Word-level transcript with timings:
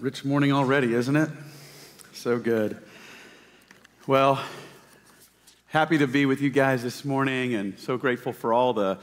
Rich 0.00 0.24
morning 0.24 0.52
already, 0.52 0.94
isn't 0.94 1.16
it? 1.16 1.28
So 2.14 2.38
good. 2.38 2.78
Well, 4.06 4.42
happy 5.66 5.98
to 5.98 6.06
be 6.06 6.24
with 6.24 6.40
you 6.40 6.48
guys 6.48 6.82
this 6.82 7.04
morning 7.04 7.54
and 7.54 7.78
so 7.78 7.98
grateful 7.98 8.32
for 8.32 8.54
all 8.54 8.72
the 8.72 8.98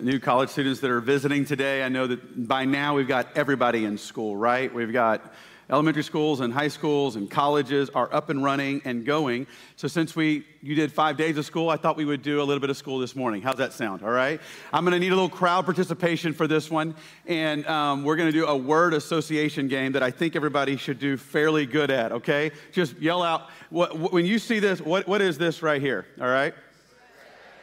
new 0.00 0.18
college 0.18 0.48
students 0.48 0.80
that 0.80 0.90
are 0.90 1.02
visiting 1.02 1.44
today. 1.44 1.82
I 1.82 1.90
know 1.90 2.06
that 2.06 2.48
by 2.48 2.64
now 2.64 2.94
we've 2.94 3.06
got 3.06 3.36
everybody 3.36 3.84
in 3.84 3.98
school, 3.98 4.34
right? 4.34 4.72
We've 4.72 4.94
got 4.94 5.30
elementary 5.70 6.02
schools 6.02 6.40
and 6.40 6.52
high 6.52 6.68
schools 6.68 7.16
and 7.16 7.30
colleges 7.30 7.90
are 7.90 8.12
up 8.12 8.30
and 8.30 8.42
running 8.42 8.80
and 8.84 9.04
going. 9.04 9.46
So 9.76 9.88
since 9.88 10.16
we 10.16 10.46
you 10.62 10.74
did 10.74 10.90
five 10.92 11.16
days 11.16 11.36
of 11.36 11.44
school, 11.44 11.70
I 11.70 11.76
thought 11.76 11.96
we 11.96 12.04
would 12.04 12.22
do 12.22 12.40
a 12.40 12.44
little 12.44 12.60
bit 12.60 12.70
of 12.70 12.76
school 12.76 12.98
this 12.98 13.14
morning. 13.14 13.42
How's 13.42 13.56
that 13.58 13.72
sound? 13.72 14.02
All 14.02 14.10
right. 14.10 14.40
I'm 14.72 14.84
going 14.84 14.92
to 14.92 14.98
need 14.98 15.12
a 15.12 15.14
little 15.14 15.28
crowd 15.28 15.64
participation 15.64 16.32
for 16.32 16.46
this 16.46 16.70
one, 16.70 16.94
and 17.26 17.66
um, 17.66 18.04
we're 18.04 18.16
going 18.16 18.32
to 18.32 18.38
do 18.38 18.46
a 18.46 18.56
word 18.56 18.94
association 18.94 19.68
game 19.68 19.92
that 19.92 20.02
I 20.02 20.10
think 20.10 20.36
everybody 20.36 20.76
should 20.76 20.98
do 20.98 21.16
fairly 21.16 21.66
good 21.66 21.90
at. 21.90 22.12
Okay, 22.12 22.50
just 22.72 22.98
yell 22.98 23.22
out 23.22 23.48
what, 23.70 24.12
when 24.12 24.26
you 24.26 24.38
see 24.38 24.58
this. 24.58 24.80
What 24.80 25.06
what 25.06 25.20
is 25.20 25.38
this 25.38 25.62
right 25.62 25.80
here? 25.80 26.06
All 26.20 26.28
right. 26.28 26.54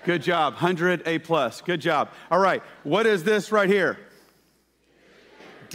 Good 0.06 0.22
job. 0.22 0.54
100 0.54 1.08
A 1.08 1.18
plus. 1.18 1.62
Good 1.62 1.82
job. 1.82 2.10
All 2.30 2.38
right. 2.38 2.62
What 2.84 3.08
is 3.08 3.24
this 3.24 3.52
right 3.52 3.68
here? 3.68 3.98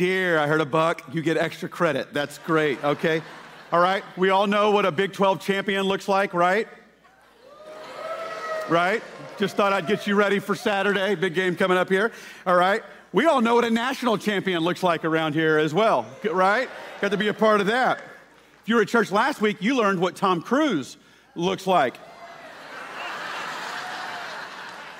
Deer. 0.00 0.38
I 0.38 0.46
heard 0.46 0.62
a 0.62 0.64
buck. 0.64 1.02
You 1.12 1.20
get 1.20 1.36
extra 1.36 1.68
credit. 1.68 2.14
That's 2.14 2.38
great. 2.38 2.82
Okay. 2.82 3.20
All 3.70 3.80
right. 3.80 4.02
We 4.16 4.30
all 4.30 4.46
know 4.46 4.70
what 4.70 4.86
a 4.86 4.90
Big 4.90 5.12
12 5.12 5.42
champion 5.42 5.82
looks 5.82 6.08
like, 6.08 6.32
right? 6.32 6.66
Right? 8.70 9.02
Just 9.36 9.56
thought 9.58 9.74
I'd 9.74 9.86
get 9.86 10.06
you 10.06 10.14
ready 10.14 10.38
for 10.38 10.54
Saturday. 10.54 11.16
Big 11.16 11.34
game 11.34 11.54
coming 11.54 11.76
up 11.76 11.90
here. 11.90 12.12
All 12.46 12.56
right. 12.56 12.82
We 13.12 13.26
all 13.26 13.42
know 13.42 13.56
what 13.56 13.66
a 13.66 13.70
national 13.70 14.16
champion 14.16 14.62
looks 14.62 14.82
like 14.82 15.04
around 15.04 15.34
here 15.34 15.58
as 15.58 15.74
well, 15.74 16.06
right? 16.32 16.70
Got 17.02 17.10
to 17.10 17.18
be 17.18 17.28
a 17.28 17.34
part 17.34 17.60
of 17.60 17.66
that. 17.66 17.98
If 18.62 18.70
you 18.70 18.76
were 18.76 18.80
at 18.80 18.88
church 18.88 19.12
last 19.12 19.42
week, 19.42 19.58
you 19.60 19.76
learned 19.76 20.00
what 20.00 20.16
Tom 20.16 20.40
Cruise 20.40 20.96
looks 21.34 21.66
like. 21.66 21.96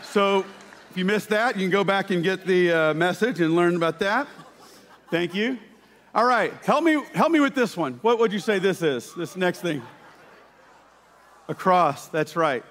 So 0.02 0.44
if 0.90 0.96
you 0.98 1.06
missed 1.06 1.30
that, 1.30 1.56
you 1.56 1.62
can 1.62 1.70
go 1.70 1.84
back 1.84 2.10
and 2.10 2.22
get 2.22 2.44
the 2.44 2.70
uh, 2.70 2.92
message 2.92 3.40
and 3.40 3.56
learn 3.56 3.76
about 3.76 3.98
that. 4.00 4.28
Thank 5.10 5.34
you. 5.34 5.58
All 6.14 6.24
right, 6.24 6.52
help 6.64 6.84
me, 6.84 7.02
help 7.14 7.32
me 7.32 7.40
with 7.40 7.54
this 7.54 7.76
one. 7.76 7.94
What 8.02 8.18
would 8.20 8.32
you 8.32 8.38
say 8.38 8.58
this 8.58 8.80
is? 8.80 9.12
This 9.14 9.36
next 9.36 9.60
thing. 9.60 9.82
A 11.48 11.54
cross, 11.54 12.06
that's 12.08 12.36
right. 12.36 12.64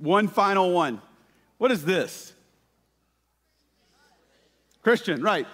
One 0.00 0.28
final 0.28 0.72
one. 0.72 1.02
What 1.58 1.70
is 1.70 1.84
this? 1.84 2.32
Christian, 4.82 5.22
right. 5.22 5.46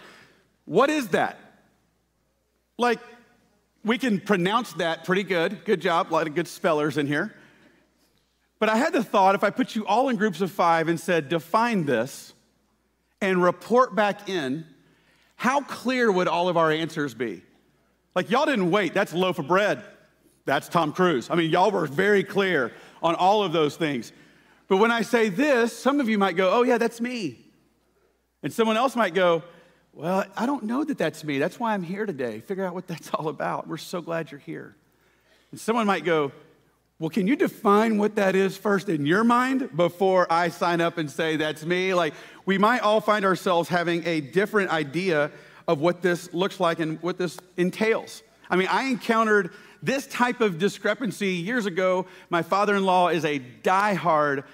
What 0.67 0.89
is 0.89 1.09
that? 1.09 1.39
Like, 2.79 3.01
we 3.85 3.99
can 3.99 4.21
pronounce 4.21 4.73
that 4.75 5.05
pretty 5.05 5.25
good. 5.25 5.65
Good 5.65 5.81
job. 5.81 6.11
A 6.11 6.13
lot 6.13 6.27
of 6.27 6.35
good 6.35 6.49
spellers 6.49 6.97
in 6.97 7.07
here. 7.07 7.35
But 8.61 8.69
I 8.69 8.77
had 8.77 8.93
the 8.93 9.03
thought 9.03 9.35
if 9.35 9.43
I 9.43 9.51
put 9.51 9.75
you 9.75 9.87
all 9.87 10.09
in 10.09 10.17
groups 10.17 10.41
of 10.41 10.51
five 10.51 10.89
and 10.89 11.01
said, 11.01 11.29
define 11.29 11.87
this 11.87 12.35
and 13.21 13.43
report 13.43 13.95
back 13.95 14.29
in, 14.29 14.67
how 15.41 15.63
clear 15.63 16.13
would 16.13 16.29
all 16.29 16.51
of 16.51 16.59
our 16.59 16.71
answers 16.71 17.15
be? 17.15 17.43
Like, 18.15 18.31
y'all 18.31 18.45
didn't 18.45 18.71
wait. 18.71 18.93
That's 18.93 19.15
loaf 19.15 19.39
of 19.39 19.49
bread. 19.49 19.83
That's 20.45 20.69
Tom 20.69 20.93
Cruise. 20.93 21.31
I 21.31 21.35
mean, 21.35 21.51
y'all 21.51 21.71
were 21.71 21.87
very 21.87 22.23
clear 22.23 22.73
on 23.03 23.15
all 23.15 23.43
of 23.43 23.51
those 23.51 23.75
things. 23.75 24.13
But 24.69 24.77
when 24.77 24.91
I 24.91 25.01
say 25.01 25.31
this, 25.31 25.75
some 25.75 25.99
of 25.99 26.11
you 26.11 26.19
might 26.19 26.37
go, 26.37 26.51
oh, 26.53 26.63
yeah, 26.63 26.77
that's 26.77 27.01
me. 27.01 27.39
And 28.43 28.53
someone 28.53 28.77
else 28.77 28.95
might 28.95 29.15
go, 29.15 29.43
well, 29.95 30.27
I 30.37 30.45
don't 30.45 30.65
know 30.65 30.85
that 30.85 30.99
that's 30.99 31.25
me. 31.25 31.39
That's 31.39 31.59
why 31.59 31.73
I'm 31.73 31.85
here 31.85 32.05
today. 32.05 32.41
Figure 32.41 32.67
out 32.67 32.75
what 32.75 32.87
that's 32.87 33.09
all 33.15 33.29
about. 33.29 33.67
We're 33.67 33.79
so 33.79 34.03
glad 34.03 34.31
you're 34.31 34.41
here. 34.41 34.77
And 35.53 35.59
someone 35.59 35.87
might 35.87 36.05
go, 36.05 36.33
well, 37.01 37.09
can 37.09 37.27
you 37.27 37.35
define 37.35 37.97
what 37.97 38.17
that 38.17 38.37
is 38.37 38.59
first 38.59 38.91
in 38.91 39.07
your 39.07 39.25
mind 39.25 39.75
before 39.75 40.31
I 40.31 40.51
sign 40.51 40.83
up 40.83 40.99
and 40.99 41.11
say 41.11 41.37
that's 41.37 41.65
me? 41.65 41.95
Like, 41.95 42.13
we 42.45 42.59
might 42.59 42.81
all 42.81 43.01
find 43.01 43.25
ourselves 43.25 43.71
having 43.71 44.07
a 44.07 44.21
different 44.21 44.71
idea 44.71 45.31
of 45.67 45.81
what 45.81 46.03
this 46.03 46.31
looks 46.35 46.61
like 46.61 46.79
and 46.79 47.03
what 47.03 47.17
this 47.17 47.39
entails. 47.57 48.23
I 48.51 48.57
mean, 48.57 48.69
I 48.71 48.83
encountered 48.83 49.51
this 49.83 50.07
type 50.09 50.43
of 50.43 50.59
discrepancy 50.59 51.29
years 51.29 51.65
ago. 51.65 52.05
My 52.29 52.43
father 52.43 52.77
in 52.77 52.85
law 52.85 53.09
is 53.09 53.25
a 53.25 53.39
die-hard 53.39 54.45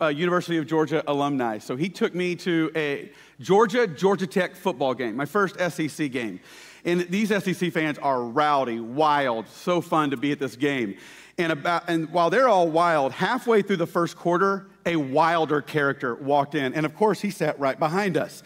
uh, 0.00 0.08
University 0.08 0.56
of 0.56 0.66
Georgia 0.66 1.04
alumni. 1.06 1.58
So 1.58 1.76
he 1.76 1.88
took 1.88 2.16
me 2.16 2.34
to 2.34 2.72
a 2.74 3.12
Georgia, 3.38 3.86
Georgia 3.86 4.26
Tech 4.26 4.56
football 4.56 4.94
game, 4.94 5.14
my 5.14 5.24
first 5.24 5.56
SEC 5.70 6.10
game. 6.10 6.40
And 6.84 7.02
these 7.02 7.28
SEC 7.28 7.72
fans 7.72 7.96
are 7.98 8.24
rowdy, 8.24 8.80
wild, 8.80 9.46
so 9.46 9.80
fun 9.80 10.10
to 10.10 10.16
be 10.16 10.32
at 10.32 10.40
this 10.40 10.56
game. 10.56 10.96
And, 11.38 11.52
about, 11.52 11.88
and 11.88 12.10
while 12.10 12.30
they're 12.30 12.48
all 12.48 12.68
wild, 12.68 13.12
halfway 13.12 13.62
through 13.62 13.78
the 13.78 13.86
first 13.86 14.16
quarter, 14.16 14.66
a 14.84 14.96
wilder 14.96 15.62
character 15.62 16.14
walked 16.14 16.54
in. 16.54 16.74
And 16.74 16.84
of 16.84 16.94
course, 16.94 17.20
he 17.20 17.30
sat 17.30 17.58
right 17.58 17.78
behind 17.78 18.16
us. 18.16 18.42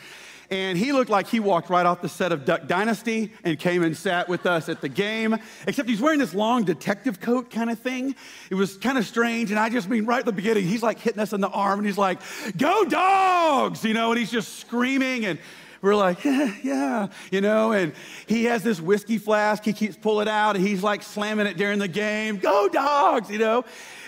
And 0.48 0.78
he 0.78 0.92
looked 0.92 1.10
like 1.10 1.26
he 1.26 1.40
walked 1.40 1.70
right 1.70 1.84
off 1.84 2.00
the 2.02 2.08
set 2.08 2.30
of 2.30 2.44
Duck 2.44 2.68
Dynasty 2.68 3.32
and 3.42 3.58
came 3.58 3.82
and 3.82 3.96
sat 3.96 4.28
with 4.28 4.46
us 4.46 4.68
at 4.68 4.80
the 4.80 4.88
game. 4.88 5.36
Except 5.66 5.88
he's 5.88 6.00
wearing 6.00 6.20
this 6.20 6.34
long 6.34 6.62
detective 6.62 7.20
coat 7.20 7.50
kind 7.50 7.68
of 7.68 7.80
thing. 7.80 8.14
It 8.50 8.54
was 8.54 8.76
kind 8.76 8.96
of 8.96 9.04
strange. 9.04 9.50
And 9.50 9.58
I 9.58 9.68
just 9.68 9.88
mean, 9.88 10.06
right 10.06 10.20
at 10.20 10.24
the 10.24 10.32
beginning, 10.32 10.64
he's 10.64 10.82
like 10.82 11.00
hitting 11.00 11.20
us 11.20 11.32
in 11.32 11.40
the 11.40 11.48
arm 11.48 11.80
and 11.80 11.86
he's 11.86 11.98
like, 11.98 12.20
Go 12.56 12.84
dogs! 12.84 13.82
You 13.84 13.94
know, 13.94 14.12
and 14.12 14.18
he's 14.20 14.30
just 14.30 14.60
screaming. 14.60 15.26
And 15.26 15.40
we're 15.82 15.94
like, 15.94 16.24
yeah, 16.24 16.54
yeah, 16.62 17.08
you 17.30 17.40
know, 17.40 17.72
and 17.72 17.92
he 18.26 18.44
has 18.44 18.62
this 18.62 18.80
whiskey 18.80 19.18
flask. 19.18 19.64
He 19.64 19.72
keeps 19.72 19.96
pulling 19.96 20.26
it 20.26 20.30
out, 20.30 20.56
and 20.56 20.66
he's 20.66 20.82
like 20.82 21.02
slamming 21.02 21.46
it 21.46 21.56
during 21.56 21.78
the 21.78 21.88
game. 21.88 22.38
Go 22.38 22.68
dogs, 22.68 23.30
you 23.30 23.38
know. 23.38 23.64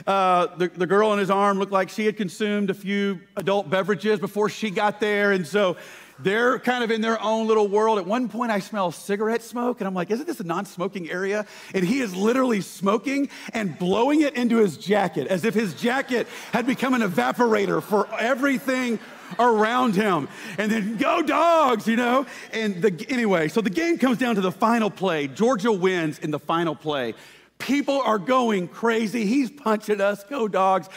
Uh, 0.06 0.46
the, 0.56 0.68
the 0.68 0.86
girl 0.86 1.10
on 1.10 1.18
his 1.18 1.30
arm 1.30 1.58
looked 1.58 1.72
like 1.72 1.88
she 1.88 2.06
had 2.06 2.16
consumed 2.16 2.70
a 2.70 2.74
few 2.74 3.20
adult 3.36 3.70
beverages 3.70 4.18
before 4.18 4.48
she 4.48 4.70
got 4.70 5.00
there, 5.00 5.32
and 5.32 5.46
so 5.46 5.76
they're 6.20 6.58
kind 6.58 6.82
of 6.82 6.90
in 6.90 7.00
their 7.00 7.20
own 7.22 7.46
little 7.46 7.68
world. 7.68 7.98
At 7.98 8.06
one 8.06 8.28
point, 8.28 8.50
I 8.50 8.58
smell 8.58 8.90
cigarette 8.90 9.42
smoke, 9.42 9.80
and 9.80 9.86
I'm 9.86 9.94
like, 9.94 10.10
isn't 10.10 10.26
this 10.26 10.40
a 10.40 10.44
non 10.44 10.64
smoking 10.64 11.10
area? 11.10 11.46
And 11.74 11.84
he 11.84 12.00
is 12.00 12.14
literally 12.14 12.60
smoking 12.60 13.30
and 13.52 13.78
blowing 13.78 14.22
it 14.22 14.34
into 14.34 14.56
his 14.56 14.76
jacket 14.76 15.28
as 15.28 15.44
if 15.44 15.54
his 15.54 15.74
jacket 15.74 16.26
had 16.52 16.66
become 16.66 16.94
an 16.94 17.02
evaporator 17.02 17.82
for 17.82 18.08
everything 18.18 18.98
around 19.38 19.94
him. 19.94 20.28
And 20.58 20.70
then 20.70 20.96
go 20.96 21.22
dogs, 21.22 21.86
you 21.86 21.96
know? 21.96 22.26
And 22.52 22.82
the, 22.82 23.06
anyway, 23.08 23.48
so 23.48 23.60
the 23.60 23.70
game 23.70 23.98
comes 23.98 24.18
down 24.18 24.34
to 24.36 24.40
the 24.40 24.52
final 24.52 24.90
play. 24.90 25.28
Georgia 25.28 25.72
wins 25.72 26.18
in 26.18 26.30
the 26.30 26.38
final 26.38 26.74
play. 26.74 27.14
People 27.58 28.00
are 28.00 28.18
going 28.18 28.68
crazy. 28.68 29.26
He's 29.26 29.50
punching 29.50 30.00
us, 30.00 30.22
go 30.24 30.46
dogs. 30.46 30.88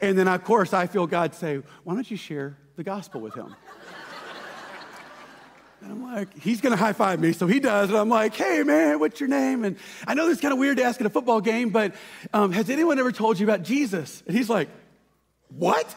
And 0.00 0.18
then, 0.18 0.28
of 0.28 0.44
course, 0.44 0.72
I 0.72 0.86
feel 0.86 1.06
God 1.06 1.34
say, 1.34 1.62
Why 1.84 1.94
don't 1.94 2.10
you 2.10 2.16
share 2.16 2.56
the 2.76 2.84
gospel 2.84 3.20
with 3.20 3.34
him? 3.34 3.54
And 5.82 5.92
I'm 5.92 6.02
like, 6.02 6.38
he's 6.38 6.60
gonna 6.60 6.76
high 6.76 6.92
five 6.92 7.20
me, 7.20 7.32
so 7.32 7.46
he 7.46 7.58
does. 7.58 7.88
And 7.88 7.96
I'm 7.96 8.10
like, 8.10 8.34
hey 8.34 8.62
man, 8.62 9.00
what's 9.00 9.18
your 9.18 9.30
name? 9.30 9.64
And 9.64 9.76
I 10.06 10.12
know 10.12 10.26
this 10.26 10.36
is 10.36 10.42
kind 10.42 10.52
of 10.52 10.58
weird 10.58 10.76
to 10.76 10.82
ask 10.82 11.00
at 11.00 11.06
a 11.06 11.10
football 11.10 11.40
game, 11.40 11.70
but 11.70 11.94
um, 12.34 12.52
has 12.52 12.68
anyone 12.68 12.98
ever 12.98 13.12
told 13.12 13.38
you 13.38 13.46
about 13.46 13.62
Jesus? 13.62 14.22
And 14.26 14.36
he's 14.36 14.50
like, 14.50 14.68
what? 15.48 15.94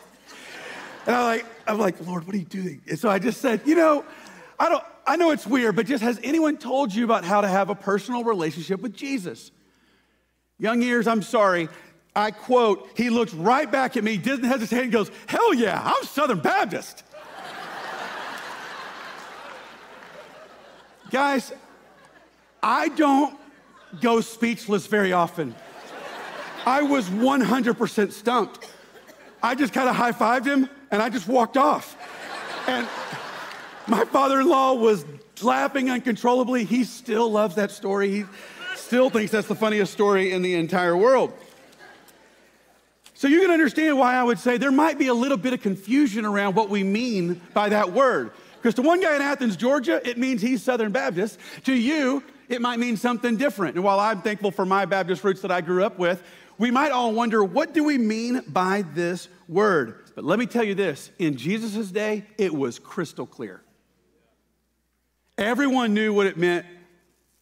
And 1.05 1.15
I'm 1.15 1.23
like, 1.23 1.45
I'm 1.67 1.79
like, 1.79 1.95
Lord, 2.05 2.25
what 2.25 2.35
are 2.35 2.39
you 2.39 2.45
doing? 2.45 2.81
And 2.89 2.99
so 2.99 3.09
I 3.09 3.19
just 3.19 3.41
said, 3.41 3.61
you 3.65 3.75
know, 3.75 4.05
I 4.59 4.69
don't, 4.69 4.83
I 5.05 5.15
know 5.15 5.31
it's 5.31 5.47
weird, 5.47 5.75
but 5.75 5.85
just 5.85 6.03
has 6.03 6.19
anyone 6.23 6.57
told 6.57 6.93
you 6.93 7.03
about 7.03 7.23
how 7.23 7.41
to 7.41 7.47
have 7.47 7.69
a 7.69 7.75
personal 7.75 8.23
relationship 8.23 8.81
with 8.81 8.95
Jesus? 8.95 9.51
Young 10.59 10.81
ears, 10.81 11.07
I'm 11.07 11.21
sorry. 11.21 11.69
I 12.15 12.31
quote, 12.31 12.89
he 12.95 13.09
looks 13.09 13.33
right 13.33 13.69
back 13.69 13.97
at 13.97 14.03
me, 14.03 14.17
doesn't 14.17 14.43
hesitate, 14.43 14.83
and 14.83 14.91
goes, 14.91 15.11
Hell 15.27 15.53
yeah, 15.53 15.81
I'm 15.83 16.03
Southern 16.05 16.39
Baptist. 16.39 17.03
Guys, 21.11 21.51
I 22.61 22.89
don't 22.89 23.37
go 23.99 24.21
speechless 24.21 24.87
very 24.87 25.11
often. 25.11 25.55
I 26.65 26.83
was 26.83 27.09
100% 27.09 28.11
stumped. 28.11 28.69
I 29.41 29.55
just 29.55 29.73
kind 29.73 29.89
of 29.89 29.95
high 29.95 30.13
fived 30.13 30.45
him 30.45 30.69
and 30.93 31.01
I 31.01 31.09
just 31.09 31.27
walked 31.27 31.57
off. 31.57 31.97
And 32.67 32.87
my 33.87 34.05
father 34.05 34.41
in 34.41 34.47
law 34.47 34.73
was 34.73 35.03
laughing 35.41 35.89
uncontrollably. 35.89 36.65
He 36.65 36.83
still 36.83 37.31
loves 37.31 37.55
that 37.55 37.71
story. 37.71 38.11
He 38.11 38.25
still 38.75 39.09
thinks 39.09 39.31
that's 39.31 39.47
the 39.47 39.55
funniest 39.55 39.91
story 39.91 40.31
in 40.31 40.43
the 40.43 40.53
entire 40.53 40.95
world. 40.95 41.33
So 43.15 43.27
you 43.27 43.41
can 43.41 43.49
understand 43.49 43.97
why 43.97 44.13
I 44.13 44.21
would 44.21 44.37
say 44.37 44.57
there 44.57 44.71
might 44.71 44.99
be 44.99 45.07
a 45.07 45.15
little 45.15 45.37
bit 45.37 45.53
of 45.53 45.63
confusion 45.63 46.25
around 46.25 46.53
what 46.53 46.69
we 46.69 46.83
mean 46.83 47.41
by 47.55 47.69
that 47.69 47.91
word. 47.91 48.29
Because 48.57 48.75
to 48.75 48.83
one 48.83 49.01
guy 49.01 49.15
in 49.15 49.21
Athens, 49.21 49.55
Georgia, 49.55 49.99
it 50.07 50.19
means 50.19 50.43
he's 50.43 50.61
Southern 50.61 50.91
Baptist. 50.91 51.39
To 51.63 51.73
you, 51.73 52.21
it 52.49 52.61
might 52.61 52.77
mean 52.77 52.97
something 52.97 53.35
different. 53.35 53.75
And 53.75 53.83
while 53.83 53.99
I'm 53.99 54.21
thankful 54.21 54.51
for 54.51 54.63
my 54.63 54.85
Baptist 54.85 55.23
roots 55.23 55.41
that 55.41 55.51
I 55.51 55.61
grew 55.61 55.83
up 55.83 55.97
with, 55.97 56.21
we 56.59 56.69
might 56.69 56.91
all 56.91 57.13
wonder 57.13 57.43
what 57.43 57.73
do 57.73 57.83
we 57.83 57.97
mean 57.97 58.43
by 58.47 58.83
this 58.93 59.27
word? 59.47 60.02
But 60.15 60.23
let 60.23 60.39
me 60.39 60.45
tell 60.45 60.63
you 60.63 60.75
this 60.75 61.11
in 61.19 61.37
Jesus' 61.37 61.91
day, 61.91 62.25
it 62.37 62.53
was 62.53 62.79
crystal 62.79 63.25
clear. 63.25 63.61
Everyone 65.37 65.93
knew 65.93 66.13
what 66.13 66.27
it 66.27 66.37
meant 66.37 66.65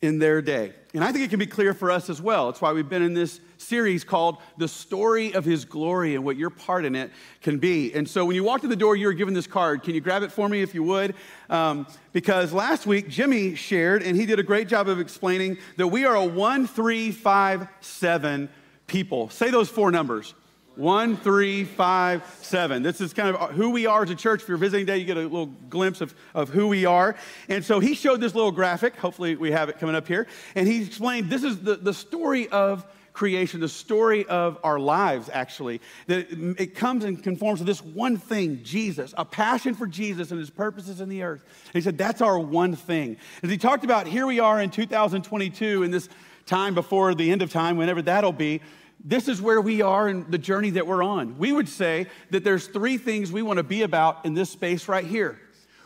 in 0.02 0.18
their 0.18 0.42
day. 0.42 0.74
And 0.94 1.04
I 1.04 1.12
think 1.12 1.24
it 1.24 1.30
can 1.30 1.40
be 1.40 1.46
clear 1.46 1.74
for 1.74 1.92
us 1.92 2.10
as 2.10 2.22
well. 2.22 2.50
It's 2.50 2.60
why 2.60 2.74
we've 2.74 2.90
been 2.90 3.04
in 3.04 3.14
this 3.14 3.40
series 3.58 4.04
called 4.04 4.38
The 4.58 4.68
Story 4.68 5.34
of 5.34 5.46
His 5.46 5.64
Glory 5.64 6.16
and 6.16 6.26
what 6.26 6.38
your 6.38 6.50
part 6.50 6.86
in 6.86 6.96
it 6.96 7.12
can 7.42 7.60
be. 7.60 7.94
And 7.94 8.10
so 8.10 8.26
when 8.26 8.36
you 8.36 8.44
walk 8.44 8.62
to 8.62 8.68
the 8.68 8.76
door, 8.76 8.96
you 8.96 9.06
were 9.06 9.14
given 9.14 9.34
this 9.34 9.46
card. 9.46 9.84
Can 9.84 9.94
you 9.94 10.02
grab 10.02 10.24
it 10.24 10.32
for 10.32 10.50
me 10.50 10.62
if 10.62 10.74
you 10.74 10.84
would? 10.84 11.16
Um, 11.50 11.86
because 12.14 12.52
last 12.52 12.88
week, 12.88 13.10
Jimmy 13.10 13.56
shared, 13.56 14.02
and 14.02 14.18
he 14.18 14.26
did 14.26 14.40
a 14.40 14.44
great 14.44 14.68
job 14.68 14.90
of 14.90 15.00
explaining 15.00 15.58
that 15.78 15.88
we 15.88 16.04
are 16.06 16.16
a 16.16 16.26
one, 16.26 16.66
three, 16.66 17.12
five, 17.12 17.68
seven 17.82 18.50
people. 18.88 19.30
Say 19.30 19.52
those 19.52 19.70
four 19.70 19.92
numbers 19.92 20.34
one, 20.82 21.16
three, 21.16 21.64
five, 21.64 22.24
seven. 22.42 22.82
This 22.82 23.02
is 23.02 23.14
kind 23.14 23.36
of 23.36 23.52
who 23.52 23.70
we 23.70 23.86
are 23.86 24.02
as 24.02 24.10
a 24.10 24.16
church. 24.16 24.42
If 24.42 24.50
you're 24.50 24.58
visiting 24.58 24.88
today, 24.88 24.98
you 24.98 25.06
get 25.06 25.16
a 25.16 25.22
little 25.22 25.46
glimpse 25.70 26.02
of, 26.02 26.16
of 26.34 26.50
who 26.50 26.68
we 26.68 26.86
are. 26.86 27.16
And 27.48 27.64
so 27.64 27.80
he 27.80 27.94
showed 27.94 28.20
this 28.20 28.34
little 28.34 28.52
graphic. 28.52 28.96
Hopefully, 28.96 29.36
we 29.36 29.52
have 29.52 29.70
it 29.70 29.78
coming 29.78 29.96
up 29.96 30.08
here. 30.08 30.26
And 30.56 30.68
he 30.68 30.84
explained 30.84 31.30
this 31.30 31.44
is 31.44 31.60
the, 31.60 31.76
the 31.76 31.94
story 31.94 32.50
of 32.50 32.84
creation, 33.14 33.60
the 33.60 33.70
story 33.70 34.26
of 34.26 34.58
our 34.64 34.80
lives, 34.80 35.30
actually. 35.32 35.82
That 36.08 36.32
it, 36.32 36.60
it 36.60 36.76
comes 36.76 37.04
and 37.04 37.22
conforms 37.22 37.60
to 37.60 37.66
this 37.66 37.84
one 37.84 38.18
thing 38.18 38.64
Jesus, 38.64 39.14
a 39.18 39.26
passion 39.26 39.76
for 39.76 39.86
Jesus 39.86 40.32
and 40.32 40.40
his 40.40 40.50
purposes 40.50 41.00
in 41.00 41.10
the 41.10 41.22
earth. 41.22 41.44
And 41.66 41.74
he 41.74 41.82
said, 41.82 42.00
That's 42.00 42.22
our 42.22 42.40
one 42.40 42.76
thing. 42.76 43.18
As 43.44 43.52
he 43.52 43.58
talked 43.60 43.84
about, 43.84 44.08
here 44.08 44.26
we 44.26 44.40
are 44.40 44.60
in 44.60 44.72
2022, 44.72 45.84
in 45.84 45.92
this 45.92 46.10
time 46.48 46.74
before 46.74 47.14
the 47.14 47.32
end 47.32 47.44
of 47.44 47.52
time, 47.52 47.78
whenever 47.78 48.02
that'll 48.02 48.32
be 48.32 48.62
this 49.04 49.28
is 49.28 49.42
where 49.42 49.60
we 49.60 49.82
are 49.82 50.08
in 50.08 50.30
the 50.30 50.38
journey 50.38 50.72
that 50.72 50.86
we're 50.86 51.04
on. 51.04 51.38
We 51.38 51.52
would 51.52 51.70
say 51.70 52.08
that 52.30 52.44
there's 52.44 52.68
three 52.68 52.98
things 52.98 53.32
we 53.32 53.42
want 53.42 53.58
to 53.58 53.64
be 53.64 53.82
about 53.82 54.26
in 54.26 54.34
this 54.34 54.50
space 54.50 54.88
right 54.88 55.06
here. 55.06 55.40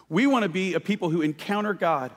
We 0.10 0.28
want 0.28 0.44
to 0.44 0.50
be 0.50 0.74
a 0.74 0.80
people 0.80 1.10
who 1.10 1.22
encounter 1.22 1.74
God, 1.74 2.12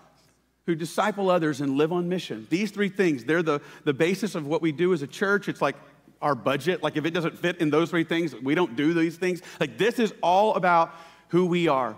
who 0.67 0.75
disciple 0.75 1.31
others 1.31 1.61
and 1.61 1.77
live 1.77 1.93
on 1.93 2.09
mission. 2.09 2.47
These 2.50 2.73
three 2.73 2.89
things, 2.89 3.25
they're 3.25 3.43
the, 3.43 3.61
the 3.85 3.95
basis 3.95 4.35
of 4.35 4.47
what 4.47 4.61
we 4.61 4.73
do 4.73 4.93
as 4.93 5.03
a 5.03 5.06
church. 5.06 5.49
It's 5.49 5.62
like 5.62 5.77
our 6.21 6.35
budget. 6.35 6.83
Like 6.83 6.97
if 6.97 7.05
it 7.05 7.12
doesn't 7.12 7.39
fit 7.39 7.59
in 7.59 7.71
those 7.71 7.91
three 7.91 8.05
things, 8.05 8.35
we 8.35 8.55
don't 8.55 8.77
do 8.77 8.93
these 8.93 9.17
things. 9.17 9.41
Like 9.61 9.79
this 9.79 9.99
is 9.99 10.12
all 10.23 10.55
about 10.56 10.93
who 11.29 11.47
we 11.47 11.69
are. 11.69 11.97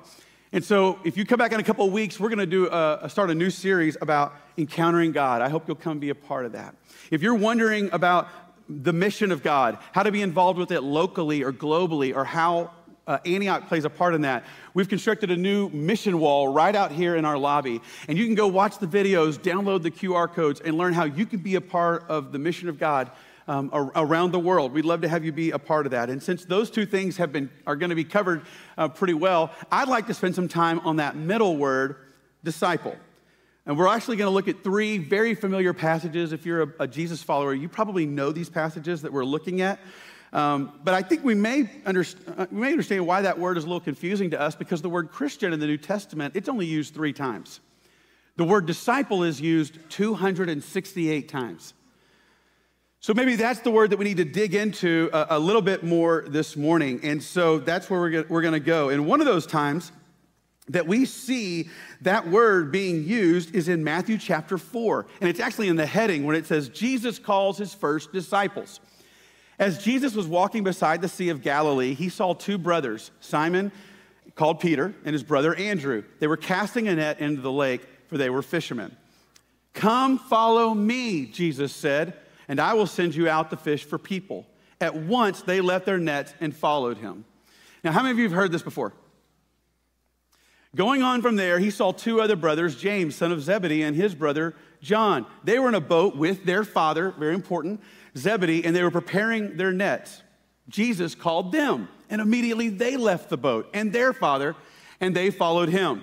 And 0.52 0.64
so, 0.64 0.98
if 1.04 1.16
you 1.16 1.24
come 1.24 1.38
back 1.38 1.52
in 1.52 1.60
a 1.60 1.62
couple 1.62 1.86
of 1.86 1.92
weeks, 1.92 2.18
we're 2.18 2.28
going 2.28 2.40
to 2.40 2.46
do 2.46 2.66
a, 2.66 3.06
start 3.08 3.30
a 3.30 3.34
new 3.36 3.50
series 3.50 3.96
about 4.02 4.34
encountering 4.58 5.12
God. 5.12 5.42
I 5.42 5.48
hope 5.48 5.68
you'll 5.68 5.76
come 5.76 6.00
be 6.00 6.10
a 6.10 6.14
part 6.14 6.44
of 6.44 6.52
that. 6.52 6.74
If 7.12 7.22
you're 7.22 7.36
wondering 7.36 7.88
about 7.92 8.28
the 8.70 8.92
mission 8.92 9.32
of 9.32 9.42
God, 9.42 9.78
how 9.92 10.02
to 10.02 10.12
be 10.12 10.22
involved 10.22 10.58
with 10.58 10.70
it 10.70 10.82
locally 10.82 11.42
or 11.42 11.52
globally, 11.52 12.14
or 12.14 12.24
how 12.24 12.70
uh, 13.06 13.18
Antioch 13.26 13.66
plays 13.66 13.84
a 13.84 13.90
part 13.90 14.14
in 14.14 14.20
that. 14.20 14.44
We've 14.72 14.88
constructed 14.88 15.32
a 15.32 15.36
new 15.36 15.68
mission 15.70 16.20
wall 16.20 16.46
right 16.46 16.74
out 16.76 16.92
here 16.92 17.16
in 17.16 17.24
our 17.24 17.36
lobby. 17.36 17.80
And 18.06 18.16
you 18.16 18.24
can 18.24 18.36
go 18.36 18.46
watch 18.46 18.78
the 18.78 18.86
videos, 18.86 19.36
download 19.36 19.82
the 19.82 19.90
QR 19.90 20.32
codes, 20.32 20.60
and 20.60 20.78
learn 20.78 20.92
how 20.92 21.04
you 21.04 21.26
can 21.26 21.40
be 21.40 21.56
a 21.56 21.60
part 21.60 22.04
of 22.08 22.30
the 22.30 22.38
mission 22.38 22.68
of 22.68 22.78
God 22.78 23.10
um, 23.48 23.68
around 23.72 24.30
the 24.30 24.38
world. 24.38 24.72
We'd 24.72 24.84
love 24.84 25.00
to 25.00 25.08
have 25.08 25.24
you 25.24 25.32
be 25.32 25.50
a 25.50 25.58
part 25.58 25.86
of 25.86 25.90
that. 25.90 26.08
And 26.08 26.22
since 26.22 26.44
those 26.44 26.70
two 26.70 26.86
things 26.86 27.16
have 27.16 27.32
been, 27.32 27.50
are 27.66 27.74
going 27.74 27.90
to 27.90 27.96
be 27.96 28.04
covered 28.04 28.42
uh, 28.78 28.86
pretty 28.86 29.14
well, 29.14 29.50
I'd 29.72 29.88
like 29.88 30.06
to 30.06 30.14
spend 30.14 30.36
some 30.36 30.46
time 30.46 30.78
on 30.80 30.96
that 30.96 31.16
middle 31.16 31.56
word, 31.56 31.96
disciple. 32.44 32.94
And 33.66 33.76
we're 33.76 33.88
actually 33.88 34.16
going 34.16 34.26
to 34.26 34.34
look 34.34 34.48
at 34.48 34.64
three 34.64 34.98
very 34.98 35.34
familiar 35.34 35.72
passages. 35.72 36.32
If 36.32 36.46
you're 36.46 36.62
a, 36.62 36.72
a 36.80 36.88
Jesus 36.88 37.22
follower, 37.22 37.54
you 37.54 37.68
probably 37.68 38.06
know 38.06 38.32
these 38.32 38.48
passages 38.48 39.02
that 39.02 39.12
we're 39.12 39.24
looking 39.24 39.60
at. 39.60 39.78
Um, 40.32 40.72
but 40.84 40.94
I 40.94 41.02
think 41.02 41.24
we 41.24 41.34
may, 41.34 41.64
underst- 41.84 42.16
uh, 42.38 42.46
we 42.50 42.60
may 42.60 42.70
understand 42.70 43.06
why 43.06 43.22
that 43.22 43.38
word 43.38 43.58
is 43.58 43.64
a 43.64 43.66
little 43.66 43.80
confusing 43.80 44.30
to 44.30 44.40
us 44.40 44.54
because 44.54 44.80
the 44.80 44.88
word 44.88 45.10
Christian 45.10 45.52
in 45.52 45.60
the 45.60 45.66
New 45.66 45.76
Testament, 45.76 46.36
it's 46.36 46.48
only 46.48 46.66
used 46.66 46.94
three 46.94 47.12
times. 47.12 47.60
The 48.36 48.44
word 48.44 48.66
disciple 48.66 49.24
is 49.24 49.40
used 49.40 49.78
268 49.90 51.28
times. 51.28 51.74
So 53.00 53.12
maybe 53.12 53.36
that's 53.36 53.60
the 53.60 53.70
word 53.70 53.90
that 53.90 53.98
we 53.98 54.04
need 54.04 54.18
to 54.18 54.24
dig 54.24 54.54
into 54.54 55.10
a, 55.12 55.26
a 55.30 55.38
little 55.38 55.62
bit 55.62 55.82
more 55.82 56.24
this 56.28 56.56
morning. 56.56 57.00
And 57.02 57.22
so 57.22 57.58
that's 57.58 57.90
where 57.90 58.00
we're, 58.00 58.24
we're 58.28 58.42
going 58.42 58.54
to 58.54 58.60
go. 58.60 58.90
And 58.90 59.06
one 59.06 59.20
of 59.20 59.26
those 59.26 59.46
times 59.46 59.90
that 60.72 60.86
we 60.86 61.04
see 61.04 61.68
that 62.02 62.28
word 62.28 62.70
being 62.70 63.04
used 63.04 63.54
is 63.54 63.68
in 63.68 63.82
Matthew 63.82 64.18
chapter 64.18 64.56
4. 64.56 65.06
And 65.20 65.28
it's 65.28 65.40
actually 65.40 65.68
in 65.68 65.76
the 65.76 65.86
heading 65.86 66.24
when 66.24 66.36
it 66.36 66.46
says, 66.46 66.68
Jesus 66.68 67.18
calls 67.18 67.58
his 67.58 67.74
first 67.74 68.12
disciples. 68.12 68.80
As 69.58 69.82
Jesus 69.82 70.14
was 70.14 70.26
walking 70.26 70.64
beside 70.64 71.02
the 71.02 71.08
Sea 71.08 71.28
of 71.28 71.42
Galilee, 71.42 71.94
he 71.94 72.08
saw 72.08 72.32
two 72.32 72.56
brothers, 72.56 73.10
Simon, 73.20 73.72
called 74.34 74.60
Peter, 74.60 74.94
and 75.04 75.12
his 75.12 75.22
brother 75.22 75.54
Andrew. 75.54 76.04
They 76.18 76.26
were 76.26 76.36
casting 76.36 76.88
a 76.88 76.94
net 76.94 77.20
into 77.20 77.42
the 77.42 77.52
lake, 77.52 77.86
for 78.06 78.16
they 78.16 78.30
were 78.30 78.42
fishermen. 78.42 78.96
Come 79.74 80.18
follow 80.18 80.72
me, 80.72 81.26
Jesus 81.26 81.74
said, 81.74 82.14
and 82.48 82.60
I 82.60 82.74
will 82.74 82.86
send 82.86 83.14
you 83.14 83.28
out 83.28 83.50
to 83.50 83.56
fish 83.56 83.84
for 83.84 83.98
people. 83.98 84.46
At 84.80 84.94
once 84.94 85.42
they 85.42 85.60
left 85.60 85.84
their 85.84 85.98
nets 85.98 86.32
and 86.40 86.56
followed 86.56 86.98
him. 86.98 87.24
Now, 87.84 87.92
how 87.92 88.02
many 88.02 88.12
of 88.12 88.18
you 88.18 88.24
have 88.24 88.32
heard 88.32 88.52
this 88.52 88.62
before? 88.62 88.94
Going 90.76 91.02
on 91.02 91.20
from 91.20 91.36
there, 91.36 91.58
he 91.58 91.70
saw 91.70 91.90
two 91.90 92.20
other 92.20 92.36
brothers, 92.36 92.76
James, 92.76 93.16
son 93.16 93.32
of 93.32 93.42
Zebedee, 93.42 93.82
and 93.82 93.96
his 93.96 94.14
brother 94.14 94.54
John. 94.80 95.26
They 95.42 95.58
were 95.58 95.68
in 95.68 95.74
a 95.74 95.80
boat 95.80 96.16
with 96.16 96.44
their 96.44 96.64
father, 96.64 97.10
very 97.10 97.34
important, 97.34 97.80
Zebedee, 98.16 98.64
and 98.64 98.74
they 98.74 98.82
were 98.82 98.90
preparing 98.90 99.56
their 99.56 99.72
nets. 99.72 100.22
Jesus 100.68 101.14
called 101.16 101.50
them, 101.50 101.88
and 102.08 102.20
immediately 102.20 102.68
they 102.68 102.96
left 102.96 103.28
the 103.28 103.36
boat 103.36 103.68
and 103.74 103.92
their 103.92 104.12
father, 104.12 104.54
and 105.00 105.14
they 105.14 105.30
followed 105.30 105.68
him. 105.68 106.02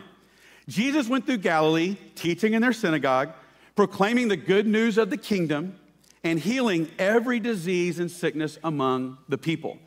Jesus 0.67 1.07
went 1.07 1.25
through 1.25 1.37
Galilee, 1.37 1.95
teaching 2.15 2.53
in 2.53 2.61
their 2.61 2.73
synagogue, 2.73 3.29
proclaiming 3.75 4.27
the 4.27 4.35
good 4.35 4.67
news 4.67 4.97
of 4.97 5.09
the 5.09 5.17
kingdom, 5.17 5.79
and 6.23 6.39
healing 6.39 6.89
every 6.99 7.39
disease 7.39 7.99
and 7.99 8.11
sickness 8.11 8.59
among 8.63 9.17
the 9.29 9.37
people. 9.37 9.77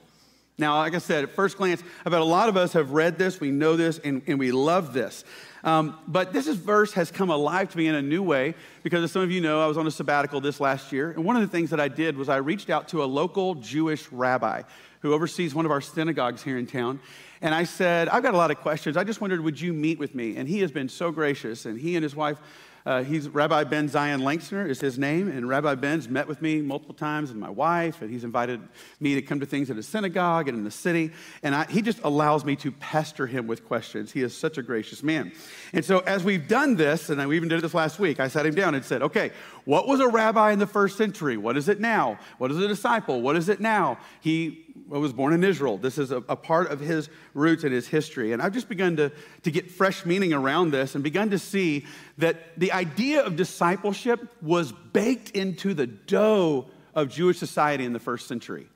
Now, 0.60 0.76
like 0.76 0.94
I 0.94 0.98
said, 0.98 1.24
at 1.24 1.30
first 1.30 1.56
glance, 1.56 1.82
I 2.04 2.10
bet 2.10 2.20
a 2.20 2.24
lot 2.24 2.50
of 2.50 2.56
us 2.56 2.74
have 2.74 2.92
read 2.92 3.18
this, 3.18 3.40
we 3.40 3.50
know 3.50 3.76
this, 3.76 3.98
and, 3.98 4.20
and 4.26 4.38
we 4.38 4.52
love 4.52 4.92
this. 4.92 5.24
Um, 5.64 5.98
but 6.06 6.32
this 6.32 6.46
is, 6.46 6.56
verse 6.56 6.92
has 6.92 7.10
come 7.10 7.30
alive 7.30 7.70
to 7.70 7.78
me 7.78 7.86
in 7.86 7.94
a 7.94 8.02
new 8.02 8.22
way 8.22 8.54
because, 8.82 9.02
as 9.02 9.10
some 9.10 9.22
of 9.22 9.30
you 9.30 9.40
know, 9.40 9.62
I 9.62 9.66
was 9.66 9.78
on 9.78 9.86
a 9.86 9.90
sabbatical 9.90 10.40
this 10.40 10.60
last 10.60 10.92
year. 10.92 11.10
And 11.12 11.24
one 11.24 11.36
of 11.36 11.42
the 11.42 11.48
things 11.48 11.70
that 11.70 11.80
I 11.80 11.88
did 11.88 12.16
was 12.16 12.28
I 12.28 12.36
reached 12.36 12.70
out 12.70 12.88
to 12.88 13.02
a 13.02 13.06
local 13.06 13.54
Jewish 13.56 14.10
rabbi 14.12 14.62
who 15.00 15.14
oversees 15.14 15.54
one 15.54 15.64
of 15.64 15.70
our 15.70 15.80
synagogues 15.80 16.42
here 16.42 16.58
in 16.58 16.66
town. 16.66 17.00
And 17.42 17.54
I 17.54 17.64
said, 17.64 18.08
I've 18.08 18.22
got 18.22 18.34
a 18.34 18.36
lot 18.36 18.50
of 18.50 18.58
questions. 18.58 18.98
I 18.98 19.04
just 19.04 19.20
wondered, 19.20 19.40
would 19.40 19.58
you 19.58 19.72
meet 19.72 19.98
with 19.98 20.14
me? 20.14 20.36
And 20.36 20.46
he 20.46 20.60
has 20.60 20.70
been 20.70 20.90
so 20.90 21.10
gracious. 21.10 21.64
And 21.64 21.78
he 21.78 21.96
and 21.96 22.02
his 22.02 22.14
wife 22.14 22.38
uh, 22.86 23.02
he's 23.02 23.28
Rabbi 23.28 23.64
Ben 23.64 23.88
Zion 23.88 24.20
Langsner 24.20 24.68
is 24.68 24.80
his 24.80 24.98
name, 24.98 25.28
and 25.28 25.48
Rabbi 25.48 25.74
Ben's 25.74 26.08
met 26.08 26.26
with 26.26 26.40
me 26.40 26.60
multiple 26.62 26.94
times, 26.94 27.30
and 27.30 27.38
my 27.38 27.50
wife, 27.50 28.02
and 28.02 28.10
he's 28.10 28.24
invited 28.24 28.60
me 29.00 29.14
to 29.14 29.22
come 29.22 29.40
to 29.40 29.46
things 29.46 29.70
at 29.70 29.76
his 29.76 29.86
synagogue 29.86 30.48
and 30.48 30.56
in 30.56 30.64
the 30.64 30.70
city, 30.70 31.12
and 31.42 31.54
I, 31.54 31.66
he 31.66 31.82
just 31.82 32.00
allows 32.04 32.44
me 32.44 32.56
to 32.56 32.72
pester 32.72 33.26
him 33.26 33.46
with 33.46 33.66
questions. 33.66 34.12
He 34.12 34.22
is 34.22 34.36
such 34.36 34.58
a 34.58 34.62
gracious 34.62 35.02
man. 35.02 35.32
And 35.72 35.84
so 35.84 36.00
as 36.00 36.24
we've 36.24 36.48
done 36.48 36.76
this, 36.76 37.10
and 37.10 37.26
we 37.28 37.36
even 37.36 37.48
did 37.48 37.60
this 37.60 37.74
last 37.74 37.98
week, 37.98 38.20
I 38.20 38.28
sat 38.28 38.46
him 38.46 38.54
down 38.54 38.74
and 38.74 38.84
said, 38.84 39.02
okay, 39.02 39.32
what 39.70 39.86
was 39.86 40.00
a 40.00 40.08
rabbi 40.08 40.50
in 40.50 40.58
the 40.58 40.66
first 40.66 40.98
century? 40.98 41.36
What 41.36 41.56
is 41.56 41.68
it 41.68 41.78
now? 41.78 42.18
What 42.38 42.50
is 42.50 42.58
a 42.58 42.66
disciple? 42.66 43.20
What 43.22 43.36
is 43.36 43.48
it 43.48 43.60
now? 43.60 43.98
He 44.20 44.64
was 44.88 45.12
born 45.12 45.32
in 45.32 45.44
Israel. 45.44 45.78
This 45.78 45.96
is 45.96 46.10
a, 46.10 46.16
a, 46.28 46.34
part 46.34 46.72
of 46.72 46.80
his 46.80 47.08
roots 47.34 47.62
and 47.62 47.72
his 47.72 47.86
history. 47.86 48.32
And 48.32 48.42
I've 48.42 48.52
just 48.52 48.68
begun 48.68 48.96
to, 48.96 49.12
to 49.44 49.50
get 49.52 49.70
fresh 49.70 50.04
meaning 50.04 50.32
around 50.32 50.72
this 50.72 50.96
and 50.96 51.04
begun 51.04 51.30
to 51.30 51.38
see 51.38 51.86
that 52.18 52.58
the 52.58 52.72
idea 52.72 53.22
of 53.22 53.36
discipleship 53.36 54.28
was 54.42 54.72
baked 54.72 55.30
into 55.36 55.72
the 55.72 55.86
dough 55.86 56.66
of 56.92 57.08
Jewish 57.08 57.38
society 57.38 57.84
in 57.84 57.92
the 57.92 58.00
first 58.00 58.26
century. 58.26 58.66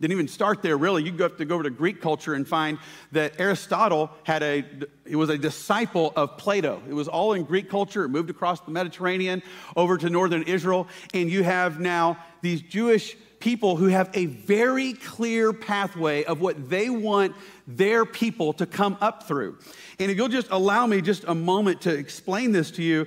Didn't 0.00 0.12
even 0.12 0.28
start 0.28 0.62
there, 0.62 0.76
really. 0.76 1.02
You 1.02 1.12
have 1.18 1.36
to 1.38 1.44
go 1.44 1.56
over 1.56 1.64
to 1.64 1.70
Greek 1.70 2.00
culture 2.00 2.34
and 2.34 2.46
find 2.46 2.78
that 3.10 3.40
Aristotle 3.40 4.10
had 4.22 4.44
a, 4.44 4.64
he 5.06 5.16
was 5.16 5.28
a 5.28 5.36
disciple 5.36 6.12
of 6.14 6.36
Plato. 6.36 6.80
It 6.88 6.92
was 6.92 7.08
all 7.08 7.32
in 7.32 7.42
Greek 7.42 7.68
culture. 7.68 8.04
It 8.04 8.10
moved 8.10 8.30
across 8.30 8.60
the 8.60 8.70
Mediterranean 8.70 9.42
over 9.74 9.98
to 9.98 10.08
northern 10.08 10.44
Israel. 10.44 10.86
And 11.14 11.28
you 11.28 11.42
have 11.42 11.80
now 11.80 12.18
these 12.42 12.62
Jewish 12.62 13.16
people 13.40 13.76
who 13.76 13.86
have 13.86 14.10
a 14.14 14.26
very 14.26 14.92
clear 14.92 15.52
pathway 15.52 16.24
of 16.24 16.40
what 16.40 16.70
they 16.70 16.90
want 16.90 17.34
their 17.66 18.04
people 18.04 18.52
to 18.52 18.66
come 18.66 18.96
up 19.00 19.24
through. 19.24 19.58
And 19.98 20.10
if 20.10 20.16
you'll 20.16 20.28
just 20.28 20.48
allow 20.50 20.86
me 20.86 21.00
just 21.00 21.24
a 21.24 21.34
moment 21.34 21.82
to 21.82 21.94
explain 21.94 22.52
this 22.52 22.70
to 22.72 22.82
you, 22.82 23.06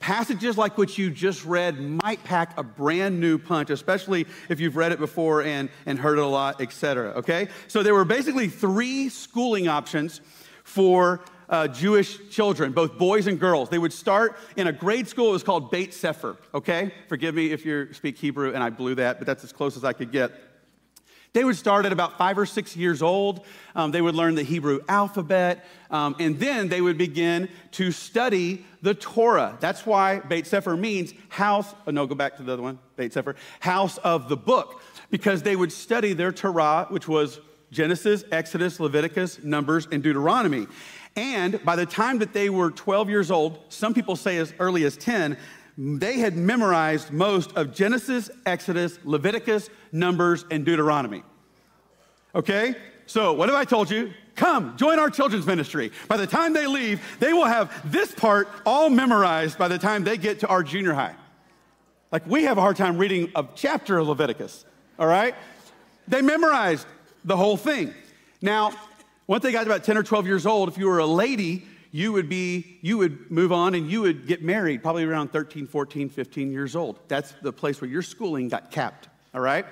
passages 0.00 0.58
like 0.58 0.76
what 0.76 0.98
you 0.98 1.10
just 1.10 1.44
read 1.44 1.78
might 1.78 2.24
pack 2.24 2.58
a 2.58 2.62
brand 2.62 3.20
new 3.20 3.38
punch, 3.38 3.70
especially 3.70 4.26
if 4.48 4.58
you've 4.58 4.74
read 4.74 4.90
it 4.90 4.98
before 4.98 5.42
and, 5.42 5.68
and 5.86 5.98
heard 5.98 6.18
it 6.18 6.22
a 6.22 6.26
lot, 6.26 6.60
etc. 6.60 7.10
Okay? 7.10 7.48
So 7.68 7.82
there 7.82 7.94
were 7.94 8.06
basically 8.06 8.48
three 8.48 9.08
schooling 9.10 9.68
options 9.68 10.20
for 10.64 11.20
uh, 11.48 11.68
Jewish 11.68 12.30
children, 12.30 12.72
both 12.72 12.96
boys 12.96 13.26
and 13.26 13.38
girls. 13.38 13.68
They 13.68 13.78
would 13.78 13.92
start 13.92 14.36
in 14.56 14.66
a 14.66 14.72
grade 14.72 15.08
school. 15.08 15.30
It 15.30 15.32
was 15.32 15.42
called 15.42 15.70
Beit 15.70 15.92
Sefer, 15.92 16.36
okay? 16.54 16.92
Forgive 17.08 17.34
me 17.34 17.50
if 17.50 17.66
you 17.66 17.92
speak 17.92 18.16
Hebrew 18.16 18.54
and 18.54 18.62
I 18.62 18.70
blew 18.70 18.94
that, 18.94 19.18
but 19.18 19.26
that's 19.26 19.44
as 19.44 19.52
close 19.52 19.76
as 19.76 19.84
I 19.84 19.92
could 19.92 20.12
get. 20.12 20.32
They 21.32 21.44
would 21.44 21.56
start 21.56 21.86
at 21.86 21.92
about 21.92 22.18
five 22.18 22.38
or 22.38 22.46
six 22.46 22.76
years 22.76 23.02
old. 23.02 23.44
Um, 23.76 23.92
they 23.92 24.00
would 24.00 24.16
learn 24.16 24.34
the 24.34 24.42
Hebrew 24.42 24.80
alphabet, 24.88 25.64
um, 25.90 26.16
and 26.18 26.38
then 26.40 26.68
they 26.68 26.80
would 26.80 26.98
begin 26.98 27.48
to 27.72 27.92
study 27.92 28.64
the 28.82 28.94
Torah. 28.94 29.56
That's 29.60 29.86
why 29.86 30.18
Beit 30.18 30.46
Sefer 30.46 30.76
means 30.76 31.14
house. 31.28 31.72
Oh, 31.86 31.92
no, 31.92 32.06
go 32.06 32.16
back 32.16 32.36
to 32.38 32.42
the 32.42 32.52
other 32.52 32.62
one. 32.62 32.80
Beit 32.96 33.12
Sefer, 33.12 33.36
house 33.60 33.98
of 33.98 34.28
the 34.28 34.36
book, 34.36 34.82
because 35.10 35.42
they 35.42 35.54
would 35.54 35.70
study 35.70 36.14
their 36.14 36.32
Torah, 36.32 36.86
which 36.88 37.06
was 37.06 37.38
Genesis, 37.70 38.24
Exodus, 38.32 38.80
Leviticus, 38.80 39.42
Numbers, 39.44 39.86
and 39.92 40.02
Deuteronomy. 40.02 40.66
And 41.14 41.64
by 41.64 41.76
the 41.76 41.86
time 41.86 42.18
that 42.18 42.32
they 42.32 42.50
were 42.50 42.70
12 42.70 43.08
years 43.08 43.30
old, 43.30 43.60
some 43.68 43.94
people 43.94 44.16
say 44.16 44.38
as 44.38 44.52
early 44.58 44.84
as 44.84 44.96
10, 44.96 45.36
they 45.82 46.18
had 46.18 46.36
memorized 46.36 47.10
most 47.10 47.56
of 47.56 47.72
Genesis, 47.74 48.28
Exodus, 48.44 48.98
Leviticus, 49.02 49.70
Numbers, 49.92 50.44
and 50.50 50.62
Deuteronomy. 50.62 51.22
Okay? 52.34 52.74
So, 53.06 53.32
what 53.32 53.48
have 53.48 53.56
I 53.56 53.64
told 53.64 53.90
you? 53.90 54.12
Come, 54.36 54.76
join 54.76 54.98
our 54.98 55.08
children's 55.08 55.46
ministry. 55.46 55.90
By 56.06 56.18
the 56.18 56.26
time 56.26 56.52
they 56.52 56.66
leave, 56.66 57.00
they 57.18 57.32
will 57.32 57.46
have 57.46 57.90
this 57.90 58.12
part 58.12 58.46
all 58.66 58.90
memorized 58.90 59.56
by 59.56 59.68
the 59.68 59.78
time 59.78 60.04
they 60.04 60.18
get 60.18 60.40
to 60.40 60.48
our 60.48 60.62
junior 60.62 60.92
high. 60.92 61.14
Like, 62.12 62.26
we 62.26 62.44
have 62.44 62.58
a 62.58 62.60
hard 62.60 62.76
time 62.76 62.98
reading 62.98 63.32
a 63.34 63.46
chapter 63.54 63.96
of 63.98 64.08
Leviticus, 64.08 64.66
all 64.98 65.06
right? 65.06 65.34
They 66.06 66.20
memorized 66.20 66.86
the 67.24 67.38
whole 67.38 67.56
thing. 67.56 67.94
Now, 68.42 68.74
once 69.26 69.42
they 69.42 69.52
got 69.52 69.64
about 69.64 69.84
10 69.84 69.96
or 69.96 70.02
12 70.02 70.26
years 70.26 70.44
old, 70.44 70.68
if 70.68 70.76
you 70.76 70.88
were 70.88 70.98
a 70.98 71.06
lady, 71.06 71.64
you 71.92 72.12
would 72.12 72.28
be 72.28 72.78
you 72.82 72.98
would 72.98 73.30
move 73.30 73.52
on 73.52 73.74
and 73.74 73.90
you 73.90 74.00
would 74.00 74.26
get 74.26 74.42
married 74.42 74.82
probably 74.82 75.04
around 75.04 75.32
13 75.32 75.66
14 75.66 76.08
15 76.08 76.52
years 76.52 76.76
old. 76.76 76.98
That's 77.08 77.32
the 77.42 77.52
place 77.52 77.80
where 77.80 77.90
your 77.90 78.02
schooling 78.02 78.48
got 78.48 78.70
capped 78.70 79.08
all 79.34 79.40
right? 79.40 79.66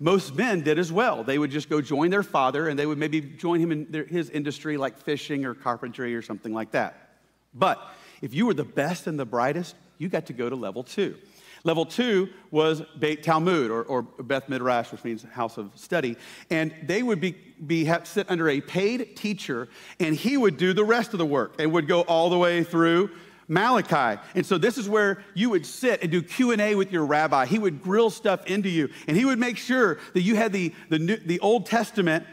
Most 0.00 0.34
men 0.34 0.62
did 0.62 0.78
as 0.78 0.92
well. 0.92 1.22
They 1.22 1.38
would 1.38 1.50
just 1.50 1.70
go 1.70 1.80
join 1.80 2.10
their 2.10 2.22
father 2.22 2.68
and 2.68 2.78
they 2.78 2.86
would 2.86 2.98
maybe 2.98 3.20
join 3.20 3.60
him 3.60 3.70
in 3.70 3.86
their, 3.90 4.04
his 4.04 4.28
industry 4.30 4.76
like 4.76 4.98
fishing 4.98 5.44
or 5.44 5.54
carpentry 5.54 6.14
or 6.14 6.22
something 6.22 6.52
like 6.52 6.72
that. 6.72 7.10
But 7.54 7.80
if 8.20 8.34
you 8.34 8.46
were 8.46 8.54
the 8.54 8.64
best 8.64 9.06
and 9.06 9.18
the 9.18 9.24
brightest 9.24 9.76
you 9.98 10.08
got 10.08 10.26
to 10.26 10.32
go 10.32 10.50
to 10.50 10.56
level 10.56 10.82
two 10.82 11.16
Level 11.64 11.86
two 11.86 12.28
was 12.50 12.82
Beit 12.98 13.22
Talmud 13.22 13.70
or, 13.70 13.82
or 13.84 14.02
Beth 14.02 14.50
Midrash, 14.50 14.92
which 14.92 15.02
means 15.02 15.22
house 15.32 15.56
of 15.56 15.70
study. 15.74 16.16
And 16.50 16.74
they 16.82 17.02
would 17.02 17.20
be, 17.20 17.32
be 17.66 17.90
sit 18.04 18.30
under 18.30 18.50
a 18.50 18.60
paid 18.60 19.16
teacher, 19.16 19.68
and 19.98 20.14
he 20.14 20.36
would 20.36 20.58
do 20.58 20.74
the 20.74 20.84
rest 20.84 21.14
of 21.14 21.18
the 21.18 21.26
work 21.26 21.54
and 21.58 21.72
would 21.72 21.88
go 21.88 22.02
all 22.02 22.28
the 22.28 22.38
way 22.38 22.62
through 22.64 23.10
Malachi. 23.48 24.20
And 24.34 24.44
so 24.44 24.58
this 24.58 24.76
is 24.76 24.90
where 24.90 25.24
you 25.32 25.50
would 25.50 25.64
sit 25.64 26.02
and 26.02 26.10
do 26.10 26.22
Q&A 26.22 26.74
with 26.74 26.92
your 26.92 27.06
rabbi. 27.06 27.46
He 27.46 27.58
would 27.58 27.82
grill 27.82 28.10
stuff 28.10 28.46
into 28.46 28.68
you, 28.68 28.90
and 29.08 29.16
he 29.16 29.24
would 29.24 29.38
make 29.38 29.56
sure 29.56 29.98
that 30.12 30.20
you 30.20 30.36
had 30.36 30.52
the, 30.52 30.72
the, 30.90 30.98
New, 30.98 31.16
the 31.16 31.40
Old 31.40 31.64
Testament 31.64 32.26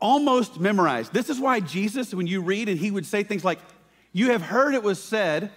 almost 0.00 0.58
memorized. 0.58 1.12
This 1.12 1.28
is 1.28 1.38
why 1.38 1.60
Jesus, 1.60 2.14
when 2.14 2.26
you 2.26 2.40
read, 2.40 2.70
and 2.70 2.78
he 2.78 2.90
would 2.90 3.04
say 3.04 3.22
things 3.24 3.44
like, 3.44 3.58
you 4.12 4.30
have 4.30 4.42
heard 4.42 4.74
it 4.74 4.82
was 4.82 5.02
said, 5.02 5.52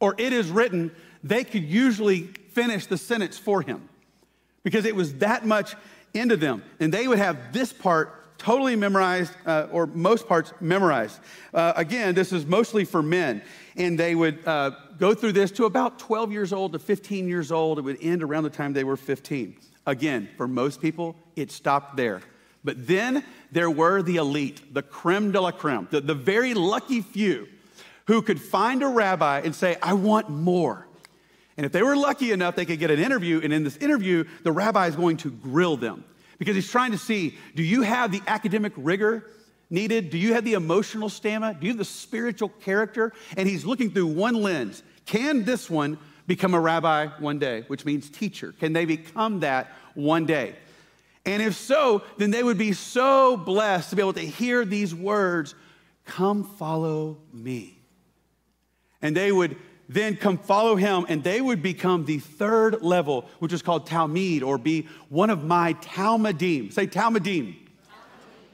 or 0.00 0.14
it 0.18 0.32
is 0.32 0.50
written, 0.50 0.90
they 1.22 1.44
could 1.44 1.64
usually 1.64 2.22
finish 2.22 2.86
the 2.86 2.98
sentence 2.98 3.38
for 3.38 3.62
him 3.62 3.88
because 4.62 4.84
it 4.84 4.94
was 4.94 5.14
that 5.14 5.46
much 5.46 5.74
into 6.12 6.36
them. 6.36 6.62
And 6.80 6.92
they 6.92 7.08
would 7.08 7.18
have 7.18 7.52
this 7.52 7.72
part 7.72 8.38
totally 8.38 8.76
memorized, 8.76 9.32
uh, 9.46 9.68
or 9.70 9.86
most 9.86 10.28
parts 10.28 10.52
memorized. 10.60 11.18
Uh, 11.52 11.72
again, 11.76 12.14
this 12.14 12.32
is 12.32 12.44
mostly 12.44 12.84
for 12.84 13.02
men. 13.02 13.42
And 13.76 13.98
they 13.98 14.14
would 14.14 14.46
uh, 14.46 14.72
go 14.98 15.14
through 15.14 15.32
this 15.32 15.50
to 15.52 15.64
about 15.64 15.98
12 15.98 16.32
years 16.32 16.52
old 16.52 16.72
to 16.72 16.78
15 16.78 17.28
years 17.28 17.50
old. 17.50 17.78
It 17.78 17.82
would 17.82 17.98
end 18.00 18.22
around 18.22 18.44
the 18.44 18.50
time 18.50 18.72
they 18.72 18.84
were 18.84 18.96
15. 18.96 19.56
Again, 19.86 20.28
for 20.36 20.48
most 20.48 20.80
people, 20.80 21.16
it 21.36 21.50
stopped 21.50 21.96
there. 21.96 22.22
But 22.62 22.86
then 22.86 23.24
there 23.52 23.70
were 23.70 24.02
the 24.02 24.16
elite, 24.16 24.72
the 24.72 24.82
creme 24.82 25.32
de 25.32 25.40
la 25.40 25.50
creme, 25.50 25.86
the, 25.90 26.00
the 26.00 26.14
very 26.14 26.54
lucky 26.54 27.02
few 27.02 27.48
who 28.06 28.22
could 28.22 28.40
find 28.40 28.82
a 28.82 28.88
rabbi 28.88 29.40
and 29.40 29.54
say, 29.54 29.76
I 29.82 29.94
want 29.94 30.28
more. 30.28 30.86
And 31.56 31.64
if 31.64 31.72
they 31.72 31.82
were 31.82 31.96
lucky 31.96 32.32
enough, 32.32 32.56
they 32.56 32.64
could 32.64 32.78
get 32.78 32.90
an 32.90 32.98
interview. 32.98 33.40
And 33.42 33.52
in 33.52 33.64
this 33.64 33.76
interview, 33.76 34.24
the 34.42 34.52
rabbi 34.52 34.88
is 34.88 34.96
going 34.96 35.18
to 35.18 35.30
grill 35.30 35.76
them 35.76 36.04
because 36.38 36.54
he's 36.54 36.70
trying 36.70 36.92
to 36.92 36.98
see 36.98 37.36
do 37.54 37.62
you 37.62 37.82
have 37.82 38.10
the 38.10 38.20
academic 38.26 38.72
rigor 38.76 39.24
needed? 39.70 40.10
Do 40.10 40.18
you 40.18 40.34
have 40.34 40.44
the 40.44 40.54
emotional 40.54 41.08
stamina? 41.08 41.58
Do 41.58 41.66
you 41.66 41.72
have 41.72 41.78
the 41.78 41.84
spiritual 41.84 42.48
character? 42.48 43.12
And 43.36 43.48
he's 43.48 43.64
looking 43.64 43.90
through 43.90 44.08
one 44.08 44.34
lens. 44.34 44.82
Can 45.06 45.44
this 45.44 45.70
one 45.70 45.98
become 46.26 46.54
a 46.54 46.60
rabbi 46.60 47.06
one 47.18 47.38
day, 47.38 47.64
which 47.68 47.84
means 47.84 48.10
teacher? 48.10 48.52
Can 48.58 48.72
they 48.72 48.84
become 48.84 49.40
that 49.40 49.70
one 49.94 50.26
day? 50.26 50.56
And 51.26 51.42
if 51.42 51.54
so, 51.54 52.02
then 52.18 52.30
they 52.30 52.42
would 52.42 52.58
be 52.58 52.72
so 52.72 53.36
blessed 53.36 53.90
to 53.90 53.96
be 53.96 54.02
able 54.02 54.12
to 54.14 54.20
hear 54.20 54.64
these 54.64 54.94
words 54.94 55.54
Come 56.06 56.44
follow 56.44 57.16
me. 57.32 57.78
And 59.04 59.14
they 59.14 59.30
would 59.30 59.56
then 59.88 60.16
come 60.16 60.38
follow 60.38 60.76
him, 60.76 61.04
and 61.08 61.22
they 61.22 61.40
would 61.40 61.62
become 61.62 62.06
the 62.06 62.18
third 62.18 62.82
level, 62.82 63.28
which 63.38 63.52
is 63.52 63.60
called 63.60 63.86
Talmud, 63.86 64.42
or 64.42 64.56
be 64.56 64.88
one 65.10 65.28
of 65.28 65.44
my 65.44 65.74
Talmudim. 65.74 66.72
Say 66.72 66.86
Talmudim. 66.86 67.54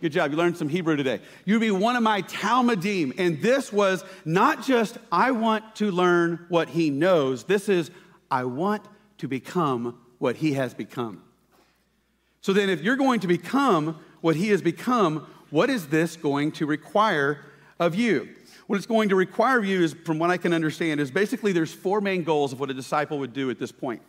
Good 0.00 0.12
job. 0.12 0.30
You 0.30 0.37
learned 0.37 0.57
some 0.57 0.69
Hebrew 0.69 0.97
today. 0.97 1.21
You'd 1.45 1.61
be 1.61 1.71
one 1.71 1.95
of 1.95 2.02
my 2.02 2.23
Talmudim. 2.23 3.14
And 3.19 3.40
this 3.40 3.73
was 3.73 4.02
not 4.25 4.64
just, 4.64 4.99
I 5.12 5.30
want 5.30 5.76
to 5.76 5.90
learn 5.90 6.47
what 6.49 6.71
he 6.71 6.90
knows. 6.90 7.45
This 7.45 7.69
is, 7.69 7.90
I 8.30 8.45
want 8.45 8.83
to 9.19 9.28
become 9.28 10.00
what 10.19 10.37
he 10.37 10.54
has 10.54 10.75
become. 10.75 11.23
So 12.40 12.52
then, 12.52 12.71
if 12.71 12.80
you're 12.80 12.97
going 12.97 13.21
to 13.21 13.28
become 13.28 14.00
what 14.21 14.35
he 14.35 14.49
has 14.49 14.62
become, 14.62 15.28
what 15.50 15.71
is 15.71 15.88
this 15.88 16.16
going 16.16 16.52
to 16.52 16.66
require 16.66 17.45
of 17.78 17.95
you? 17.95 18.30
What 18.70 18.76
it's 18.76 18.86
going 18.86 19.08
to 19.08 19.16
require 19.16 19.58
of 19.58 19.64
you 19.64 19.82
is, 19.82 19.96
from 20.04 20.20
what 20.20 20.30
I 20.30 20.36
can 20.36 20.52
understand, 20.52 21.00
is 21.00 21.10
basically 21.10 21.50
there's 21.50 21.74
four 21.74 22.00
main 22.00 22.22
goals 22.22 22.52
of 22.52 22.60
what 22.60 22.70
a 22.70 22.72
disciple 22.72 23.18
would 23.18 23.32
do 23.32 23.50
at 23.50 23.58
this 23.58 23.72
point. 23.72 24.00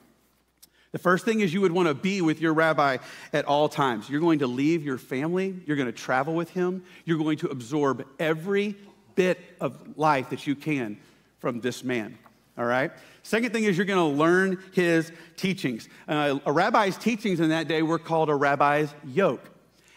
The 0.91 0.99
first 0.99 1.25
thing 1.25 1.39
is 1.39 1.51
you 1.51 1.61
would 1.61 1.71
want 1.71 1.87
to 1.87 1.95
be 1.95 2.21
with 2.21 2.39
your 2.39 2.53
rabbi 2.53 2.97
at 3.33 3.45
all 3.45 3.69
times. 3.69 4.07
You're 4.07 4.21
going 4.21 4.37
to 4.37 4.45
leave 4.45 4.83
your 4.83 4.99
family, 4.99 5.55
you're 5.65 5.77
going 5.77 5.87
to 5.87 5.91
travel 5.91 6.35
with 6.35 6.51
him, 6.51 6.83
you're 7.05 7.17
going 7.17 7.39
to 7.39 7.47
absorb 7.47 8.05
every 8.19 8.75
bit 9.15 9.39
of 9.59 9.97
life 9.97 10.29
that 10.29 10.45
you 10.45 10.55
can 10.55 10.99
from 11.39 11.61
this 11.61 11.83
man. 11.83 12.19
All 12.55 12.65
right? 12.65 12.91
Second 13.23 13.53
thing 13.53 13.63
is 13.63 13.75
you're 13.75 13.87
going 13.87 14.11
to 14.11 14.15
learn 14.15 14.61
his 14.73 15.11
teachings. 15.37 15.89
Uh, 16.07 16.37
a 16.45 16.51
rabbi's 16.51 16.97
teachings 16.99 17.39
in 17.39 17.49
that 17.49 17.67
day 17.67 17.81
were 17.81 17.97
called 17.97 18.29
a 18.29 18.35
rabbi's 18.35 18.93
yoke. 19.07 19.49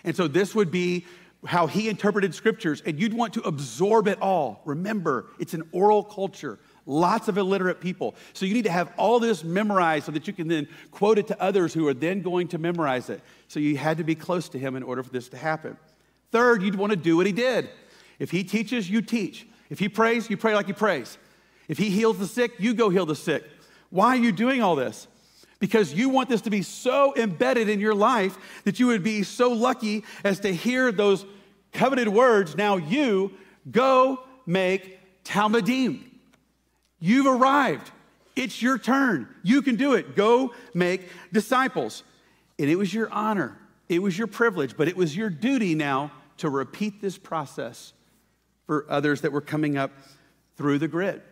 And 0.05 0.17
so 0.17 0.27
this 0.27 0.55
would 0.55 0.71
be 0.71 1.05
how 1.47 1.67
he 1.67 1.89
interpreted 1.89 2.35
scriptures, 2.35 2.83
and 2.85 2.99
you'd 2.99 3.15
want 3.15 3.35
to 3.35 3.41
absorb 3.43 4.09
it 4.09 4.21
all. 4.21 4.63
Remember, 4.65 5.27
it's 5.39 5.55
an 5.55 5.63
oral 5.73 6.03
culture, 6.03 6.59
lots 6.87 7.29
of 7.29 7.39
illiterate 7.39 7.81
people. 7.81 8.15
So 8.33 8.47
you 8.47 8.55
need 8.55 8.65
to 8.65 8.71
have 8.71 8.93
all 8.97 9.21
this 9.21 9.45
memorized 9.45 10.07
so 10.07 10.13
that 10.13 10.27
you 10.27 10.33
can 10.33 10.49
then 10.49 10.69
quote 10.91 11.19
it 11.19 11.27
to 11.29 11.43
others 11.43 11.75
who 11.75 11.87
are 11.89 11.95
then 11.95 12.23
going 12.23 12.49
to 12.49 12.59
memorize 12.59 13.11
it. 13.11 13.21
So 13.49 13.61
you 13.61 13.77
had 13.77 13.99
to 13.99 14.05
be 14.05 14.15
close 14.15 14.49
to 14.51 14.59
him 14.59 14.77
in 14.77 14.83
order 14.83 15.03
for 15.03 15.11
this 15.11 15.29
to 15.31 15.37
happen. 15.37 15.77
Third, 16.31 16.63
you'd 16.63 16.75
want 16.75 16.91
to 16.91 16.97
do 16.97 17.17
what 17.17 17.27
he 17.27 17.33
did. 17.33 17.69
If 18.19 18.31
he 18.31 18.45
teaches, 18.45 18.89
you 18.89 19.03
teach. 19.03 19.47
If 19.71 19.79
he 19.79 19.89
prays, 19.89 20.31
you 20.31 20.37
pray 20.37 20.55
like 20.55 20.67
he 20.67 20.73
prays. 20.73 21.19
If 21.69 21.79
he 21.79 21.91
heals 21.91 22.19
the 22.19 22.27
sick, 22.27 22.53
you 22.59 22.75
go 22.75 22.91
heal 22.91 23.07
the 23.07 23.17
sick. 23.17 23.45
Why 23.91 24.09
are 24.09 24.21
you 24.21 24.33
doing 24.33 24.63
all 24.63 24.77
this? 24.77 25.09
Because 25.65 25.95
you 25.95 26.11
want 26.11 26.29
this 26.29 26.43
to 26.43 26.51
be 26.51 26.61
so 26.61 27.15
embedded 27.17 27.71
in 27.71 27.81
your 27.81 27.95
life 27.95 28.37
that 28.65 28.79
you 28.79 28.87
would 28.89 29.03
be 29.03 29.23
so 29.23 29.51
lucky 29.51 30.05
as 30.23 30.41
to 30.41 30.55
hear 30.55 30.93
those 30.93 31.25
coveted 31.73 32.07
words. 32.07 32.55
Now 32.55 32.77
you 32.77 33.33
go 33.71 34.21
make 34.45 35.25
Talmudim. 35.25 36.03
You've 37.01 37.25
arrived. 37.25 37.91
It's 38.37 38.61
your 38.61 38.77
turn. 38.77 39.27
You 39.43 39.63
can 39.63 39.77
do 39.77 39.95
it. 39.95 40.15
Go 40.15 40.53
make 40.75 41.09
disciples. 41.33 42.03
And 42.59 42.69
it 42.69 42.77
was 42.77 42.93
your 42.93 43.11
honor, 43.11 43.57
it 43.89 44.03
was 44.03 44.19
your 44.19 44.27
privilege, 44.27 44.77
but 44.77 44.87
it 44.87 44.99
was 44.99 45.17
your 45.17 45.31
duty 45.31 45.75
now 45.75 46.13
to 46.37 46.51
repeat 46.51 47.01
this 47.01 47.17
process 47.17 47.95
for 48.67 48.85
others 48.91 49.23
that 49.23 49.33
were 49.33 49.41
coming 49.41 49.79
up 49.79 49.93
through 50.59 50.79
the 50.79 50.89
grid. 50.89 51.23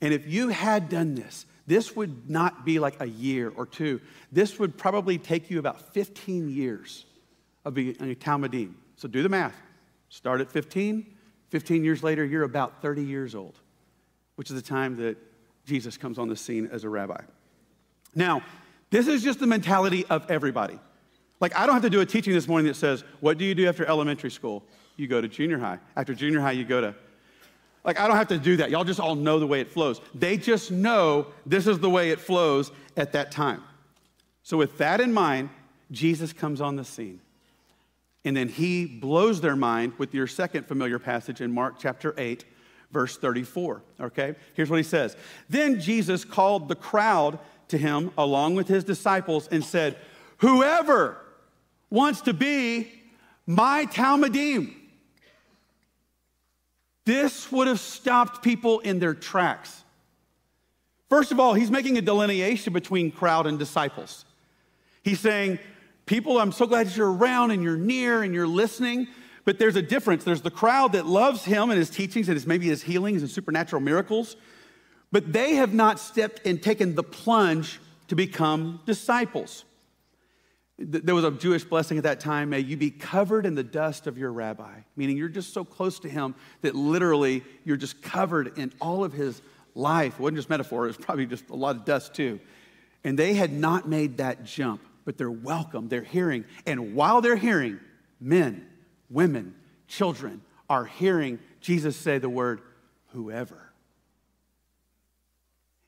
And 0.00 0.14
if 0.14 0.26
you 0.26 0.48
had 0.48 0.88
done 0.88 1.16
this, 1.16 1.44
this 1.68 1.94
would 1.94 2.30
not 2.30 2.64
be 2.64 2.78
like 2.78 2.98
a 3.00 3.06
year 3.06 3.52
or 3.54 3.66
two. 3.66 4.00
This 4.32 4.58
would 4.58 4.78
probably 4.78 5.18
take 5.18 5.50
you 5.50 5.58
about 5.58 5.92
15 5.92 6.48
years 6.48 7.04
of 7.66 7.74
being 7.74 7.94
a 8.00 8.14
Talmudim. 8.14 8.72
So 8.96 9.06
do 9.06 9.22
the 9.22 9.28
math. 9.28 9.54
Start 10.08 10.40
at 10.40 10.50
15. 10.50 11.14
15 11.50 11.84
years 11.84 12.02
later, 12.02 12.24
you're 12.24 12.44
about 12.44 12.80
30 12.80 13.04
years 13.04 13.34
old, 13.34 13.60
which 14.36 14.48
is 14.48 14.56
the 14.56 14.66
time 14.66 14.96
that 14.96 15.18
Jesus 15.66 15.98
comes 15.98 16.18
on 16.18 16.28
the 16.28 16.36
scene 16.36 16.70
as 16.72 16.84
a 16.84 16.88
rabbi. 16.88 17.20
Now, 18.14 18.42
this 18.88 19.06
is 19.06 19.22
just 19.22 19.38
the 19.38 19.46
mentality 19.46 20.06
of 20.06 20.30
everybody. 20.30 20.78
Like, 21.38 21.54
I 21.54 21.66
don't 21.66 21.74
have 21.74 21.82
to 21.82 21.90
do 21.90 22.00
a 22.00 22.06
teaching 22.06 22.32
this 22.32 22.48
morning 22.48 22.66
that 22.68 22.76
says, 22.76 23.04
What 23.20 23.36
do 23.36 23.44
you 23.44 23.54
do 23.54 23.68
after 23.68 23.84
elementary 23.84 24.30
school? 24.30 24.64
You 24.96 25.06
go 25.06 25.20
to 25.20 25.28
junior 25.28 25.58
high. 25.58 25.80
After 25.96 26.14
junior 26.14 26.40
high, 26.40 26.52
you 26.52 26.64
go 26.64 26.80
to 26.80 26.94
like, 27.88 27.98
I 27.98 28.06
don't 28.06 28.18
have 28.18 28.28
to 28.28 28.38
do 28.38 28.58
that. 28.58 28.70
Y'all 28.70 28.84
just 28.84 29.00
all 29.00 29.14
know 29.14 29.40
the 29.40 29.46
way 29.46 29.62
it 29.62 29.70
flows. 29.70 30.02
They 30.14 30.36
just 30.36 30.70
know 30.70 31.28
this 31.46 31.66
is 31.66 31.78
the 31.78 31.88
way 31.88 32.10
it 32.10 32.20
flows 32.20 32.70
at 32.98 33.12
that 33.12 33.32
time. 33.32 33.62
So, 34.42 34.58
with 34.58 34.76
that 34.76 35.00
in 35.00 35.14
mind, 35.14 35.48
Jesus 35.90 36.34
comes 36.34 36.60
on 36.60 36.76
the 36.76 36.84
scene. 36.84 37.20
And 38.26 38.36
then 38.36 38.48
he 38.48 38.84
blows 38.84 39.40
their 39.40 39.56
mind 39.56 39.94
with 39.96 40.12
your 40.12 40.26
second 40.26 40.66
familiar 40.66 40.98
passage 40.98 41.40
in 41.40 41.50
Mark 41.50 41.76
chapter 41.78 42.14
8, 42.18 42.44
verse 42.90 43.16
34. 43.16 43.82
Okay? 44.00 44.34
Here's 44.52 44.68
what 44.68 44.76
he 44.76 44.82
says 44.82 45.16
Then 45.48 45.80
Jesus 45.80 46.26
called 46.26 46.68
the 46.68 46.76
crowd 46.76 47.38
to 47.68 47.78
him 47.78 48.10
along 48.18 48.54
with 48.54 48.68
his 48.68 48.84
disciples 48.84 49.48
and 49.48 49.64
said, 49.64 49.96
Whoever 50.38 51.16
wants 51.88 52.20
to 52.22 52.34
be 52.34 52.92
my 53.46 53.86
Talmudim. 53.86 54.74
This 57.08 57.50
would 57.50 57.68
have 57.68 57.80
stopped 57.80 58.42
people 58.42 58.80
in 58.80 58.98
their 58.98 59.14
tracks. 59.14 59.82
First 61.08 61.32
of 61.32 61.40
all, 61.40 61.54
he's 61.54 61.70
making 61.70 61.96
a 61.96 62.02
delineation 62.02 62.74
between 62.74 63.10
crowd 63.10 63.46
and 63.46 63.58
disciples. 63.58 64.26
He's 65.02 65.18
saying, 65.18 65.58
People, 66.04 66.38
I'm 66.38 66.52
so 66.52 66.66
glad 66.66 66.94
you're 66.94 67.10
around 67.10 67.50
and 67.50 67.62
you're 67.62 67.78
near 67.78 68.22
and 68.22 68.34
you're 68.34 68.46
listening. 68.46 69.08
But 69.46 69.58
there's 69.58 69.76
a 69.76 69.80
difference. 69.80 70.22
There's 70.22 70.42
the 70.42 70.50
crowd 70.50 70.92
that 70.92 71.06
loves 71.06 71.46
him 71.46 71.70
and 71.70 71.78
his 71.78 71.88
teachings 71.88 72.28
and 72.28 72.36
his, 72.36 72.46
maybe 72.46 72.66
his 72.66 72.82
healings 72.82 73.22
and 73.22 73.30
supernatural 73.30 73.80
miracles, 73.80 74.36
but 75.10 75.32
they 75.32 75.54
have 75.54 75.72
not 75.72 75.98
stepped 75.98 76.46
and 76.46 76.62
taken 76.62 76.94
the 76.94 77.02
plunge 77.02 77.80
to 78.08 78.16
become 78.16 78.80
disciples. 78.84 79.64
There 80.78 81.14
was 81.14 81.24
a 81.24 81.32
Jewish 81.32 81.64
blessing 81.64 81.98
at 81.98 82.04
that 82.04 82.20
time. 82.20 82.50
May 82.50 82.60
you 82.60 82.76
be 82.76 82.90
covered 82.90 83.46
in 83.46 83.56
the 83.56 83.64
dust 83.64 84.06
of 84.06 84.16
your 84.16 84.32
rabbi, 84.32 84.80
meaning 84.94 85.16
you're 85.16 85.28
just 85.28 85.52
so 85.52 85.64
close 85.64 85.98
to 86.00 86.08
him 86.08 86.36
that 86.62 86.76
literally 86.76 87.42
you're 87.64 87.76
just 87.76 88.00
covered 88.00 88.56
in 88.58 88.72
all 88.80 89.02
of 89.02 89.12
his 89.12 89.42
life. 89.74 90.14
It 90.14 90.20
wasn't 90.20 90.36
just 90.36 90.50
metaphor, 90.50 90.84
it 90.84 90.88
was 90.88 90.96
probably 90.96 91.26
just 91.26 91.50
a 91.50 91.56
lot 91.56 91.74
of 91.74 91.84
dust 91.84 92.14
too. 92.14 92.38
And 93.02 93.18
they 93.18 93.34
had 93.34 93.52
not 93.52 93.88
made 93.88 94.18
that 94.18 94.44
jump, 94.44 94.80
but 95.04 95.18
they're 95.18 95.30
welcome, 95.30 95.88
they're 95.88 96.02
hearing. 96.02 96.44
And 96.64 96.94
while 96.94 97.20
they're 97.20 97.36
hearing, 97.36 97.80
men, 98.20 98.64
women, 99.10 99.54
children 99.88 100.42
are 100.70 100.84
hearing 100.84 101.40
Jesus 101.60 101.96
say 101.96 102.18
the 102.18 102.28
word 102.28 102.60
whoever. 103.08 103.72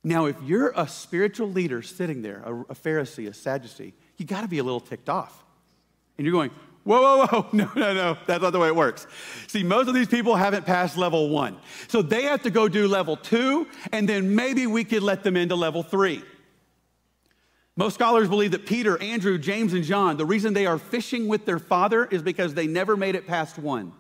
Now, 0.03 0.27
if 0.27 0.37
you're 0.43 0.73
a 0.75 0.89
spiritual 0.89 1.51
leader 1.51 1.83
sitting 1.83 2.23
there, 2.23 2.43
a, 2.47 2.75
Pharisee, 2.75 3.29
a 3.29 3.35
Sadducee, 3.35 3.93
you 4.21 4.27
got 4.27 4.43
to 4.43 4.49
be 4.49 4.59
a 4.59 4.63
little 4.63 4.81
ticked 4.81 5.09
off. 5.09 5.43
And 6.19 6.27
you're 6.27 6.33
going, 6.33 6.51
whoa, 6.85 7.01
whoa, 7.01 7.27
whoa, 7.27 7.47
no, 7.53 7.71
no, 7.75 7.95
no, 7.95 8.19
that's 8.27 8.43
not 8.43 8.51
the 8.51 8.59
way 8.59 8.69
it 8.69 8.77
works. 8.77 9.07
See, 9.49 9.63
most 9.63 9.89
of 9.89 9.95
these 9.95 10.09
people 10.09 10.37
haven't 10.37 10.67
passed 10.67 10.97
level 10.97 11.31
one. 11.31 11.57
So 11.89 12.03
they 12.03 12.23
have 12.25 12.43
to 12.43 12.51
go 12.51 12.69
do 12.69 12.87
level 12.87 13.17
two, 13.17 13.67
and 13.93 14.09
then 14.09 14.35
maybe 14.35 14.67
we 14.67 14.85
could 14.85 15.03
let 15.03 15.23
them 15.23 15.37
into 15.37 15.57
level 15.57 15.83
three. 15.83 16.23
Most 17.77 17.95
scholars 17.95 18.29
believe 18.29 18.51
that 18.51 18.67
Peter, 18.67 19.01
Andrew, 19.01 19.39
James, 19.39 19.73
and 19.73 19.85
John, 19.85 20.19
the 20.19 20.27
reason 20.27 20.53
they 20.53 20.67
are 20.67 20.79
fishing 20.79 21.29
with 21.29 21.47
their 21.47 21.59
father 21.59 22.05
is 22.05 22.21
because 22.21 22.53
they 22.53 22.67
never 22.67 22.97
made 22.97 23.15
it 23.15 23.27
past 23.27 23.59
one. 23.59 23.93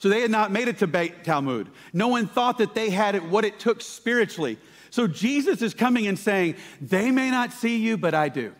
So 0.00 0.08
they 0.08 0.20
had 0.20 0.30
not 0.30 0.50
made 0.50 0.66
it 0.66 0.78
to 0.78 0.86
Beit 0.88 1.22
Talmud. 1.22 1.68
No 1.92 2.08
one 2.08 2.26
thought 2.26 2.58
that 2.58 2.74
they 2.74 2.90
had 2.90 3.14
it, 3.14 3.22
what 3.22 3.44
it 3.44 3.60
took 3.60 3.82
spiritually. 3.82 4.58
So 4.90 5.06
Jesus 5.06 5.60
is 5.62 5.74
coming 5.74 6.06
and 6.06 6.18
saying, 6.18 6.56
They 6.80 7.10
may 7.10 7.30
not 7.30 7.52
see 7.52 7.76
you, 7.76 7.96
but 7.96 8.14
I 8.14 8.28
do. 8.28 8.52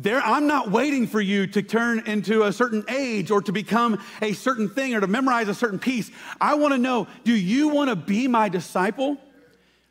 There, 0.00 0.20
I'm 0.20 0.46
not 0.46 0.70
waiting 0.70 1.08
for 1.08 1.20
you 1.20 1.48
to 1.48 1.60
turn 1.60 2.06
into 2.06 2.44
a 2.44 2.52
certain 2.52 2.84
age 2.88 3.32
or 3.32 3.42
to 3.42 3.50
become 3.50 4.00
a 4.22 4.32
certain 4.32 4.68
thing 4.68 4.94
or 4.94 5.00
to 5.00 5.08
memorize 5.08 5.48
a 5.48 5.54
certain 5.54 5.80
piece. 5.80 6.08
I 6.40 6.54
want 6.54 6.72
to 6.72 6.78
know 6.78 7.08
do 7.24 7.32
you 7.32 7.66
want 7.66 7.90
to 7.90 7.96
be 7.96 8.28
my 8.28 8.48
disciple? 8.48 9.18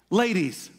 Ladies, 0.09 0.69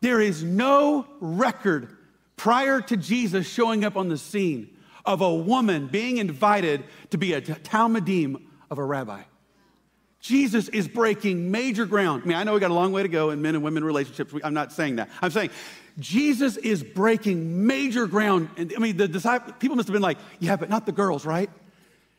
there 0.00 0.20
is 0.20 0.44
no 0.44 1.08
record 1.18 1.96
prior 2.36 2.80
to 2.82 2.96
Jesus 2.96 3.48
showing 3.48 3.84
up 3.84 3.96
on 3.96 4.08
the 4.08 4.16
scene 4.16 4.76
of 5.04 5.22
a 5.22 5.34
woman 5.34 5.88
being 5.88 6.18
invited 6.18 6.84
to 7.10 7.18
be 7.18 7.32
a 7.32 7.40
Talmudim 7.40 8.40
of 8.70 8.78
a 8.78 8.84
rabbi. 8.84 9.22
Jesus 10.20 10.68
is 10.68 10.86
breaking 10.86 11.50
major 11.50 11.84
ground. 11.84 12.22
I 12.24 12.28
mean, 12.28 12.36
I 12.36 12.44
know 12.44 12.54
we 12.54 12.60
got 12.60 12.70
a 12.70 12.74
long 12.74 12.92
way 12.92 13.02
to 13.02 13.08
go 13.08 13.30
in 13.30 13.42
men 13.42 13.56
and 13.56 13.64
women 13.64 13.82
relationships. 13.82 14.32
I'm 14.44 14.54
not 14.54 14.72
saying 14.72 14.96
that. 14.96 15.10
I'm 15.20 15.32
saying 15.32 15.50
Jesus 15.98 16.56
is 16.56 16.82
breaking 16.82 17.66
major 17.66 18.06
ground. 18.06 18.50
And 18.56 18.72
I 18.76 18.78
mean, 18.78 18.96
the 18.96 19.08
disciples, 19.08 19.54
people 19.58 19.76
must 19.76 19.88
have 19.88 19.92
been 19.92 20.02
like, 20.02 20.18
yeah, 20.38 20.56
but 20.56 20.70
not 20.70 20.86
the 20.86 20.92
girls, 20.92 21.26
right? 21.26 21.50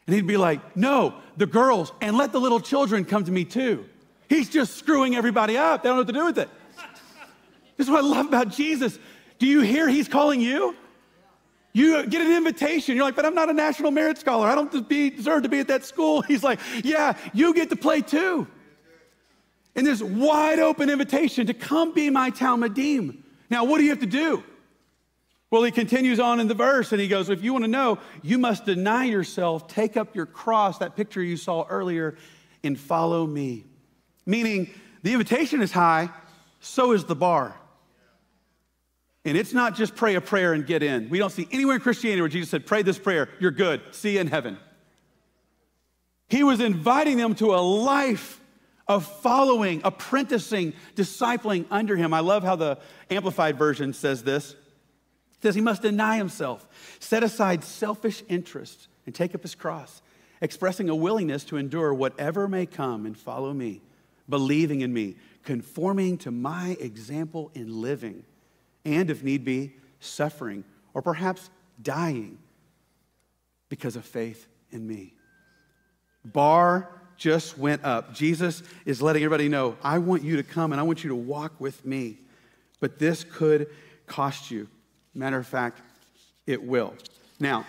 And 0.06 0.15
he'd 0.15 0.28
be 0.28 0.38
like, 0.38 0.76
no, 0.76 1.13
the 1.38 1.46
girls, 1.46 1.92
and 2.02 2.18
let 2.18 2.32
the 2.32 2.39
little 2.39 2.60
children 2.60 3.06
come 3.06 3.24
to 3.26 3.32
me 3.32 3.46
too. 3.46 3.86
He's 4.28 4.50
just 4.50 4.76
screwing 4.76 5.15
everybody 5.15 5.58
up. 5.58 5.84
They 5.84 5.89
don't 5.89 5.98
know 5.98 6.02
what 6.02 6.08
to 6.08 6.13
do 6.13 6.26
with 6.26 6.38
it. 6.39 6.50
This 7.78 7.88
is 7.88 7.92
what 7.92 8.04
I 8.04 8.08
love 8.08 8.26
about 8.26 8.50
Jesus. 8.50 9.00
Do 9.38 9.48
you 9.48 9.62
hear 9.62 9.88
he's 9.88 10.08
calling 10.08 10.42
you? 10.42 10.76
You 11.72 12.06
get 12.08 12.22
an 12.22 12.36
invitation. 12.36 12.96
You're 12.96 13.06
like, 13.06 13.15
but 13.15 13.26
I'm 13.26 13.36
not 13.36 13.50
a 13.50 13.54
national 13.54 13.92
merit 13.92 14.18
scholar. 14.18 14.48
I 14.48 14.56
don't 14.56 14.72
deserve 14.89 15.44
to 15.44 15.50
be 15.50 15.60
at 15.60 15.68
that 15.68 15.86
school. 15.86 16.22
He's 16.28 16.44
like, 16.44 16.60
yeah, 16.84 17.15
you 17.34 17.54
get 17.54 17.70
to 17.70 17.76
play 17.76 18.02
too. 18.02 18.48
And 19.76 19.86
this 19.86 20.02
wide 20.02 20.60
open 20.60 20.89
invitation 20.89 21.48
to 21.48 21.54
come 21.54 21.94
be 21.94 22.10
my 22.10 22.32
Talmudim. 22.32 23.20
Now, 23.50 23.64
what 23.64 23.78
do 23.78 23.84
you 23.84 23.90
have 23.90 24.00
to 24.00 24.06
do? 24.06 24.44
Well, 25.52 25.64
he 25.64 25.72
continues 25.72 26.20
on 26.20 26.40
in 26.40 26.48
the 26.48 26.54
verse 26.54 26.92
and 26.92 27.02
he 27.02 27.08
goes, 27.08 27.30
If 27.30 27.44
you 27.44 27.54
want 27.54 27.66
to 27.66 27.70
know, 27.70 27.98
you 28.22 28.38
must 28.38 28.66
deny 28.66 29.06
yourself, 29.06 29.68
take 29.68 29.98
up 29.98 30.16
your 30.16 30.28
cross, 30.28 30.78
that 30.78 30.96
picture 30.96 31.24
you 31.24 31.38
saw 31.38 31.66
earlier, 31.68 32.16
and 32.64 32.80
follow 32.80 33.26
me. 33.26 33.66
Meaning, 34.26 34.70
the 35.02 35.14
invitation 35.14 35.62
is 35.62 35.72
high, 35.72 36.10
so 36.60 36.92
is 36.92 37.06
the 37.06 37.16
bar. 37.16 37.56
And 39.26 39.38
it's 39.38 39.54
not 39.54 39.76
just 39.76 39.96
pray 39.96 40.16
a 40.16 40.22
prayer 40.22 40.54
and 40.54 40.66
get 40.66 40.84
in. 40.84 41.10
We 41.10 41.20
don't 41.20 41.32
see 41.32 41.48
anywhere 41.52 41.76
in 41.76 41.82
Christianity 41.82 42.22
where 42.22 42.30
Jesus 42.30 42.50
said, 42.50 42.66
Pray 42.66 42.84
this 42.84 43.00
prayer, 43.00 43.30
you're 43.40 43.52
good, 43.52 43.82
see 43.92 44.14
you 44.14 44.20
in 44.20 44.28
heaven. 44.28 44.58
He 46.28 46.44
was 46.44 46.60
inviting 46.60 47.18
them 47.18 47.34
to 47.36 47.56
a 47.56 47.58
life 47.58 48.38
of 48.89 49.06
following, 49.06 49.82
apprenticing, 49.84 50.73
discipling 50.95 51.65
under 51.69 51.95
him. 51.95 52.12
I 52.13 52.21
love 52.21 52.43
how 52.43 52.56
the 52.56 52.80
Amplified 53.12 53.58
Version 53.58 53.93
says 53.93 54.23
this. 54.23 54.54
It 54.54 55.43
says 55.43 55.56
he 55.56 55.62
must 55.62 55.84
deny 55.84 56.17
himself, 56.17 56.67
set 56.99 57.23
aside 57.23 57.63
selfish 57.63 58.23
interests, 58.28 58.88
and 59.06 59.13
take 59.13 59.36
up 59.36 59.43
his 59.43 59.56
cross, 59.56 60.02
expressing 60.41 60.89
a 60.89 60.95
willingness 60.95 61.43
to 61.45 61.58
endure 61.58 61.93
whatever 61.93 62.47
may 62.47 62.65
come 62.65 63.06
and 63.06 63.17
follow 63.17 63.54
me, 63.54 63.82
believing 64.28 64.82
in 64.82 64.91
me, 64.91 65.15
conforming 65.43 66.17
to 66.17 66.32
my 66.32 66.75
example 66.80 67.52
in 67.54 67.82
living, 67.82 68.23
and 68.84 69.10
if 69.10 69.23
need 69.23 69.45
be, 69.45 69.75
suffering, 69.99 70.63
or 70.93 71.02
perhaps 71.02 71.49
dying 71.82 72.39
because 73.69 73.95
of 73.95 74.04
faith 74.04 74.47
in 74.71 74.86
me. 74.86 75.13
Bar 76.25 76.99
just 77.20 77.58
went 77.58 77.84
up. 77.84 78.14
Jesus 78.14 78.64
is 78.86 79.02
letting 79.02 79.22
everybody 79.24 79.50
know, 79.50 79.78
I 79.84 80.00
want 80.00 80.24
you 80.24 80.38
to 80.38 80.44
come 80.44 80.72
and 80.72 80.80
I 80.80 80.84
want 80.84 81.04
you 81.04 81.10
to 81.10 81.16
walk 81.16 81.54
with 81.60 81.86
me. 81.86 82.18
But 82.80 82.98
this 82.98 83.24
could 83.24 83.68
cost 84.08 84.50
you. 84.50 84.68
Matter 85.14 85.38
of 85.38 85.46
fact, 85.46 85.82
it 86.48 86.64
will. 86.64 86.96
Now, 87.40 87.66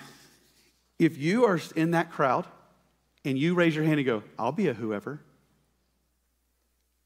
if 0.98 1.18
you 1.18 1.44
are 1.44 1.60
in 1.74 1.90
that 1.90 2.10
crowd 2.10 2.46
and 3.24 3.36
you 3.36 3.54
raise 3.54 3.74
your 3.74 3.84
hand 3.84 3.98
and 3.98 4.06
go, 4.06 4.22
I'll 4.38 4.52
be 4.52 4.68
a 4.68 4.74
whoever. 4.74 5.20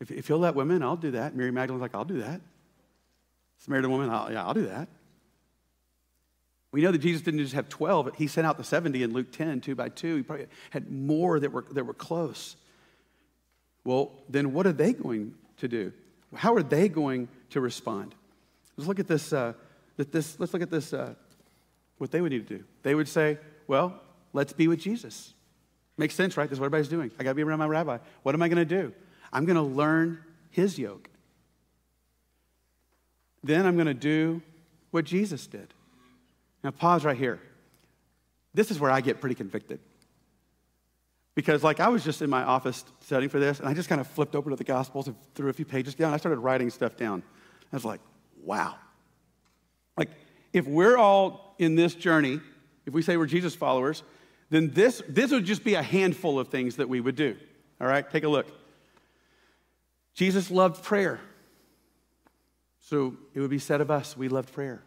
If, 0.00 0.10
if 0.10 0.28
you'll 0.28 0.38
let 0.38 0.54
women, 0.54 0.82
I'll 0.82 0.96
do 0.96 1.12
that. 1.12 1.34
Mary 1.34 1.50
Magdalene's 1.50 1.80
like, 1.80 1.94
I'll 1.94 2.04
do 2.04 2.20
that. 2.20 2.40
Samaritan 3.60 3.90
woman, 3.90 4.10
I'll, 4.10 4.30
yeah, 4.30 4.44
I'll 4.44 4.54
do 4.54 4.66
that. 4.66 4.88
We 6.74 6.82
know 6.82 6.90
that 6.90 6.98
Jesus 6.98 7.22
didn't 7.22 7.38
just 7.38 7.54
have 7.54 7.68
12, 7.68 8.16
he 8.16 8.26
sent 8.26 8.48
out 8.48 8.58
the 8.58 8.64
70 8.64 9.04
in 9.04 9.12
Luke 9.12 9.30
10, 9.30 9.60
two 9.60 9.76
by 9.76 9.90
two. 9.90 10.16
He 10.16 10.22
probably 10.24 10.46
had 10.70 10.90
more 10.90 11.38
that 11.38 11.52
were, 11.52 11.64
that 11.70 11.84
were 11.86 11.94
close. 11.94 12.56
Well, 13.84 14.10
then 14.28 14.52
what 14.52 14.66
are 14.66 14.72
they 14.72 14.92
going 14.92 15.34
to 15.58 15.68
do? 15.68 15.92
How 16.34 16.52
are 16.52 16.64
they 16.64 16.88
going 16.88 17.28
to 17.50 17.60
respond? 17.60 18.16
Let's 18.76 18.88
look 18.88 18.98
at 18.98 19.06
this. 19.06 19.32
Uh, 19.32 19.52
this 19.96 20.40
let's 20.40 20.52
look 20.52 20.62
at 20.62 20.70
this. 20.70 20.92
Uh, 20.92 21.14
what 21.98 22.10
they 22.10 22.20
would 22.20 22.32
need 22.32 22.48
to 22.48 22.58
do. 22.58 22.64
They 22.82 22.96
would 22.96 23.06
say, 23.06 23.38
"Well, 23.68 24.02
let's 24.32 24.52
be 24.52 24.66
with 24.66 24.80
Jesus." 24.80 25.32
Makes 25.96 26.16
sense, 26.16 26.36
right? 26.36 26.50
This 26.50 26.56
is 26.56 26.60
what 26.60 26.66
everybody's 26.66 26.88
doing. 26.88 27.12
I 27.20 27.22
got 27.22 27.30
to 27.30 27.34
be 27.36 27.44
around 27.44 27.60
my 27.60 27.68
rabbi. 27.68 27.98
What 28.24 28.34
am 28.34 28.42
I 28.42 28.48
going 28.48 28.66
to 28.66 28.82
do? 28.82 28.92
I'm 29.32 29.44
going 29.44 29.54
to 29.54 29.62
learn 29.62 30.18
his 30.50 30.76
yoke. 30.76 31.08
Then 33.44 33.64
I'm 33.64 33.76
going 33.76 33.86
to 33.86 33.94
do 33.94 34.42
what 34.90 35.04
Jesus 35.04 35.46
did. 35.46 35.72
Now, 36.64 36.70
pause 36.70 37.04
right 37.04 37.16
here. 37.16 37.38
This 38.54 38.70
is 38.70 38.80
where 38.80 38.90
I 38.90 39.02
get 39.02 39.20
pretty 39.20 39.34
convicted. 39.34 39.80
Because, 41.34 41.62
like, 41.62 41.78
I 41.78 41.88
was 41.88 42.02
just 42.02 42.22
in 42.22 42.30
my 42.30 42.42
office 42.42 42.84
studying 43.00 43.28
for 43.28 43.38
this, 43.38 43.60
and 43.60 43.68
I 43.68 43.74
just 43.74 43.88
kind 43.88 44.00
of 44.00 44.06
flipped 44.06 44.34
over 44.34 44.50
to 44.50 44.56
the 44.56 44.64
Gospels 44.64 45.06
and 45.06 45.16
threw 45.34 45.50
a 45.50 45.52
few 45.52 45.64
pages 45.64 45.94
down. 45.94 46.14
I 46.14 46.16
started 46.16 46.38
writing 46.38 46.70
stuff 46.70 46.96
down. 46.96 47.22
I 47.72 47.76
was 47.76 47.84
like, 47.84 48.00
wow. 48.42 48.76
Like, 49.98 50.10
if 50.52 50.66
we're 50.66 50.96
all 50.96 51.54
in 51.58 51.74
this 51.74 51.94
journey, 51.94 52.40
if 52.86 52.94
we 52.94 53.02
say 53.02 53.16
we're 53.16 53.26
Jesus 53.26 53.54
followers, 53.54 54.02
then 54.48 54.70
this, 54.72 55.02
this 55.08 55.32
would 55.32 55.44
just 55.44 55.64
be 55.64 55.74
a 55.74 55.82
handful 55.82 56.38
of 56.38 56.48
things 56.48 56.76
that 56.76 56.88
we 56.88 57.00
would 57.00 57.16
do. 57.16 57.36
All 57.80 57.88
right, 57.88 58.08
take 58.08 58.24
a 58.24 58.28
look. 58.28 58.46
Jesus 60.14 60.50
loved 60.50 60.82
prayer. 60.84 61.20
So 62.80 63.16
it 63.34 63.40
would 63.40 63.50
be 63.50 63.58
said 63.58 63.80
of 63.80 63.90
us, 63.90 64.16
we 64.16 64.28
loved 64.28 64.52
prayer. 64.52 64.82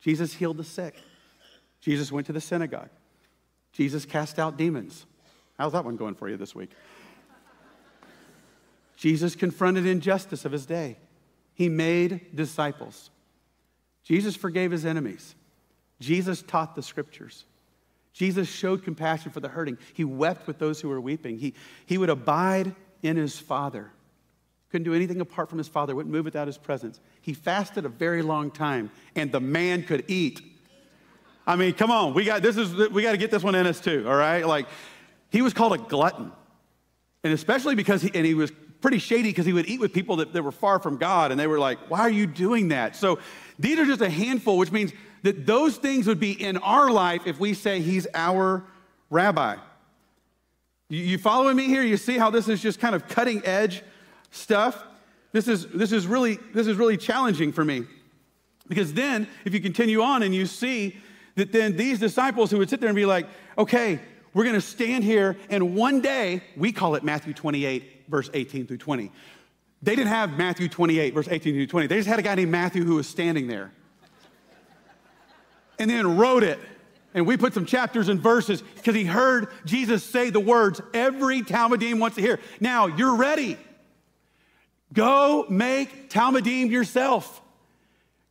Jesus 0.00 0.32
healed 0.32 0.56
the 0.56 0.64
sick. 0.64 0.96
Jesus 1.80 2.10
went 2.10 2.26
to 2.26 2.32
the 2.32 2.40
synagogue. 2.40 2.90
Jesus 3.72 4.04
cast 4.04 4.38
out 4.38 4.56
demons. 4.56 5.06
How's 5.58 5.72
that 5.72 5.84
one 5.84 5.96
going 5.96 6.14
for 6.14 6.28
you 6.28 6.36
this 6.36 6.54
week? 6.54 6.70
Jesus 8.96 9.34
confronted 9.34 9.86
injustice 9.86 10.44
of 10.44 10.52
his 10.52 10.66
day. 10.66 10.98
He 11.54 11.68
made 11.68 12.34
disciples. 12.34 13.10
Jesus 14.02 14.36
forgave 14.36 14.70
his 14.70 14.84
enemies. 14.84 15.34
Jesus 16.00 16.42
taught 16.42 16.74
the 16.74 16.82
scriptures. 16.82 17.44
Jesus 18.12 18.48
showed 18.48 18.82
compassion 18.82 19.30
for 19.30 19.40
the 19.40 19.48
hurting. 19.48 19.78
He 19.94 20.04
wept 20.04 20.46
with 20.46 20.58
those 20.58 20.80
who 20.80 20.88
were 20.88 21.00
weeping. 21.00 21.38
He, 21.38 21.54
he 21.86 21.98
would 21.98 22.10
abide 22.10 22.74
in 23.02 23.16
his 23.16 23.38
Father. 23.38 23.90
Couldn't 24.70 24.84
do 24.84 24.94
anything 24.94 25.20
apart 25.20 25.48
from 25.48 25.58
his 25.58 25.68
Father, 25.68 25.96
wouldn't 25.96 26.12
move 26.12 26.24
without 26.24 26.46
his 26.46 26.56
presence. 26.56 27.00
He 27.20 27.34
fasted 27.34 27.84
a 27.84 27.88
very 27.88 28.22
long 28.22 28.50
time, 28.50 28.90
and 29.16 29.32
the 29.32 29.40
man 29.40 29.82
could 29.82 30.04
eat. 30.06 30.42
I 31.46 31.56
mean, 31.56 31.74
come 31.74 31.90
on, 31.90 32.14
we 32.14 32.24
got 32.24 32.42
this 32.42 32.56
is 32.56 32.74
we 32.90 33.02
got 33.02 33.12
to 33.12 33.18
get 33.18 33.32
this 33.32 33.42
one 33.42 33.56
in 33.56 33.66
us 33.66 33.80
too, 33.80 34.04
all 34.08 34.14
right? 34.14 34.46
Like 34.46 34.66
he 35.30 35.42
was 35.42 35.52
called 35.52 35.72
a 35.72 35.78
glutton. 35.78 36.32
And 37.24 37.32
especially 37.32 37.74
because 37.74 38.02
he 38.02 38.10
and 38.14 38.24
he 38.24 38.34
was 38.34 38.52
pretty 38.80 38.98
shady 38.98 39.30
because 39.30 39.44
he 39.44 39.52
would 39.52 39.68
eat 39.68 39.80
with 39.80 39.92
people 39.92 40.16
that, 40.16 40.32
that 40.32 40.42
were 40.42 40.52
far 40.52 40.78
from 40.78 40.96
God, 40.96 41.32
and 41.32 41.40
they 41.40 41.48
were 41.48 41.58
like, 41.58 41.78
Why 41.90 42.00
are 42.00 42.10
you 42.10 42.26
doing 42.26 42.68
that? 42.68 42.94
So 42.94 43.18
these 43.58 43.78
are 43.78 43.86
just 43.86 44.00
a 44.00 44.10
handful, 44.10 44.56
which 44.58 44.70
means 44.70 44.92
that 45.22 45.46
those 45.46 45.76
things 45.76 46.06
would 46.06 46.20
be 46.20 46.32
in 46.32 46.56
our 46.58 46.90
life 46.90 47.22
if 47.26 47.38
we 47.40 47.54
say 47.54 47.80
he's 47.80 48.06
our 48.14 48.64
rabbi. 49.10 49.56
You, 50.88 51.00
you 51.00 51.18
following 51.18 51.56
me 51.56 51.66
here? 51.66 51.82
You 51.82 51.96
see 51.96 52.16
how 52.16 52.30
this 52.30 52.48
is 52.48 52.62
just 52.62 52.80
kind 52.80 52.94
of 52.94 53.06
cutting 53.08 53.44
edge 53.44 53.82
stuff? 54.30 54.82
This 55.32 55.48
is, 55.48 55.66
this 55.68 55.92
is, 55.92 56.06
really, 56.06 56.38
this 56.54 56.66
is 56.66 56.76
really 56.76 56.96
challenging 56.96 57.52
for 57.52 57.64
me. 57.64 57.84
Because 58.68 58.92
then, 58.92 59.28
if 59.44 59.54
you 59.54 59.60
continue 59.60 60.02
on 60.02 60.22
and 60.22 60.34
you 60.34 60.46
see 60.46 60.96
that 61.36 61.52
then 61.52 61.76
these 61.76 61.98
disciples 61.98 62.50
who 62.50 62.58
would 62.58 62.70
sit 62.70 62.80
there 62.80 62.88
and 62.88 62.96
be 62.96 63.06
like, 63.06 63.26
okay, 63.58 64.00
we're 64.32 64.44
going 64.44 64.54
to 64.54 64.60
stand 64.60 65.02
here, 65.02 65.36
and 65.48 65.74
one 65.74 66.00
day, 66.00 66.42
we 66.56 66.70
call 66.70 66.94
it 66.94 67.02
Matthew 67.02 67.34
28, 67.34 68.04
verse 68.08 68.30
18 68.32 68.66
through 68.66 68.78
20. 68.78 69.10
They 69.82 69.96
didn't 69.96 70.08
have 70.08 70.36
Matthew 70.36 70.68
28, 70.68 71.14
verse 71.14 71.28
18 71.28 71.54
through 71.54 71.66
20. 71.66 71.86
They 71.86 71.96
just 71.96 72.08
had 72.08 72.18
a 72.18 72.22
guy 72.22 72.34
named 72.34 72.52
Matthew 72.52 72.84
who 72.84 72.96
was 72.96 73.08
standing 73.08 73.48
there 73.48 73.72
and 75.78 75.90
then 75.90 76.16
wrote 76.16 76.44
it. 76.44 76.58
And 77.14 77.26
we 77.26 77.36
put 77.36 77.54
some 77.54 77.66
chapters 77.66 78.08
and 78.08 78.20
verses 78.20 78.62
because 78.62 78.94
he 78.94 79.04
heard 79.04 79.48
Jesus 79.64 80.04
say 80.04 80.30
the 80.30 80.38
words 80.38 80.80
every 80.94 81.42
Talmudim 81.42 81.98
wants 81.98 82.16
to 82.16 82.22
hear. 82.22 82.38
Now, 82.60 82.86
you're 82.86 83.16
ready. 83.16 83.56
Go 84.92 85.46
make 85.48 86.10
Talmudim 86.10 86.70
yourself. 86.70 87.40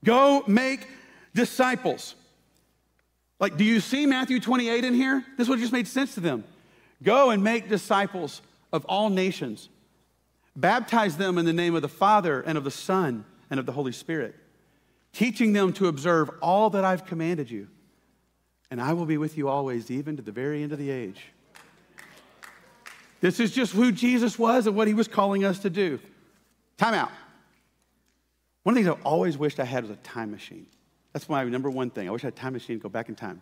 Go 0.03 0.43
make 0.47 0.87
disciples. 1.33 2.15
Like, 3.39 3.55
do 3.55 3.63
you 3.63 3.79
see 3.79 4.05
Matthew 4.05 4.39
28 4.39 4.83
in 4.83 4.93
here? 4.93 5.23
This 5.37 5.47
would 5.47 5.59
just 5.59 5.71
made 5.71 5.87
sense 5.87 6.15
to 6.15 6.19
them. 6.19 6.43
Go 7.01 7.29
and 7.29 7.43
make 7.43 7.69
disciples 7.69 8.41
of 8.73 8.83
all 8.85 9.09
nations. 9.09 9.69
Baptize 10.55 11.15
them 11.15 11.37
in 11.37 11.45
the 11.45 11.53
name 11.53 11.75
of 11.75 11.81
the 11.81 11.87
Father 11.87 12.41
and 12.41 12.57
of 12.57 12.65
the 12.65 12.71
Son 12.71 13.23
and 13.49 13.59
of 13.59 13.65
the 13.65 13.71
Holy 13.71 13.93
Spirit, 13.93 14.35
teaching 15.13 15.53
them 15.53 15.71
to 15.73 15.87
observe 15.87 16.29
all 16.41 16.69
that 16.71 16.83
I've 16.83 17.05
commanded 17.05 17.49
you. 17.49 17.67
And 18.69 18.81
I 18.81 18.93
will 18.93 19.05
be 19.05 19.17
with 19.17 19.37
you 19.37 19.47
always, 19.47 19.89
even 19.89 20.17
to 20.17 20.21
the 20.21 20.31
very 20.31 20.61
end 20.61 20.73
of 20.73 20.77
the 20.77 20.91
age. 20.91 21.23
This 23.21 23.39
is 23.39 23.51
just 23.51 23.73
who 23.73 23.91
Jesus 23.91 24.37
was 24.37 24.67
and 24.67 24.75
what 24.75 24.87
he 24.87 24.93
was 24.93 25.07
calling 25.07 25.45
us 25.45 25.59
to 25.59 25.69
do. 25.69 25.99
Time 26.79 26.93
out. 26.93 27.11
One 28.63 28.71
of 28.71 28.81
the 28.81 28.89
things 28.89 28.97
I've 28.97 29.05
always 29.05 29.37
wished 29.37 29.59
I 29.59 29.65
had 29.65 29.83
was 29.83 29.91
a 29.91 29.97
time 29.97 30.31
machine. 30.31 30.65
That's 31.11 31.27
my 31.27 31.43
number 31.43 31.69
one 31.69 31.89
thing. 31.89 32.07
I 32.07 32.11
wish 32.11 32.23
I 32.23 32.27
had 32.27 32.35
a 32.35 32.37
time 32.37 32.53
machine 32.53 32.77
to 32.77 32.83
go 32.83 32.87
back 32.87 33.09
in 33.09 33.15
time. 33.15 33.41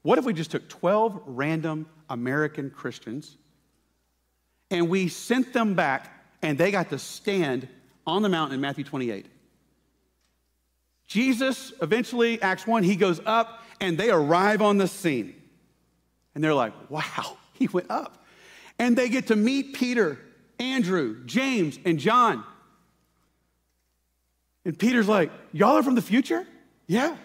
What 0.00 0.18
if 0.18 0.24
we 0.24 0.32
just 0.32 0.50
took 0.50 0.66
12 0.70 1.20
random 1.26 1.86
American 2.08 2.70
Christians 2.70 3.36
and 4.70 4.88
we 4.88 5.08
sent 5.08 5.52
them 5.52 5.74
back 5.74 6.10
and 6.40 6.56
they 6.56 6.70
got 6.70 6.88
to 6.88 6.98
stand 6.98 7.68
on 8.06 8.22
the 8.22 8.30
mountain 8.30 8.54
in 8.54 8.62
Matthew 8.62 8.84
28? 8.84 9.26
Jesus 11.06 11.74
eventually, 11.82 12.40
Acts 12.40 12.66
1, 12.66 12.82
he 12.82 12.96
goes 12.96 13.20
up 13.26 13.62
and 13.78 13.98
they 13.98 14.10
arrive 14.10 14.62
on 14.62 14.78
the 14.78 14.88
scene. 14.88 15.34
And 16.34 16.42
they're 16.42 16.54
like, 16.54 16.72
wow, 16.88 17.36
he 17.52 17.68
went 17.68 17.90
up. 17.90 18.24
And 18.78 18.96
they 18.96 19.10
get 19.10 19.26
to 19.26 19.36
meet 19.36 19.74
Peter, 19.74 20.18
Andrew, 20.58 21.22
James, 21.26 21.78
and 21.84 21.98
John. 21.98 22.42
And 24.64 24.78
Peter's 24.78 25.08
like, 25.08 25.30
Y'all 25.52 25.76
are 25.76 25.82
from 25.82 25.94
the 25.94 26.02
future? 26.02 26.46
Yeah. 26.86 27.16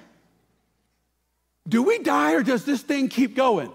Do 1.68 1.84
we 1.84 2.00
die 2.00 2.34
or 2.34 2.44
does 2.44 2.64
this 2.66 2.82
thing 2.82 3.10
keep 3.10 3.36
going? 3.36 3.72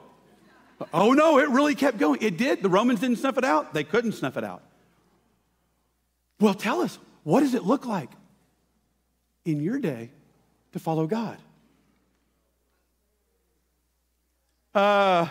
Oh 0.94 1.12
no, 1.12 1.38
it 1.38 1.48
really 1.48 1.74
kept 1.74 1.98
going. 1.98 2.22
It 2.22 2.36
did. 2.36 2.62
The 2.62 2.68
Romans 2.68 3.00
didn't 3.00 3.16
snuff 3.16 3.36
it 3.36 3.44
out, 3.44 3.74
they 3.74 3.84
couldn't 3.84 4.12
snuff 4.12 4.36
it 4.36 4.44
out. 4.44 4.62
Well, 6.38 6.54
tell 6.54 6.80
us, 6.80 6.98
what 7.22 7.40
does 7.40 7.54
it 7.54 7.64
look 7.64 7.86
like 7.86 8.10
in 9.44 9.60
your 9.60 9.78
day 9.78 10.10
to 10.72 10.78
follow 10.78 11.06
God? 11.06 11.36
Uh, 14.74 15.26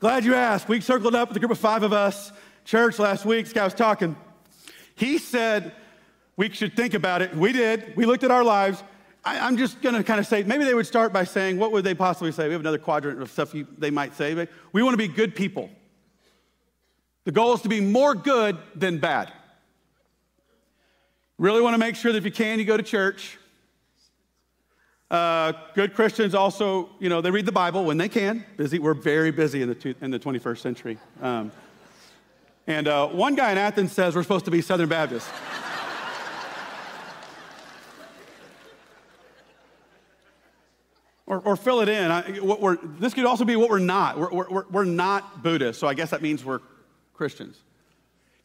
glad 0.00 0.24
you 0.24 0.34
asked. 0.34 0.68
We 0.68 0.80
circled 0.80 1.14
up 1.14 1.28
with 1.28 1.36
a 1.36 1.40
group 1.40 1.52
of 1.52 1.58
five 1.58 1.82
of 1.82 1.92
us, 1.92 2.32
church 2.64 2.98
last 2.98 3.24
week. 3.24 3.46
This 3.46 3.52
guy 3.54 3.64
was 3.64 3.74
talking. 3.74 4.16
He 4.96 5.16
said, 5.18 5.72
we 6.40 6.48
should 6.48 6.74
think 6.74 6.94
about 6.94 7.20
it. 7.20 7.36
We 7.36 7.52
did. 7.52 7.94
We 7.96 8.06
looked 8.06 8.24
at 8.24 8.30
our 8.30 8.42
lives. 8.42 8.82
I, 9.22 9.46
am 9.46 9.58
just 9.58 9.82
going 9.82 9.94
to 9.94 10.02
kind 10.02 10.18
of 10.18 10.26
say, 10.26 10.42
maybe 10.42 10.64
they 10.64 10.72
would 10.72 10.86
start 10.86 11.12
by 11.12 11.24
saying, 11.24 11.58
what 11.58 11.70
would 11.70 11.84
they 11.84 11.92
possibly 11.92 12.32
say? 12.32 12.46
We 12.46 12.52
have 12.52 12.62
another 12.62 12.78
quadrant 12.78 13.20
of 13.20 13.30
stuff 13.30 13.54
you, 13.54 13.66
they 13.76 13.90
might 13.90 14.14
say. 14.14 14.48
We 14.72 14.82
want 14.82 14.94
to 14.94 14.96
be 14.96 15.06
good 15.06 15.34
people. 15.34 15.68
The 17.24 17.32
goal 17.32 17.52
is 17.52 17.60
to 17.60 17.68
be 17.68 17.82
more 17.82 18.14
good 18.14 18.56
than 18.74 18.96
bad. 18.96 19.30
Really 21.36 21.60
want 21.60 21.74
to 21.74 21.78
make 21.78 21.94
sure 21.94 22.10
that 22.10 22.16
if 22.16 22.24
you 22.24 22.32
can, 22.32 22.58
you 22.58 22.64
go 22.64 22.78
to 22.78 22.82
church. 22.82 23.36
Uh, 25.10 25.52
good 25.74 25.92
Christians 25.92 26.34
also, 26.34 26.88
you 27.00 27.10
know, 27.10 27.20
they 27.20 27.30
read 27.30 27.44
the 27.44 27.52
Bible 27.52 27.84
when 27.84 27.98
they 27.98 28.08
can. 28.08 28.46
Busy, 28.56 28.78
we're 28.78 28.94
very 28.94 29.30
busy 29.30 29.60
in 29.60 29.68
the, 29.68 29.74
two, 29.74 29.94
in 30.00 30.10
the 30.10 30.18
21st 30.18 30.58
century. 30.58 30.98
Um, 31.20 31.52
and 32.66 32.88
uh, 32.88 33.08
one 33.08 33.34
guy 33.34 33.52
in 33.52 33.58
Athens 33.58 33.92
says 33.92 34.16
we're 34.16 34.22
supposed 34.22 34.46
to 34.46 34.50
be 34.50 34.62
Southern 34.62 34.88
Baptists. 34.88 35.28
Or, 41.30 41.38
or 41.38 41.56
fill 41.56 41.80
it 41.80 41.88
in. 41.88 42.10
I, 42.10 42.22
this 42.98 43.14
could 43.14 43.24
also 43.24 43.44
be 43.44 43.54
what 43.54 43.70
we're 43.70 43.78
not. 43.78 44.18
We're, 44.18 44.48
we're, 44.48 44.64
we're 44.68 44.84
not 44.84 45.44
Buddhists, 45.44 45.80
so 45.80 45.86
I 45.86 45.94
guess 45.94 46.10
that 46.10 46.22
means 46.22 46.44
we're 46.44 46.58
Christians. 47.14 47.56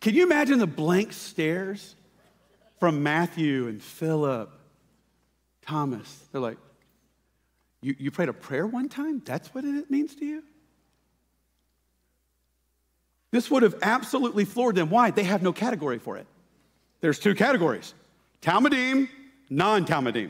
Can 0.01 0.13
you 0.13 0.23
imagine 0.23 0.59
the 0.59 0.67
blank 0.67 1.11
stares 1.11 1.95
from 2.79 3.01
Matthew 3.01 3.67
and 3.67 3.81
Philip, 3.81 4.51
Thomas? 5.63 6.27
They're 6.31 6.39
like, 6.39 6.59
you, 7.81 7.95
you 7.97 8.11
prayed 8.11 8.29
a 8.29 8.33
prayer 8.33 8.67
one 8.67 8.87
time? 8.87 9.19
That's 9.25 9.47
what 9.47 9.65
it 9.65 9.89
means 9.89 10.13
to 10.17 10.25
you? 10.25 10.43
This 13.31 13.49
would 13.49 13.63
have 13.63 13.75
absolutely 13.81 14.45
floored 14.45 14.75
them. 14.75 14.91
Why? 14.91 15.09
They 15.09 15.23
have 15.23 15.41
no 15.41 15.53
category 15.53 15.97
for 15.97 16.17
it. 16.17 16.27
There's 17.01 17.17
two 17.17 17.33
categories 17.33 17.95
Talmudim, 18.43 19.09
non 19.49 19.87
Talmudim. 19.87 20.29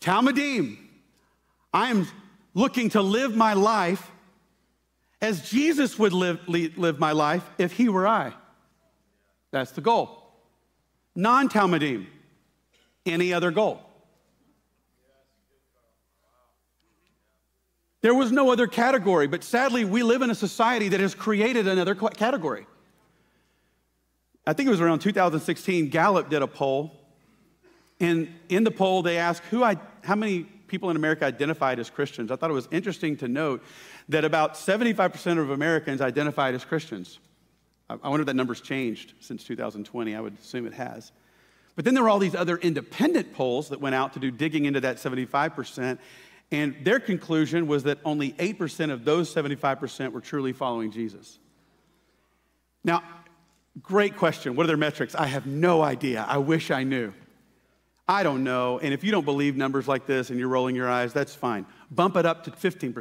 Talmudim. 0.00 0.78
I 1.72 1.90
am 1.90 2.06
looking 2.54 2.90
to 2.90 3.02
live 3.02 3.36
my 3.36 3.52
life 3.52 4.10
as 5.20 5.48
Jesus 5.48 5.98
would 5.98 6.12
live, 6.12 6.40
live 6.48 6.98
my 6.98 7.12
life 7.12 7.48
if 7.58 7.72
he 7.72 7.88
were 7.88 8.08
I. 8.08 8.32
That's 9.50 9.72
the 9.72 9.80
goal. 9.80 10.16
Non 11.14 11.48
Talmudim, 11.48 12.06
any 13.04 13.32
other 13.32 13.50
goal. 13.50 13.82
There 18.02 18.14
was 18.14 18.32
no 18.32 18.50
other 18.50 18.66
category, 18.66 19.26
but 19.26 19.44
sadly, 19.44 19.84
we 19.84 20.02
live 20.02 20.22
in 20.22 20.30
a 20.30 20.34
society 20.34 20.88
that 20.88 21.00
has 21.00 21.14
created 21.14 21.68
another 21.68 21.94
category. 21.94 22.66
I 24.46 24.54
think 24.54 24.68
it 24.68 24.70
was 24.70 24.80
around 24.80 25.00
2016, 25.00 25.90
Gallup 25.90 26.30
did 26.30 26.40
a 26.40 26.46
poll 26.46 26.99
and 28.00 28.34
in 28.48 28.64
the 28.64 28.70
poll, 28.70 29.02
they 29.02 29.18
asked 29.18 29.44
who 29.44 29.62
I, 29.62 29.76
how 30.02 30.16
many 30.16 30.42
people 30.42 30.88
in 30.90 30.96
America 30.96 31.26
identified 31.26 31.78
as 31.78 31.90
Christians. 31.90 32.30
I 32.30 32.36
thought 32.36 32.50
it 32.50 32.54
was 32.54 32.68
interesting 32.70 33.16
to 33.18 33.28
note 33.28 33.62
that 34.08 34.24
about 34.24 34.54
75% 34.54 35.38
of 35.38 35.50
Americans 35.50 36.00
identified 36.00 36.54
as 36.54 36.64
Christians. 36.64 37.18
I 37.88 38.08
wonder 38.08 38.22
if 38.22 38.26
that 38.26 38.36
number's 38.36 38.60
changed 38.60 39.14
since 39.20 39.42
2020. 39.44 40.14
I 40.14 40.20
would 40.20 40.38
assume 40.38 40.66
it 40.66 40.74
has. 40.74 41.10
But 41.74 41.84
then 41.84 41.94
there 41.94 42.02
were 42.02 42.08
all 42.08 42.20
these 42.20 42.34
other 42.34 42.56
independent 42.56 43.32
polls 43.32 43.70
that 43.70 43.80
went 43.80 43.94
out 43.94 44.14
to 44.14 44.20
do 44.20 44.30
digging 44.30 44.64
into 44.64 44.80
that 44.80 44.96
75%, 44.96 45.98
and 46.52 46.76
their 46.82 47.00
conclusion 47.00 47.66
was 47.66 47.84
that 47.84 47.98
only 48.04 48.32
8% 48.32 48.90
of 48.90 49.04
those 49.04 49.32
75% 49.32 50.12
were 50.12 50.20
truly 50.20 50.52
following 50.52 50.90
Jesus. 50.90 51.38
Now, 52.82 53.02
great 53.82 54.16
question. 54.16 54.56
What 54.56 54.64
are 54.64 54.66
their 54.68 54.76
metrics? 54.76 55.14
I 55.14 55.26
have 55.26 55.46
no 55.46 55.82
idea. 55.82 56.24
I 56.28 56.38
wish 56.38 56.70
I 56.70 56.82
knew. 56.82 57.12
I 58.10 58.24
don't 58.24 58.42
know. 58.42 58.80
And 58.80 58.92
if 58.92 59.04
you 59.04 59.12
don't 59.12 59.24
believe 59.24 59.56
numbers 59.56 59.86
like 59.86 60.04
this 60.04 60.30
and 60.30 60.38
you're 60.38 60.48
rolling 60.48 60.74
your 60.74 60.90
eyes, 60.90 61.12
that's 61.12 61.32
fine. 61.32 61.64
Bump 61.92 62.16
it 62.16 62.26
up 62.26 62.42
to 62.42 62.50
15%, 62.50 62.92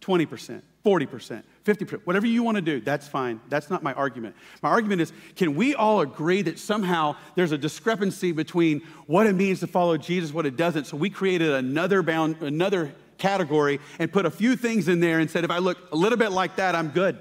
20%, 0.00 0.62
40%, 0.84 1.42
50%, 1.64 2.00
whatever 2.04 2.26
you 2.28 2.44
want 2.44 2.54
to 2.58 2.62
do, 2.62 2.80
that's 2.80 3.08
fine. 3.08 3.40
That's 3.48 3.70
not 3.70 3.82
my 3.82 3.92
argument. 3.94 4.36
My 4.62 4.68
argument 4.68 5.00
is 5.00 5.12
can 5.34 5.56
we 5.56 5.74
all 5.74 6.00
agree 6.00 6.42
that 6.42 6.60
somehow 6.60 7.16
there's 7.34 7.50
a 7.50 7.58
discrepancy 7.58 8.30
between 8.30 8.82
what 9.08 9.26
it 9.26 9.32
means 9.32 9.58
to 9.60 9.66
follow 9.66 9.96
Jesus, 9.96 10.32
what 10.32 10.46
it 10.46 10.56
doesn't? 10.56 10.86
So 10.86 10.96
we 10.96 11.10
created 11.10 11.50
another 11.50 12.00
bound, 12.04 12.40
another 12.40 12.94
category 13.18 13.80
and 13.98 14.12
put 14.12 14.26
a 14.26 14.30
few 14.30 14.54
things 14.54 14.86
in 14.86 15.00
there 15.00 15.18
and 15.18 15.28
said, 15.28 15.42
if 15.42 15.50
I 15.50 15.58
look 15.58 15.90
a 15.90 15.96
little 15.96 16.18
bit 16.18 16.30
like 16.30 16.54
that, 16.56 16.76
I'm 16.76 16.90
good. 16.90 17.18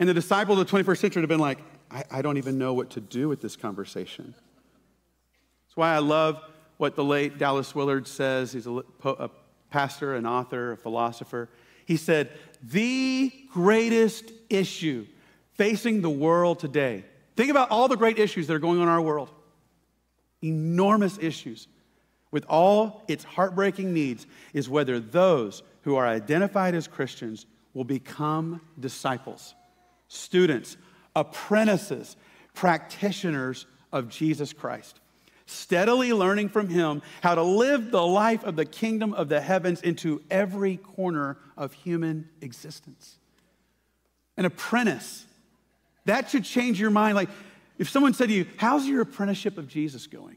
And 0.00 0.08
the 0.08 0.14
disciple 0.14 0.58
of 0.58 0.66
the 0.66 0.72
21st 0.74 0.96
century 0.96 1.20
would 1.20 1.30
have 1.30 1.38
been 1.38 1.40
like, 1.40 1.58
I, 1.90 2.04
I 2.10 2.22
don't 2.22 2.38
even 2.38 2.56
know 2.56 2.72
what 2.72 2.88
to 2.90 3.02
do 3.02 3.28
with 3.28 3.42
this 3.42 3.54
conversation. 3.54 4.34
That's 5.76 5.82
why 5.82 5.94
I 5.94 5.98
love 5.98 6.40
what 6.78 6.96
the 6.96 7.04
late 7.04 7.36
Dallas 7.36 7.74
Willard 7.74 8.08
says. 8.08 8.50
He's 8.50 8.66
a, 8.66 8.82
a 9.04 9.28
pastor, 9.68 10.14
an 10.14 10.24
author, 10.24 10.72
a 10.72 10.76
philosopher. 10.78 11.50
He 11.84 11.98
said, 11.98 12.32
The 12.62 13.30
greatest 13.52 14.32
issue 14.48 15.06
facing 15.52 16.00
the 16.00 16.08
world 16.08 16.60
today, 16.60 17.04
think 17.36 17.50
about 17.50 17.70
all 17.70 17.88
the 17.88 17.96
great 17.96 18.18
issues 18.18 18.46
that 18.46 18.54
are 18.54 18.58
going 18.58 18.78
on 18.78 18.84
in 18.84 18.88
our 18.88 19.02
world, 19.02 19.28
enormous 20.42 21.18
issues 21.18 21.68
with 22.30 22.46
all 22.48 23.04
its 23.06 23.24
heartbreaking 23.24 23.92
needs, 23.92 24.26
is 24.54 24.70
whether 24.70 24.98
those 24.98 25.62
who 25.82 25.96
are 25.96 26.06
identified 26.06 26.74
as 26.74 26.88
Christians 26.88 27.44
will 27.74 27.84
become 27.84 28.62
disciples, 28.80 29.54
students, 30.08 30.78
apprentices, 31.14 32.16
practitioners 32.54 33.66
of 33.92 34.08
Jesus 34.08 34.54
Christ 34.54 35.00
steadily 35.46 36.12
learning 36.12 36.48
from 36.48 36.68
him 36.68 37.02
how 37.22 37.34
to 37.34 37.42
live 37.42 37.90
the 37.90 38.04
life 38.04 38.44
of 38.44 38.56
the 38.56 38.64
kingdom 38.64 39.14
of 39.14 39.28
the 39.28 39.40
heavens 39.40 39.80
into 39.80 40.22
every 40.30 40.76
corner 40.76 41.38
of 41.56 41.72
human 41.72 42.28
existence. 42.40 43.16
An 44.36 44.44
apprentice. 44.44 45.24
That 46.04 46.28
should 46.30 46.44
change 46.44 46.78
your 46.80 46.90
mind. 46.90 47.14
Like, 47.14 47.30
if 47.78 47.88
someone 47.88 48.12
said 48.14 48.28
to 48.28 48.34
you, 48.34 48.46
How's 48.56 48.86
your 48.86 49.02
apprenticeship 49.02 49.56
of 49.56 49.68
Jesus 49.68 50.06
going? 50.06 50.36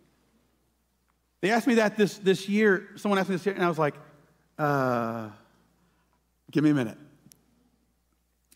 They 1.42 1.52
asked 1.52 1.68
me 1.68 1.76
that 1.76 1.98
this, 1.98 2.18
this 2.18 2.48
year. 2.48 2.90
Someone 2.96 3.18
asked 3.20 3.30
me 3.30 3.36
this 3.36 3.46
year, 3.46 3.56
and 3.56 3.64
I 3.64 3.70
was 3.70 3.80
like, 3.80 3.96
uh, 4.58 5.30
Give 6.52 6.64
me 6.64 6.70
a 6.72 6.74
minute. 6.74 6.98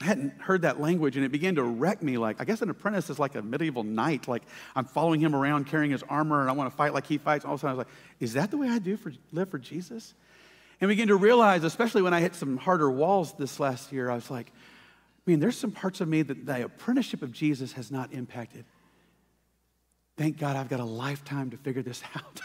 I 0.01 0.05
hadn't 0.05 0.41
heard 0.41 0.63
that 0.63 0.81
language 0.81 1.15
and 1.15 1.25
it 1.25 1.31
began 1.31 1.55
to 1.55 1.63
wreck 1.63 2.01
me. 2.01 2.17
Like, 2.17 2.41
I 2.41 2.45
guess 2.45 2.61
an 2.61 2.69
apprentice 2.69 3.09
is 3.09 3.19
like 3.19 3.35
a 3.35 3.41
medieval 3.41 3.83
knight. 3.83 4.27
Like, 4.27 4.43
I'm 4.75 4.85
following 4.85 5.21
him 5.21 5.35
around 5.35 5.67
carrying 5.67 5.91
his 5.91 6.03
armor 6.03 6.41
and 6.41 6.49
I 6.49 6.53
want 6.53 6.69
to 6.69 6.75
fight 6.75 6.93
like 6.93 7.05
he 7.05 7.17
fights. 7.17 7.45
All 7.45 7.53
of 7.53 7.59
a 7.59 7.61
sudden, 7.61 7.75
I 7.75 7.77
was 7.77 7.85
like, 7.85 7.95
is 8.19 8.33
that 8.33 8.51
the 8.51 8.57
way 8.57 8.69
I 8.69 8.79
do 8.79 8.97
for 8.97 9.13
live 9.31 9.49
for 9.49 9.59
Jesus? 9.59 10.13
And 10.81 10.89
begin 10.89 11.07
to 11.07 11.15
realize, 11.15 11.63
especially 11.63 12.01
when 12.01 12.13
I 12.13 12.19
hit 12.19 12.35
some 12.35 12.57
harder 12.57 12.91
walls 12.91 13.33
this 13.33 13.59
last 13.59 13.91
year, 13.91 14.09
I 14.09 14.15
was 14.15 14.29
like, 14.29 14.51
I 15.25 15.31
mean, 15.31 15.39
there's 15.39 15.57
some 15.57 15.71
parts 15.71 16.01
of 16.01 16.09
me 16.09 16.21
that 16.23 16.45
the 16.45 16.65
apprenticeship 16.65 17.21
of 17.21 17.31
Jesus 17.31 17.71
has 17.73 17.89
not 17.89 18.11
impacted. 18.11 18.65
Thank 20.15 20.37
God 20.37 20.55
I've 20.55 20.69
got 20.69 20.79
a 20.79 20.85
lifetime 20.85 21.49
to 21.51 21.57
figure 21.57 21.81
this 21.81 22.03
out 22.15 22.39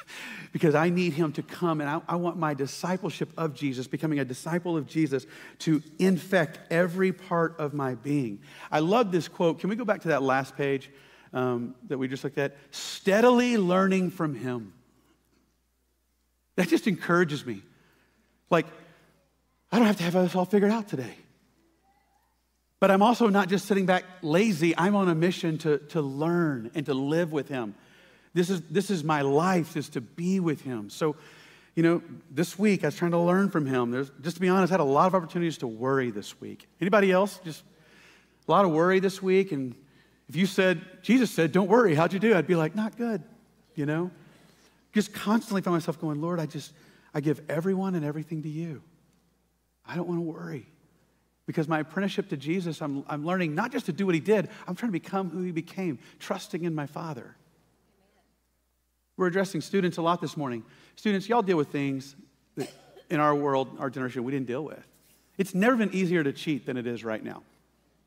because 0.52 0.74
I 0.74 0.88
need 0.88 1.12
Him 1.12 1.33
to 1.33 1.42
come 1.42 1.81
and 1.81 1.90
I, 1.90 2.00
I, 2.09 2.16
want 2.16 2.38
my 2.38 2.54
discipleship 2.54 3.31
of 3.37 3.54
Jesus, 3.54 3.87
becoming 3.87 4.18
a 4.20 4.24
disciple 4.24 4.76
of 4.76 4.87
Jesus, 4.87 5.26
to 5.61 5.83
infect 5.98 6.61
every 6.70 7.12
part 7.12 7.57
of 7.59 7.74
my 7.74 7.94
being. 7.94 8.40
I 8.70 8.78
love 8.78 9.12
this 9.12 9.28
quote. 9.28 9.61
Can 9.61 9.68
we 9.68 9.76
go 9.76 9.85
back 9.85 10.02
to 10.02 10.09
that 10.09 10.22
last 10.22 10.57
page 10.57 10.90
um, 11.35 11.74
that 11.88 11.98
we 11.98 12.09
just 12.09 12.24
looked 12.24 12.38
at? 12.38 12.57
Steadily 12.70 13.59
learning 13.59 14.11
from 14.11 14.35
Him. 14.35 14.72
That 16.57 16.68
just 16.68 16.87
encourages 16.87 17.44
me. 17.44 17.62
Like, 18.50 18.66
I 19.70 19.76
don't 19.76 19.87
have 19.87 19.98
to 19.98 20.02
have 20.04 20.14
this 20.14 20.35
all 20.35 20.46
figured 20.46 20.72
out 20.72 20.88
today. 20.88 21.14
But 22.80 22.90
I'm 22.90 23.02
also 23.02 23.28
not 23.28 23.48
just 23.48 23.66
sitting 23.66 23.86
back 23.86 24.04
lazy. 24.22 24.76
I'm 24.76 24.94
on 24.94 25.08
a 25.08 25.14
mission 25.14 25.58
to, 25.58 25.78
to 25.78 26.00
learn 26.00 26.70
and 26.74 26.86
to 26.86 26.94
live 26.94 27.32
with 27.32 27.48
Him. 27.48 27.74
This 28.34 28.50
is, 28.50 28.60
this 28.62 28.90
is 28.90 29.02
my 29.02 29.22
life, 29.22 29.76
is 29.76 29.88
to 29.90 30.00
be 30.00 30.38
with 30.38 30.62
Him. 30.62 30.90
So, 30.90 31.16
you 31.74 31.82
know, 31.82 32.02
this 32.30 32.58
week 32.58 32.84
I 32.84 32.88
was 32.88 32.96
trying 32.96 33.10
to 33.10 33.18
learn 33.18 33.50
from 33.50 33.66
Him. 33.66 33.90
There's, 33.90 34.10
just 34.20 34.36
to 34.36 34.40
be 34.40 34.48
honest, 34.48 34.72
I 34.72 34.74
had 34.74 34.80
a 34.80 34.84
lot 34.84 35.06
of 35.06 35.14
opportunities 35.14 35.58
to 35.58 35.66
worry 35.66 36.10
this 36.10 36.40
week. 36.40 36.68
Anybody 36.80 37.10
else? 37.10 37.40
Just 37.44 37.64
a 38.46 38.50
lot 38.50 38.64
of 38.64 38.70
worry 38.70 39.00
this 39.00 39.20
week. 39.20 39.50
And 39.50 39.74
if 40.28 40.36
you 40.36 40.46
said, 40.46 40.80
Jesus 41.02 41.30
said, 41.30 41.50
don't 41.50 41.68
worry, 41.68 41.94
how'd 41.94 42.12
you 42.12 42.20
do? 42.20 42.34
I'd 42.36 42.46
be 42.46 42.54
like, 42.54 42.76
not 42.76 42.96
good, 42.96 43.22
you 43.74 43.86
know? 43.86 44.10
Just 44.92 45.12
constantly 45.12 45.62
find 45.62 45.74
myself 45.74 46.00
going, 46.00 46.20
Lord, 46.20 46.38
I 46.38 46.46
just, 46.46 46.72
I 47.12 47.20
give 47.20 47.40
everyone 47.48 47.94
and 47.94 48.04
everything 48.04 48.42
to 48.42 48.48
you. 48.48 48.82
I 49.86 49.96
don't 49.96 50.06
want 50.06 50.18
to 50.18 50.22
worry. 50.22 50.66
Because 51.48 51.66
my 51.66 51.80
apprenticeship 51.80 52.28
to 52.28 52.37
Jesus, 52.37 52.82
I'm, 52.82 53.04
I'm 53.08 53.24
learning 53.24 53.54
not 53.54 53.72
just 53.72 53.87
to 53.87 53.92
do 53.92 54.04
what 54.04 54.14
he 54.14 54.20
did, 54.20 54.50
I'm 54.66 54.74
trying 54.74 54.92
to 54.92 55.00
become 55.00 55.30
who 55.30 55.40
he 55.40 55.50
became, 55.50 55.98
trusting 56.18 56.62
in 56.62 56.74
my 56.74 56.84
Father. 56.84 57.37
We're 59.16 59.28
addressing 59.28 59.62
students 59.62 59.96
a 59.96 60.02
lot 60.02 60.20
this 60.20 60.37
morning. 60.37 60.62
Students, 60.96 61.26
y'all 61.26 61.40
deal 61.40 61.56
with 61.56 61.68
things 61.68 62.16
that 62.56 62.70
in 63.08 63.18
our 63.18 63.34
world, 63.34 63.78
our 63.78 63.88
generation, 63.88 64.24
we 64.24 64.32
didn't 64.32 64.46
deal 64.46 64.62
with. 64.62 64.87
It's 65.38 65.54
never 65.54 65.74
been 65.74 65.94
easier 65.94 66.22
to 66.22 66.34
cheat 66.34 66.66
than 66.66 66.76
it 66.76 66.87
is 66.87 67.02
right 67.02 67.24
now. 67.24 67.42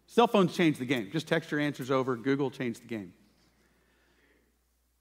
Cell 0.05 0.27
phones 0.27 0.55
changed 0.55 0.79
the 0.79 0.85
game. 0.85 1.09
Just 1.11 1.27
text 1.27 1.49
your 1.49 1.59
answers 1.59 1.89
over, 1.89 2.15
Google 2.15 2.51
changed 2.51 2.83
the 2.83 2.87
game. 2.87 3.11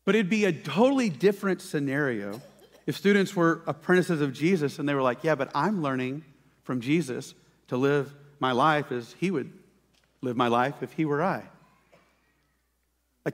But 0.07 0.15
it'd 0.15 0.31
be 0.31 0.47
a 0.47 0.53
totally 0.53 1.11
different 1.11 1.61
scenario 1.61 2.41
if 2.87 2.97
students 2.97 3.37
were 3.37 3.61
apprentices 3.67 4.23
of 4.23 4.33
Jesus 4.33 4.79
and 4.79 4.89
they 4.89 4.95
were 4.95 5.03
like, 5.03 5.25
yeah, 5.25 5.35
but 5.35 5.51
I'm 5.55 5.83
learning 5.83 6.25
from 6.63 6.81
Jesus 6.81 7.35
to 7.69 7.77
live 7.77 8.15
my 8.41 8.53
life 8.53 8.91
as 8.91 9.15
he 9.19 9.31
would 9.31 9.53
live 10.23 10.37
my 10.37 10.49
life 10.49 10.83
if 10.83 10.93
he 10.93 11.05
were 11.05 11.23
I. 11.23 11.45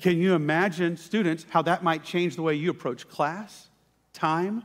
Can 0.01 0.19
you 0.19 0.35
imagine, 0.35 0.97
students, 0.97 1.47
how 1.49 1.63
that 1.63 1.83
might 1.83 2.05
change 2.05 2.37
the 2.37 2.43
way 2.43 2.55
you 2.55 2.71
approach 2.71 3.09
class, 3.09 3.69
time? 4.13 4.63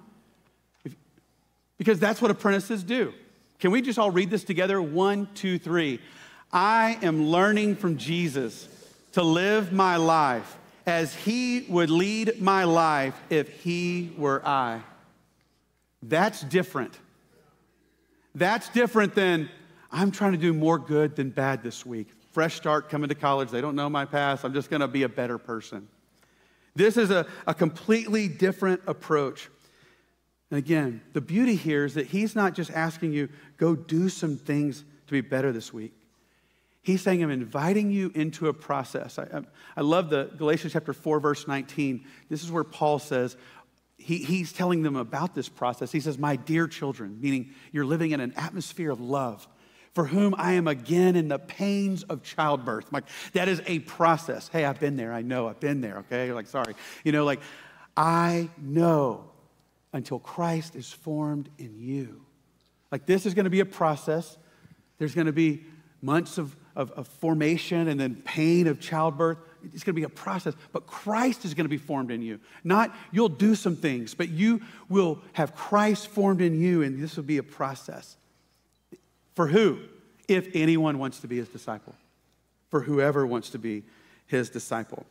If, 0.84 0.96
because 1.78 2.00
that's 2.00 2.22
what 2.22 2.32
apprentices 2.32 2.84
do. 2.84 3.14
Can 3.60 3.72
we 3.72 3.82
just 3.82 4.00
all 4.00 4.10
read 4.10 4.32
this 4.32 4.44
together? 4.44 4.82
One, 4.82 5.30
two, 5.36 5.60
three. 5.60 6.00
I 6.52 6.98
am 7.04 7.28
learning 7.28 7.76
from 7.76 7.98
Jesus 7.98 8.68
to 9.14 9.22
live 9.22 9.72
my 9.72 9.98
life 9.98 10.58
as 10.86 11.14
he 11.14 11.66
would 11.70 11.92
lead 11.92 12.42
my 12.42 12.64
life 12.64 13.20
if 13.30 13.62
he 13.62 14.12
were 14.18 14.42
I. 14.46 14.82
That's 16.02 16.42
different. 16.42 16.98
That's 18.34 18.70
different 18.70 19.14
than 19.14 19.50
I'm 19.92 20.12
trying 20.12 20.32
to 20.32 20.38
do 20.38 20.54
more 20.54 20.80
good 20.80 21.16
than 21.16 21.30
bad 21.30 21.64
this 21.64 21.86
week. 21.86 22.08
Fresh 22.32 22.56
start 22.56 22.90
coming 22.90 23.10
to 23.10 23.16
college. 23.16 23.50
They 23.50 23.62
don't 23.62 23.76
know 23.76 23.90
my 23.90 24.06
past. 24.06 24.46
I'm 24.46 24.54
just 24.54 24.70
going 24.70 24.80
to 24.80 24.88
be 24.88 25.04
a 25.04 25.10
better 25.10 25.38
person. 25.38 25.88
This 26.76 26.96
is 26.96 27.12
a, 27.12 27.26
a 27.46 27.54
completely 27.54 28.30
different 28.30 28.82
approach. 28.88 29.50
And 30.50 30.58
again, 30.58 31.02
the 31.12 31.20
beauty 31.20 31.56
here 31.56 31.84
is 31.84 31.96
that 31.96 32.08
he's 32.08 32.36
not 32.36 32.54
just 32.54 32.72
asking 32.72 33.12
you, 33.12 33.28
go 33.58 33.76
do 33.76 34.08
some 34.08 34.38
things 34.38 34.86
to 35.08 35.12
be 35.12 35.22
better 35.22 35.52
this 35.52 35.74
week. 35.74 35.94
He's 36.84 37.02
saying, 37.02 37.22
I'm 37.22 37.30
inviting 37.30 37.92
you 37.92 38.12
into 38.16 38.48
a 38.48 38.54
process. 38.54 39.20
I, 39.20 39.24
I, 39.24 39.42
I 39.78 39.82
love 39.82 40.10
the 40.10 40.32
Galatians 40.38 40.74
chapter 40.74 40.94
4, 40.94 41.20
verse 41.20 41.48
19. 41.48 42.06
This 42.30 42.44
is 42.44 42.52
where 42.52 42.64
Paul 42.64 42.98
says, 42.98 43.36
he, 43.98 44.18
he's 44.18 44.52
telling 44.52 44.82
them 44.82 44.96
about 44.96 45.36
this 45.36 45.48
process. 45.48 45.92
He 45.92 46.00
says, 46.00 46.18
My 46.18 46.38
dear 46.38 46.68
children, 46.68 47.20
meaning 47.22 47.52
you're 47.72 47.86
living 47.86 48.12
in 48.12 48.20
an 48.20 48.34
atmosphere 48.36 48.90
of 48.90 49.00
love 49.00 49.48
for 49.94 50.06
whom 50.06 50.34
I 50.38 50.54
am 50.54 50.68
again 50.68 51.16
in 51.16 51.28
the 51.28 51.40
pains 51.40 52.04
of 52.04 52.24
childbirth. 52.24 52.92
Like, 52.92 53.04
that 53.34 53.48
is 53.48 53.62
a 53.66 53.80
process. 53.80 54.48
Hey, 54.48 54.64
I've 54.64 54.80
been 54.80 54.96
there. 54.96 55.12
I 55.12 55.22
know 55.22 55.48
I've 55.48 55.60
been 55.60 55.82
there, 55.82 55.98
okay? 56.00 56.32
Like, 56.32 56.48
sorry. 56.48 56.76
You 57.04 57.12
know, 57.12 57.26
like, 57.26 57.42
I 57.98 58.50
know 58.58 59.30
until 59.94 60.20
Christ 60.20 60.76
is 60.76 60.92
formed 60.92 61.50
in 61.58 61.78
you. 61.78 62.22
Like, 62.92 63.06
this 63.06 63.26
is 63.26 63.34
going 63.34 63.44
to 63.46 63.50
be 63.50 63.60
a 63.60 63.66
process. 63.66 64.38
There's 64.98 65.14
going 65.14 65.28
to 65.28 65.34
be 65.34 65.66
months 66.02 66.38
of, 66.38 66.56
of, 66.76 66.92
of 66.92 67.08
formation 67.08 67.90
and 67.90 68.00
then 68.00 68.16
pain 68.24 68.68
of 68.68 68.80
childbirth. 68.80 69.40
It's 69.74 69.84
going 69.84 69.94
to 69.94 70.00
be 70.00 70.04
a 70.04 70.10
process, 70.10 70.56
but 70.72 70.88
Christ 70.88 71.46
is 71.46 71.54
going 71.54 71.66
to 71.66 71.70
be 71.70 71.78
formed 71.78 72.12
in 72.12 72.22
you. 72.22 72.40
Not 72.64 72.96
you'll 73.12 73.30
do 73.30 73.54
some 73.56 73.76
things, 73.76 74.16
but 74.16 74.30
you 74.30 74.62
will 74.90 75.22
have 75.34 75.54
Christ 75.54 76.08
formed 76.08 76.42
in 76.42 76.60
you, 76.60 76.82
and 76.82 77.02
this 77.02 77.16
will 77.16 77.24
be 77.24 77.38
a 77.38 77.44
process. 77.44 78.18
For 79.36 79.48
who? 79.48 79.80
If 80.28 80.50
anyone 80.54 81.00
wants 81.00 81.20
to 81.22 81.28
be 81.28 81.38
his 81.38 81.50
disciple. 81.50 81.96
For 82.70 82.82
whoever 82.82 83.26
wants 83.26 83.50
to 83.52 83.60
be 83.60 83.84
his 84.28 84.50
disciple. 84.50 85.06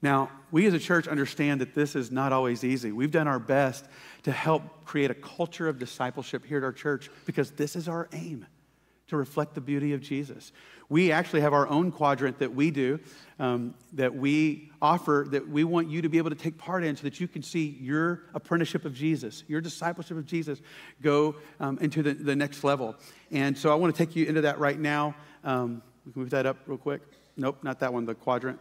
Now, 0.00 0.30
we 0.50 0.66
as 0.66 0.74
a 0.74 0.78
church 0.78 1.08
understand 1.08 1.60
that 1.60 1.74
this 1.74 1.96
is 1.96 2.10
not 2.10 2.32
always 2.32 2.62
easy. 2.62 2.92
We've 2.92 3.10
done 3.10 3.26
our 3.26 3.38
best 3.38 3.86
to 4.24 4.32
help 4.32 4.84
create 4.84 5.10
a 5.10 5.14
culture 5.14 5.66
of 5.68 5.78
discipleship 5.78 6.44
here 6.44 6.58
at 6.58 6.64
our 6.64 6.72
church 6.72 7.10
because 7.24 7.50
this 7.52 7.74
is 7.74 7.88
our 7.88 8.08
aim 8.12 8.46
to 9.08 9.16
reflect 9.16 9.54
the 9.54 9.60
beauty 9.60 9.92
of 9.92 10.00
Jesus. 10.00 10.52
We 10.88 11.12
actually 11.12 11.40
have 11.40 11.52
our 11.52 11.66
own 11.66 11.90
quadrant 11.90 12.38
that 12.38 12.54
we 12.54 12.70
do, 12.70 13.00
um, 13.38 13.74
that 13.94 14.14
we 14.14 14.70
offer, 14.80 15.26
that 15.30 15.48
we 15.48 15.64
want 15.64 15.88
you 15.88 16.02
to 16.02 16.08
be 16.08 16.18
able 16.18 16.30
to 16.30 16.36
take 16.36 16.58
part 16.58 16.84
in 16.84 16.96
so 16.96 17.02
that 17.04 17.20
you 17.20 17.28
can 17.28 17.42
see 17.42 17.76
your 17.80 18.22
apprenticeship 18.34 18.84
of 18.84 18.94
Jesus, 18.94 19.44
your 19.48 19.60
discipleship 19.60 20.16
of 20.16 20.26
Jesus 20.26 20.60
go 21.00 21.36
um, 21.60 21.78
into 21.80 22.02
the, 22.02 22.14
the 22.14 22.36
next 22.36 22.64
level. 22.64 22.96
And 23.30 23.56
so 23.56 23.72
I 23.72 23.74
want 23.74 23.94
to 23.94 24.06
take 24.06 24.14
you 24.14 24.26
into 24.26 24.42
that 24.42 24.58
right 24.58 24.78
now. 24.78 25.14
Um, 25.42 25.82
we 26.06 26.12
can 26.12 26.22
move 26.22 26.30
that 26.30 26.46
up 26.46 26.58
real 26.66 26.78
quick. 26.78 27.02
Nope, 27.36 27.58
not 27.62 27.80
that 27.80 27.92
one, 27.92 28.04
the 28.04 28.14
quadrant. 28.14 28.60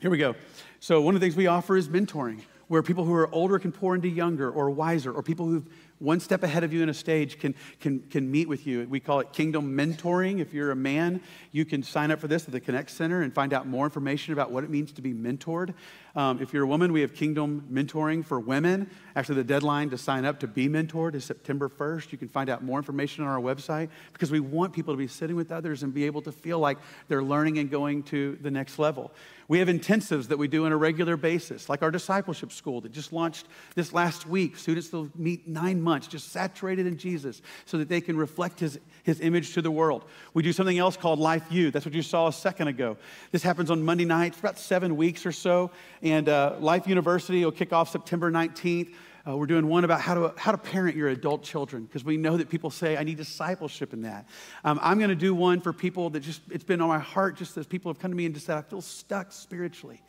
Here 0.00 0.10
we 0.10 0.18
go. 0.18 0.34
So, 0.80 1.00
one 1.00 1.14
of 1.14 1.20
the 1.20 1.26
things 1.26 1.36
we 1.36 1.48
offer 1.48 1.76
is 1.76 1.88
mentoring, 1.88 2.40
where 2.68 2.82
people 2.82 3.04
who 3.04 3.14
are 3.14 3.32
older 3.34 3.58
can 3.58 3.72
pour 3.72 3.94
into 3.94 4.08
younger 4.08 4.50
or 4.50 4.70
wiser, 4.70 5.12
or 5.12 5.22
people 5.22 5.46
who've 5.46 5.66
one 5.98 6.20
step 6.20 6.42
ahead 6.42 6.64
of 6.64 6.72
you 6.72 6.82
in 6.82 6.88
a 6.88 6.94
stage 6.94 7.38
can, 7.38 7.54
can, 7.80 8.00
can 8.10 8.30
meet 8.30 8.48
with 8.48 8.66
you. 8.66 8.86
We 8.88 9.00
call 9.00 9.20
it 9.20 9.32
kingdom 9.32 9.76
mentoring. 9.76 10.40
If 10.40 10.52
you're 10.52 10.70
a 10.70 10.76
man, 10.76 11.20
you 11.52 11.64
can 11.64 11.82
sign 11.82 12.10
up 12.10 12.20
for 12.20 12.28
this 12.28 12.44
at 12.44 12.52
the 12.52 12.60
Connect 12.60 12.90
Center 12.90 13.22
and 13.22 13.34
find 13.34 13.52
out 13.52 13.66
more 13.66 13.84
information 13.84 14.32
about 14.32 14.50
what 14.50 14.64
it 14.64 14.70
means 14.70 14.92
to 14.92 15.02
be 15.02 15.12
mentored. 15.12 15.74
Um, 16.14 16.40
if 16.40 16.52
you're 16.52 16.64
a 16.64 16.66
woman, 16.66 16.92
we 16.92 17.00
have 17.02 17.14
kingdom 17.14 17.66
mentoring 17.70 18.24
for 18.24 18.40
women. 18.40 18.90
Actually, 19.14 19.36
the 19.36 19.44
deadline 19.44 19.90
to 19.90 19.98
sign 19.98 20.24
up 20.24 20.40
to 20.40 20.46
be 20.46 20.68
mentored 20.68 21.14
is 21.14 21.24
September 21.24 21.68
1st. 21.68 22.12
You 22.12 22.18
can 22.18 22.28
find 22.28 22.48
out 22.48 22.62
more 22.62 22.78
information 22.78 23.24
on 23.24 23.30
our 23.30 23.40
website 23.40 23.88
because 24.12 24.30
we 24.30 24.40
want 24.40 24.72
people 24.72 24.94
to 24.94 24.98
be 24.98 25.08
sitting 25.08 25.36
with 25.36 25.52
others 25.52 25.82
and 25.82 25.92
be 25.92 26.04
able 26.04 26.22
to 26.22 26.32
feel 26.32 26.58
like 26.58 26.78
they're 27.08 27.22
learning 27.22 27.58
and 27.58 27.70
going 27.70 28.02
to 28.04 28.38
the 28.40 28.50
next 28.50 28.78
level. 28.78 29.12
We 29.48 29.60
have 29.60 29.68
intensives 29.68 30.28
that 30.28 30.36
we 30.36 30.46
do 30.46 30.66
on 30.66 30.72
a 30.72 30.76
regular 30.76 31.16
basis, 31.16 31.70
like 31.70 31.80
our 31.80 31.90
discipleship 31.90 32.52
school 32.52 32.82
that 32.82 32.92
just 32.92 33.14
launched 33.14 33.46
this 33.74 33.94
last 33.94 34.26
week. 34.26 34.58
Students 34.58 34.92
will 34.92 35.08
meet 35.16 35.48
nine 35.48 35.80
months 35.80 36.06
just 36.06 36.32
saturated 36.32 36.86
in 36.86 36.98
Jesus 36.98 37.40
so 37.64 37.78
that 37.78 37.88
they 37.88 38.02
can 38.02 38.18
reflect 38.18 38.60
his, 38.60 38.78
his 39.04 39.22
image 39.22 39.54
to 39.54 39.62
the 39.62 39.70
world. 39.70 40.04
We 40.34 40.42
do 40.42 40.52
something 40.52 40.78
else 40.78 40.98
called 40.98 41.18
Life 41.18 41.50
U. 41.50 41.70
That's 41.70 41.86
what 41.86 41.94
you 41.94 42.02
saw 42.02 42.28
a 42.28 42.32
second 42.32 42.68
ago. 42.68 42.98
This 43.32 43.42
happens 43.42 43.70
on 43.70 43.82
Monday 43.82 44.04
nights 44.04 44.36
for 44.36 44.46
about 44.48 44.58
seven 44.58 44.98
weeks 44.98 45.24
or 45.24 45.32
so. 45.32 45.70
And 46.02 46.28
uh, 46.28 46.56
Life 46.60 46.86
University 46.86 47.42
will 47.42 47.50
kick 47.50 47.72
off 47.72 47.88
September 47.88 48.30
19th. 48.30 48.92
Uh, 49.28 49.36
we're 49.36 49.46
doing 49.46 49.66
one 49.66 49.84
about 49.84 50.00
how 50.00 50.14
to, 50.14 50.32
how 50.38 50.52
to 50.52 50.56
parent 50.56 50.96
your 50.96 51.08
adult 51.08 51.42
children 51.42 51.84
because 51.84 52.02
we 52.02 52.16
know 52.16 52.38
that 52.38 52.48
people 52.48 52.70
say, 52.70 52.96
I 52.96 53.02
need 53.02 53.18
discipleship 53.18 53.92
in 53.92 54.02
that. 54.02 54.26
Um, 54.64 54.80
I'm 54.82 54.98
going 54.98 55.10
to 55.10 55.16
do 55.16 55.34
one 55.34 55.60
for 55.60 55.72
people 55.72 56.08
that 56.10 56.20
just, 56.20 56.40
it's 56.50 56.64
been 56.64 56.80
on 56.80 56.88
my 56.88 56.98
heart 56.98 57.36
just 57.36 57.56
as 57.58 57.66
people 57.66 57.92
have 57.92 57.98
come 57.98 58.10
to 58.10 58.16
me 58.16 58.24
and 58.24 58.34
just 58.34 58.46
said, 58.46 58.56
I 58.56 58.62
feel 58.62 58.80
stuck 58.80 59.32
spiritually. 59.32 60.00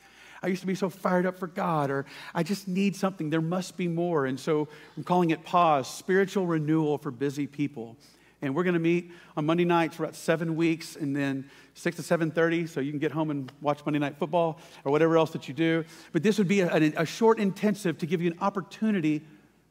I 0.41 0.47
used 0.47 0.61
to 0.61 0.67
be 0.67 0.75
so 0.75 0.89
fired 0.89 1.25
up 1.25 1.37
for 1.37 1.47
God, 1.47 1.91
or 1.91 2.05
I 2.33 2.43
just 2.43 2.69
need 2.69 2.95
something. 2.95 3.29
There 3.29 3.41
must 3.41 3.75
be 3.75 3.89
more. 3.89 4.25
And 4.25 4.39
so 4.39 4.69
I'm 4.95 5.03
calling 5.03 5.31
it 5.31 5.43
Pause 5.43 5.93
Spiritual 5.93 6.45
Renewal 6.45 6.97
for 6.97 7.11
Busy 7.11 7.45
People. 7.45 7.97
And 8.41 8.55
we're 8.55 8.63
going 8.63 8.73
to 8.73 8.79
meet 8.79 9.11
on 9.35 9.45
Monday 9.45 9.65
nights 9.65 9.97
for 9.97 10.03
about 10.03 10.15
seven 10.15 10.55
weeks, 10.55 10.95
and 10.95 11.15
then 11.15 11.49
6 11.79 11.97
to 11.97 12.01
7.30 12.01 12.69
so 12.69 12.79
you 12.79 12.91
can 12.91 12.99
get 12.99 13.11
home 13.11 13.31
and 13.31 13.51
watch 13.61 13.79
monday 13.85 13.99
night 13.99 14.17
football 14.17 14.59
or 14.83 14.91
whatever 14.91 15.17
else 15.17 15.31
that 15.31 15.47
you 15.47 15.53
do. 15.53 15.85
But 16.11 16.23
this 16.23 16.37
would 16.37 16.47
be 16.47 16.61
a, 16.61 16.93
a, 16.97 17.05
short 17.05 17.39
intensive 17.39 17.97
to 17.99 18.05
give 18.05 18.21
you 18.21 18.31
an 18.31 18.37
opportunity 18.41 19.21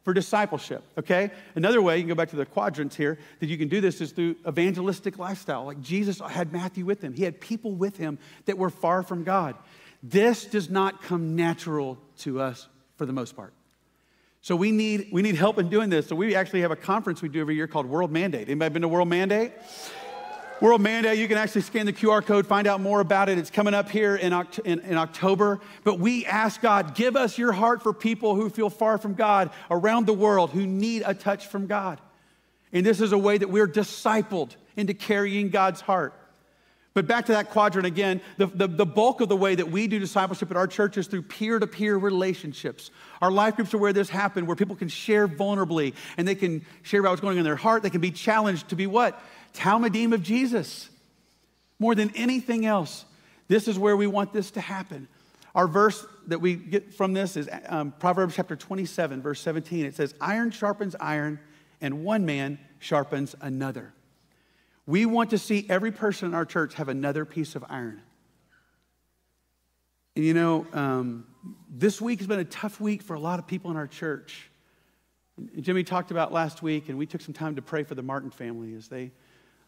for 0.05 0.15
discipleship 0.15 0.83
okay? 0.99 1.31
Another 1.55 1.83
way 1.83 1.97
you 1.97 2.03
can 2.03 2.09
go 2.09 2.15
back 2.15 2.31
to 2.31 2.37
the 2.37 2.47
quadrants 2.47 2.97
here 2.97 3.19
that 3.41 3.47
you 3.47 3.59
can 3.59 3.69
do 3.69 3.81
this 3.81 4.01
is 4.01 4.13
through 4.13 4.37
evangelistic 4.47 5.19
lifestyle. 5.19 5.65
Like 5.65 5.83
jesus 5.83 6.21
had 6.21 6.53
matthew 6.53 6.85
with 6.85 7.03
him. 7.03 7.13
He 7.13 7.25
had 7.25 7.41
people 7.41 7.73
with 7.73 7.97
him 7.97 8.19
that 8.47 8.57
were 8.57 8.71
far 8.71 9.03
from 9.03 9.25
god. 9.25 9.55
This 10.03 10.47
does 10.47 10.71
not 10.71 11.03
come 11.03 11.37
natural 11.37 11.99
to 12.19 12.41
us 12.41 12.69
for 12.97 13.05
the 13.05 13.13
most 13.13 13.37
part 13.37 13.53
so 14.49 14.57
we 14.57 14.73
need 14.73 15.09
we 15.13 15.21
need 15.21 15.35
help 15.35 15.59
in 15.59 15.69
doing 15.69 15.91
this 15.91 16.07
so 16.07 16.17
we 16.17 16.35
actually 16.35 16.63
have 16.63 16.71
a 16.71 16.77
conference 16.77 17.21
we 17.21 17.29
do 17.29 17.39
every 17.39 17.55
year 17.55 17.67
called 17.67 17.85
world 17.85 18.11
mandate 18.11 18.49
anybody 18.49 18.73
been 18.73 18.81
to 18.81 18.89
world 18.89 19.07
mandate 19.07 19.53
World 20.61 20.81
Mandate, 20.81 21.17
you 21.19 21.29
can 21.29 21.39
actually 21.39 21.61
scan 21.61 21.87
the 21.87 21.93
QR 21.93 22.21
code, 22.21 22.45
find 22.45 22.67
out 22.67 22.81
more 22.81 22.99
about 22.99 23.29
it. 23.29 23.39
It's 23.39 23.49
coming 23.49 23.75
up 23.75 23.89
here 23.89 24.17
in, 24.17 24.33
in, 24.65 24.81
in, 24.81 24.97
October. 24.97 25.61
But 25.85 26.01
we 26.01 26.27
ask 26.27 26.61
God, 26.61 26.97
give 26.97 27.15
us 27.15 27.39
your 27.39 27.53
heart 27.53 27.81
for 27.81 27.93
people 27.93 28.35
who 28.35 28.51
feel 28.51 28.69
far 28.69 28.99
from 28.99 29.15
God 29.15 29.51
around 29.71 30.07
the 30.07 30.13
world, 30.13 30.51
who 30.51 30.67
need 30.67 31.05
a 31.07 31.15
touch 31.15 31.47
from 31.47 31.69
God. 31.69 32.01
And 32.73 32.85
this 32.85 33.01
is 33.01 33.13
a 33.13 33.19
way 33.19 33.39
that 33.39 33.49
we're 33.49 33.69
discipled 33.69 34.57
into 34.77 34.95
carrying 34.95 35.51
God's 35.51 35.81
heart. 35.81 36.13
But 36.99 37.07
back 37.07 37.27
to 37.27 37.33
that 37.33 37.51
quadrant 37.51 37.87
again, 37.87 38.21
the, 38.39 38.47
the, 38.47 38.67
the 38.67 38.85
bulk 38.85 39.21
of 39.21 39.29
the 39.29 39.37
way 39.37 39.55
that 39.55 39.71
we 39.71 39.87
do 39.87 40.01
discipleship 40.01 40.51
at 40.51 40.57
our 40.57 40.67
church 40.67 40.99
is 40.99 41.07
through 41.07 41.23
peer 41.23 41.61
to 41.61 41.67
peer 41.69 41.97
relationships. 41.97 42.91
Our 43.23 43.31
life 43.31 43.55
groups 43.55 43.73
are 43.73 43.79
where 43.79 43.93
this 43.93 44.09
happens, 44.09 44.49
where 44.49 44.57
people 44.57 44.75
can 44.75 44.89
share 44.89 45.29
vulnerably 45.29 45.95
and 46.17 46.27
they 46.27 46.35
can 46.35 46.67
share 46.83 46.99
about 46.99 47.11
what's 47.11 47.21
going 47.21 47.35
on 47.35 47.39
in 47.39 47.45
their 47.45 47.55
heart. 47.55 47.85
They 47.85 47.91
can 47.91 48.01
be 48.01 48.11
challenged 48.11 48.71
to 48.71 48.75
be 48.75 48.89
what? 48.89 49.17
talmidim 49.55 50.13
of 50.13 50.25
Jesus. 50.25 50.89
More 51.79 51.95
than 51.95 52.11
anything 52.17 52.67
else, 52.67 53.05
this 53.47 53.69
is 53.69 53.79
where 53.79 53.97
we 53.97 54.09
want 54.09 54.33
this 54.33 54.51
to 54.51 54.61
happen. 54.61 55.07
Our 55.55 55.69
verse 55.69 56.05
that 56.27 56.41
we 56.41 56.57
get 56.57 56.93
from 56.93 57.13
this 57.13 57.37
is 57.37 57.49
um, 57.67 57.95
Proverbs 58.01 58.35
chapter 58.35 58.57
27, 58.57 59.23
verse 59.23 59.41
17. 59.41 59.87
It 59.87 59.95
says, 59.95 60.17
Iron 60.21 60.51
sharpens 60.51 60.97
iron, 60.99 61.39
and 61.81 62.03
one 62.03 62.27
man 62.27 62.59
sharpens 62.81 63.37
another. 63.41 63.93
We 64.89 65.05
want 65.05 65.29
to 65.31 65.39
see 65.39 65.67
every 65.69 65.93
person 65.93 66.29
in 66.29 66.35
our 66.35 66.47
church 66.47 66.73
have 66.77 66.89
another 66.89 67.27
piece 67.27 67.55
of 67.55 67.65
iron. 67.69 68.01
And 70.17 70.25
you 70.25 70.33
know, 70.33 70.67
um, 70.73 71.27
this 71.69 72.01
week 72.01 72.21
has 72.21 72.27
been 72.27 72.39
a 72.39 72.45
tough 72.47 72.81
week 72.81 73.03
for 73.03 73.13
a 73.13 73.21
lot 73.21 73.39
of 73.39 73.47
people 73.47 73.71
in 73.71 73.77
our 73.77 73.87
church. 73.87 74.49
Jimmy 75.61 75.85
talked 75.85 76.11
about 76.11 76.33
last 76.33 76.63
week, 76.63 76.89
and 76.89 76.97
we 76.97 77.05
took 77.05 77.21
some 77.21 77.35
time 77.35 77.57
to 77.57 77.61
pray 77.61 77.83
for 77.83 77.95
the 77.95 78.03
Martin 78.03 78.31
family 78.31 78.73
as 78.73 78.89
they 78.89 79.11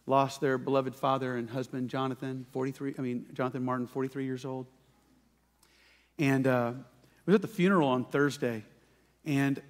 lost 0.06 0.40
their 0.40 0.56
beloved 0.56 0.96
father 0.96 1.37
and 1.37 1.50
husband, 1.50 1.90
Jonathan, 1.90 2.46
43, 2.52 2.94
I 2.98 3.02
mean, 3.02 3.26
Jonathan 3.35 3.62
Martin, 3.62 3.87
43 3.87 4.24
years 4.24 4.46
old. 4.46 4.68
And 6.18 6.46
uh, 6.46 6.72
I 6.72 7.22
was 7.26 7.35
at 7.35 7.42
the 7.42 7.46
funeral 7.46 7.88
on 7.88 8.06
Thursday, 8.06 8.64
and 9.26 9.61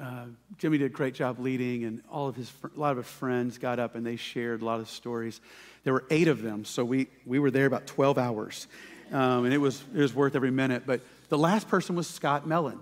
uh, 0.00 0.24
Jimmy 0.58 0.78
did 0.78 0.86
a 0.86 0.88
great 0.88 1.14
job 1.14 1.38
leading, 1.38 1.84
and 1.84 2.02
all 2.10 2.28
of 2.28 2.34
his, 2.34 2.52
a 2.64 2.78
lot 2.78 2.92
of 2.92 2.98
his 2.98 3.06
friends 3.06 3.58
got 3.58 3.78
up 3.78 3.94
and 3.94 4.04
they 4.04 4.16
shared 4.16 4.62
a 4.62 4.64
lot 4.64 4.80
of 4.80 4.90
stories. 4.90 5.40
There 5.84 5.92
were 5.92 6.04
eight 6.10 6.28
of 6.28 6.42
them, 6.42 6.64
so 6.64 6.84
we, 6.84 7.06
we 7.24 7.38
were 7.38 7.50
there 7.50 7.66
about 7.66 7.86
12 7.86 8.18
hours, 8.18 8.66
um, 9.12 9.44
and 9.44 9.54
it 9.54 9.58
was, 9.58 9.84
it 9.94 10.00
was 10.00 10.14
worth 10.14 10.34
every 10.34 10.50
minute. 10.50 10.82
But 10.86 11.00
the 11.28 11.38
last 11.38 11.68
person 11.68 11.94
was 11.94 12.08
Scott 12.08 12.46
Mellon. 12.46 12.80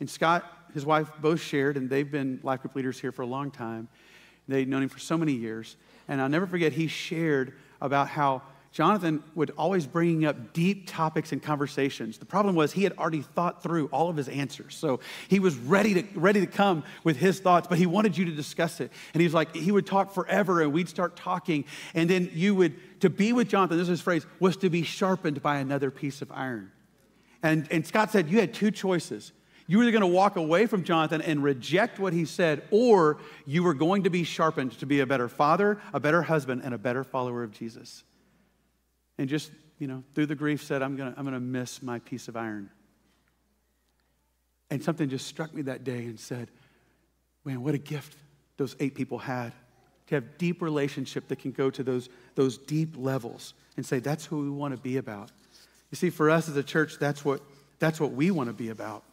And 0.00 0.08
Scott, 0.08 0.44
his 0.72 0.86
wife, 0.86 1.10
both 1.20 1.40
shared, 1.40 1.76
and 1.76 1.88
they've 1.88 2.10
been 2.10 2.40
life 2.42 2.62
group 2.62 2.74
leaders 2.74 2.98
here 2.98 3.12
for 3.12 3.22
a 3.22 3.26
long 3.26 3.50
time. 3.50 3.88
They'd 4.48 4.68
known 4.68 4.82
him 4.82 4.88
for 4.88 4.98
so 4.98 5.16
many 5.16 5.32
years. 5.32 5.76
And 6.08 6.20
I'll 6.20 6.28
never 6.28 6.46
forget, 6.46 6.72
he 6.72 6.86
shared 6.86 7.54
about 7.80 8.08
how 8.08 8.42
Jonathan 8.74 9.22
would 9.36 9.52
always 9.56 9.86
bring 9.86 10.24
up 10.24 10.52
deep 10.52 10.90
topics 10.90 11.30
and 11.30 11.40
conversations. 11.40 12.18
The 12.18 12.24
problem 12.24 12.56
was 12.56 12.72
he 12.72 12.82
had 12.82 12.92
already 12.98 13.22
thought 13.22 13.62
through 13.62 13.86
all 13.92 14.08
of 14.08 14.16
his 14.16 14.28
answers. 14.28 14.74
So 14.74 14.98
he 15.28 15.38
was 15.38 15.54
ready 15.54 15.94
to, 15.94 16.18
ready 16.18 16.40
to 16.40 16.48
come 16.48 16.82
with 17.04 17.16
his 17.16 17.38
thoughts, 17.38 17.68
but 17.68 17.78
he 17.78 17.86
wanted 17.86 18.18
you 18.18 18.24
to 18.24 18.32
discuss 18.32 18.80
it. 18.80 18.90
And 19.12 19.20
he 19.20 19.26
was 19.28 19.32
like, 19.32 19.54
he 19.54 19.70
would 19.70 19.86
talk 19.86 20.12
forever 20.12 20.60
and 20.60 20.72
we'd 20.72 20.88
start 20.88 21.14
talking. 21.14 21.66
And 21.94 22.10
then 22.10 22.30
you 22.32 22.56
would, 22.56 23.00
to 23.00 23.08
be 23.08 23.32
with 23.32 23.48
Jonathan, 23.48 23.78
this 23.78 23.84
is 23.84 23.90
his 23.90 24.00
phrase, 24.00 24.26
was 24.40 24.56
to 24.56 24.68
be 24.68 24.82
sharpened 24.82 25.40
by 25.40 25.58
another 25.58 25.92
piece 25.92 26.20
of 26.20 26.32
iron. 26.32 26.72
And, 27.44 27.68
and 27.70 27.86
Scott 27.86 28.10
said, 28.10 28.28
you 28.28 28.40
had 28.40 28.52
two 28.52 28.72
choices. 28.72 29.30
You 29.68 29.78
were 29.78 29.88
going 29.92 30.00
to 30.00 30.08
walk 30.08 30.34
away 30.34 30.66
from 30.66 30.82
Jonathan 30.82 31.22
and 31.22 31.44
reject 31.44 32.00
what 32.00 32.12
he 32.12 32.24
said, 32.24 32.64
or 32.72 33.18
you 33.46 33.62
were 33.62 33.74
going 33.74 34.02
to 34.02 34.10
be 34.10 34.24
sharpened 34.24 34.72
to 34.80 34.86
be 34.86 34.98
a 34.98 35.06
better 35.06 35.28
father, 35.28 35.78
a 35.92 36.00
better 36.00 36.22
husband, 36.22 36.62
and 36.64 36.74
a 36.74 36.78
better 36.78 37.04
follower 37.04 37.44
of 37.44 37.52
Jesus. 37.52 38.02
And 39.18 39.28
just, 39.28 39.50
you 39.78 39.86
know, 39.86 40.02
through 40.14 40.26
the 40.26 40.34
grief 40.34 40.62
said, 40.62 40.82
I'm 40.82 40.96
going 40.96 41.12
to 41.12 41.18
I'm 41.18 41.24
going 41.24 41.34
to 41.34 41.40
miss 41.40 41.82
my 41.82 41.98
piece 42.00 42.28
of 42.28 42.36
iron. 42.36 42.70
And 44.70 44.82
something 44.82 45.08
just 45.08 45.26
struck 45.26 45.54
me 45.54 45.62
that 45.62 45.84
day 45.84 46.04
and 46.04 46.18
said, 46.18 46.48
man, 47.44 47.62
what 47.62 47.74
a 47.74 47.78
gift 47.78 48.16
those 48.56 48.74
eight 48.80 48.94
people 48.94 49.18
had 49.18 49.52
to 50.06 50.16
have 50.16 50.38
deep 50.38 50.60
relationship 50.60 51.28
that 51.28 51.38
can 51.38 51.52
go 51.52 51.70
to 51.70 51.82
those, 51.82 52.08
those 52.34 52.58
deep 52.58 52.94
levels 52.96 53.54
and 53.76 53.84
say, 53.86 53.98
that's 53.98 54.24
who 54.24 54.42
we 54.42 54.50
want 54.50 54.74
to 54.74 54.80
be 54.80 54.96
about. 54.98 55.30
You 55.90 55.96
see, 55.96 56.10
for 56.10 56.30
us 56.30 56.48
as 56.48 56.56
a 56.56 56.62
church, 56.62 56.98
that's 56.98 57.24
what, 57.24 57.40
that's 57.78 58.00
what 58.00 58.12
we 58.12 58.30
want 58.30 58.48
to 58.48 58.52
be 58.52 58.68
about. 58.68 59.04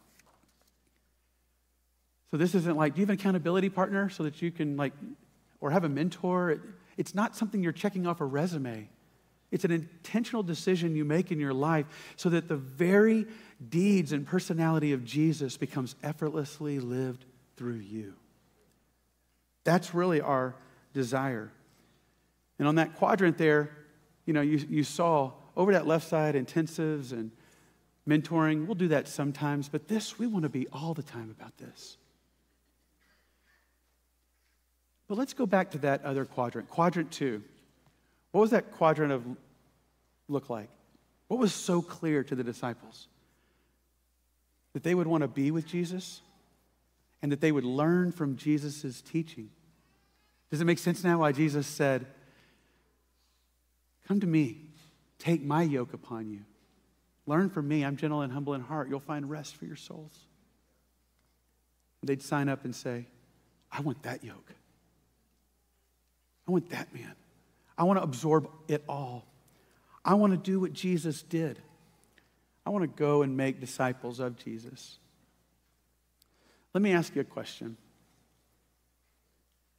So 2.30 2.38
this 2.38 2.56
isn't 2.56 2.78
like, 2.78 2.96
do 2.96 3.02
you 3.02 3.06
have 3.06 3.10
an 3.10 3.20
accountability 3.20 3.70
partner 3.70 4.10
so 4.10 4.24
that 4.24 4.42
you 4.42 4.52
can 4.52 4.78
like, 4.78 4.94
or 5.60 5.72
have 5.72 5.84
a 5.84 5.90
mentor? 5.90 6.60
It's 6.97 7.14
not 7.14 7.36
something 7.36 7.62
you're 7.62 7.72
checking 7.72 8.08
off 8.08 8.22
a 8.22 8.26
resume. 8.26 8.89
It's 9.52 9.66
an 9.66 9.72
intentional 9.72 10.43
decision 10.43 10.95
you 10.95 11.04
make 11.04 11.32
in 11.32 11.39
your 11.39 11.54
life 11.54 11.86
so 12.16 12.30
that 12.30 12.47
the 12.47 12.56
very 12.56 13.28
deeds 13.70 14.14
and 14.14 14.26
personality 14.26 14.93
of 14.93 15.04
Jesus 15.04 15.58
becomes 15.58 15.95
effortlessly 16.02 16.80
lived 16.80 17.26
through 17.58 17.80
you. 17.80 18.14
That's 19.66 19.93
really 19.93 20.22
our 20.22 20.56
desire. 20.93 21.52
And 22.58 22.68
on 22.68 22.76
that 22.76 22.95
quadrant 22.95 23.38
there, 23.38 23.72
you 24.26 24.34
know, 24.34 24.41
you, 24.41 24.66
you 24.70 24.84
saw 24.84 25.32
over 25.58 25.74
that 25.74 25.86
left 25.86 26.08
side 26.08 26.36
intensives 26.36 27.12
and 27.12 27.32
mentoring. 28.08 28.66
We'll 28.66 28.76
do 28.76 28.88
that 28.89 29.08
sometimes, 29.08 29.68
but 29.68 29.88
this, 29.88 30.18
we 30.18 30.28
want 30.28 30.43
to 30.43 30.49
be 30.49 30.68
all 30.70 30.93
the 30.93 31.04
time 31.04 31.34
about 31.38 31.58
this. 31.58 31.97
But 35.08 35.18
let's 35.18 35.34
go 35.34 35.45
back 35.45 35.72
to 35.72 35.78
that 35.80 36.06
other 36.06 36.24
quadrant, 36.24 36.70
quadrant 36.70 37.12
two. 37.12 37.43
What 38.32 38.41
was 38.41 38.51
that 38.51 38.71
quadrant 38.71 39.11
of 39.11 39.25
look 40.27 40.49
like? 40.49 40.69
What 41.27 41.39
was 41.39 41.53
so 41.53 41.82
clear 41.82 42.23
to 42.23 42.36
the 42.36 42.43
disciples? 42.43 43.07
That 44.73 44.84
they 44.84 44.95
would 44.95 45.07
want 45.07 45.21
to 45.21 45.27
be 45.27 45.51
with 45.51 45.67
Jesus 45.67 46.21
and 47.21 47.32
that 47.32 47.41
they 47.41 47.51
would 47.51 47.65
learn 47.65 48.11
from 48.11 48.38
Jesus' 48.38 49.01
teaching. 49.01 49.49
Does 50.49 50.61
it 50.61 50.65
make 50.65 50.79
sense 50.79 51.03
now 51.03 51.19
why 51.19 51.32
Jesus 51.32 51.67
said, 51.67 52.05
Come 54.07 54.19
to 54.19 54.27
me, 54.27 54.57
take 55.19 55.43
my 55.43 55.63
yoke 55.63 55.93
upon 55.93 56.29
you. 56.29 56.41
Learn 57.25 57.49
from 57.49 57.67
me. 57.67 57.86
I'm 57.86 57.95
gentle 57.95 58.21
and 58.21 58.34
humble 58.34 58.53
in 58.53 58.61
heart. 58.61 58.89
You'll 58.89 58.99
find 58.99 59.29
rest 59.29 59.55
for 59.55 59.65
your 59.65 59.75
souls. 59.75 60.17
They'd 62.03 62.21
sign 62.21 62.49
up 62.49 62.65
and 62.65 62.75
say, 62.75 63.05
I 63.71 63.82
want 63.82 64.03
that 64.03 64.23
yoke. 64.23 64.51
I 66.47 66.51
want 66.51 66.69
that 66.71 66.93
man. 66.93 67.13
I 67.82 67.84
want 67.84 67.97
to 67.97 68.03
absorb 68.03 68.47
it 68.67 68.84
all. 68.88 69.25
I 70.05 70.13
want 70.13 70.34
to 70.34 70.38
do 70.38 70.59
what 70.59 70.71
Jesus 70.71 71.23
did. 71.23 71.57
I 72.63 72.69
want 72.69 72.84
to 72.84 72.88
go 72.88 73.23
and 73.23 73.36
make 73.36 73.59
disciples 73.59 74.19
of 74.19 74.38
Jesus. 74.38 74.99
Let 76.75 76.84
me 76.84 76.93
ask 76.93 77.15
you 77.15 77.21
a 77.21 77.23
question. 77.23 77.77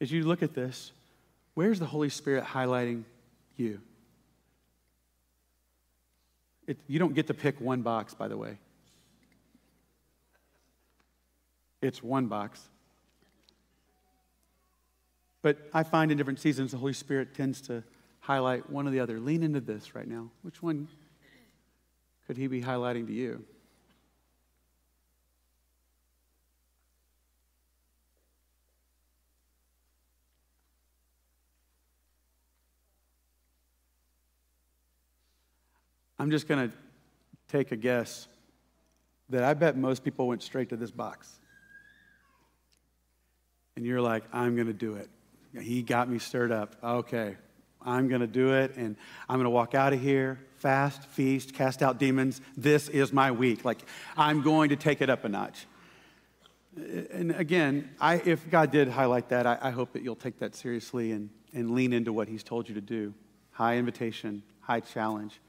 As 0.01 0.11
you 0.11 0.23
look 0.23 0.43
at 0.43 0.53
this, 0.53 0.91
where's 1.53 1.79
the 1.79 1.85
Holy 1.85 2.09
Spirit 2.09 2.43
highlighting 2.43 3.05
you? 3.55 3.79
It, 6.67 6.77
you 6.89 6.99
don't 6.99 7.15
get 7.15 7.27
to 7.27 7.33
pick 7.33 7.61
one 7.61 7.83
box, 7.83 8.13
by 8.13 8.27
the 8.27 8.35
way. 8.35 8.57
It's 11.81 12.03
one 12.03 12.25
box. 12.25 12.59
But 15.43 15.57
I 15.73 15.83
find 15.83 16.09
in 16.09 16.17
different 16.17 16.39
seasons 16.39 16.71
the 16.71 16.77
Holy 16.77 16.93
Spirit 16.93 17.35
tends 17.35 17.61
to 17.63 17.83
highlight 18.21 18.69
one 18.69 18.87
or 18.87 18.91
the 18.91 19.01
other. 19.01 19.19
Lean 19.19 19.43
into 19.43 19.59
this 19.59 19.93
right 19.93 20.07
now. 20.07 20.31
Which 20.41 20.63
one 20.63 20.87
could 22.25 22.37
He 22.37 22.47
be 22.47 22.61
highlighting 22.61 23.05
to 23.07 23.13
you? 23.13 23.43
I'm 36.17 36.31
just 36.31 36.47
going 36.47 36.69
to 36.69 36.75
take 37.49 37.73
a 37.73 37.75
guess 37.75 38.29
that 39.29 39.43
I 39.43 39.53
bet 39.55 39.75
most 39.75 40.05
people 40.05 40.29
went 40.29 40.41
straight 40.41 40.69
to 40.69 40.77
this 40.77 40.91
box. 40.91 41.29
And 43.75 43.85
you're 43.85 43.99
like, 43.99 44.23
I'm 44.31 44.55
going 44.55 44.67
to 44.67 44.73
do 44.73 44.95
it. 44.95 45.09
He 45.59 45.81
got 45.83 46.09
me 46.09 46.19
stirred 46.19 46.51
up. 46.51 46.75
Okay, 46.83 47.35
I'm 47.85 48.07
going 48.07 48.21
to 48.21 48.27
do 48.27 48.53
it. 48.53 48.75
And 48.75 48.95
I'm 49.29 49.37
going 49.37 49.45
to 49.45 49.49
walk 49.49 49.75
out 49.75 49.93
of 49.93 50.01
here, 50.01 50.39
fast, 50.57 51.05
feast, 51.05 51.53
cast 51.53 51.81
out 51.81 51.99
demons. 51.99 52.41
This 52.57 52.89
is 52.89 53.13
my 53.13 53.31
week. 53.31 53.65
Like, 53.65 53.79
I'm 54.17 54.41
going 54.41 54.69
to 54.69 54.75
take 54.75 55.01
it 55.01 55.09
up 55.09 55.23
a 55.23 55.29
notch. 55.29 55.65
And 56.75 57.31
again, 57.31 57.91
I, 57.99 58.15
if 58.15 58.49
God 58.49 58.71
did 58.71 58.87
highlight 58.87 59.29
that, 59.29 59.45
I, 59.45 59.57
I 59.61 59.69
hope 59.71 59.93
that 59.93 60.01
you'll 60.01 60.15
take 60.15 60.39
that 60.39 60.55
seriously 60.55 61.11
and, 61.11 61.29
and 61.53 61.71
lean 61.71 61.93
into 61.93 62.11
what 62.11 62.27
He's 62.27 62.43
told 62.43 62.67
you 62.67 62.75
to 62.75 62.81
do. 62.81 63.13
High 63.51 63.77
invitation, 63.77 64.41
high 64.61 64.79
challenge. 64.79 65.39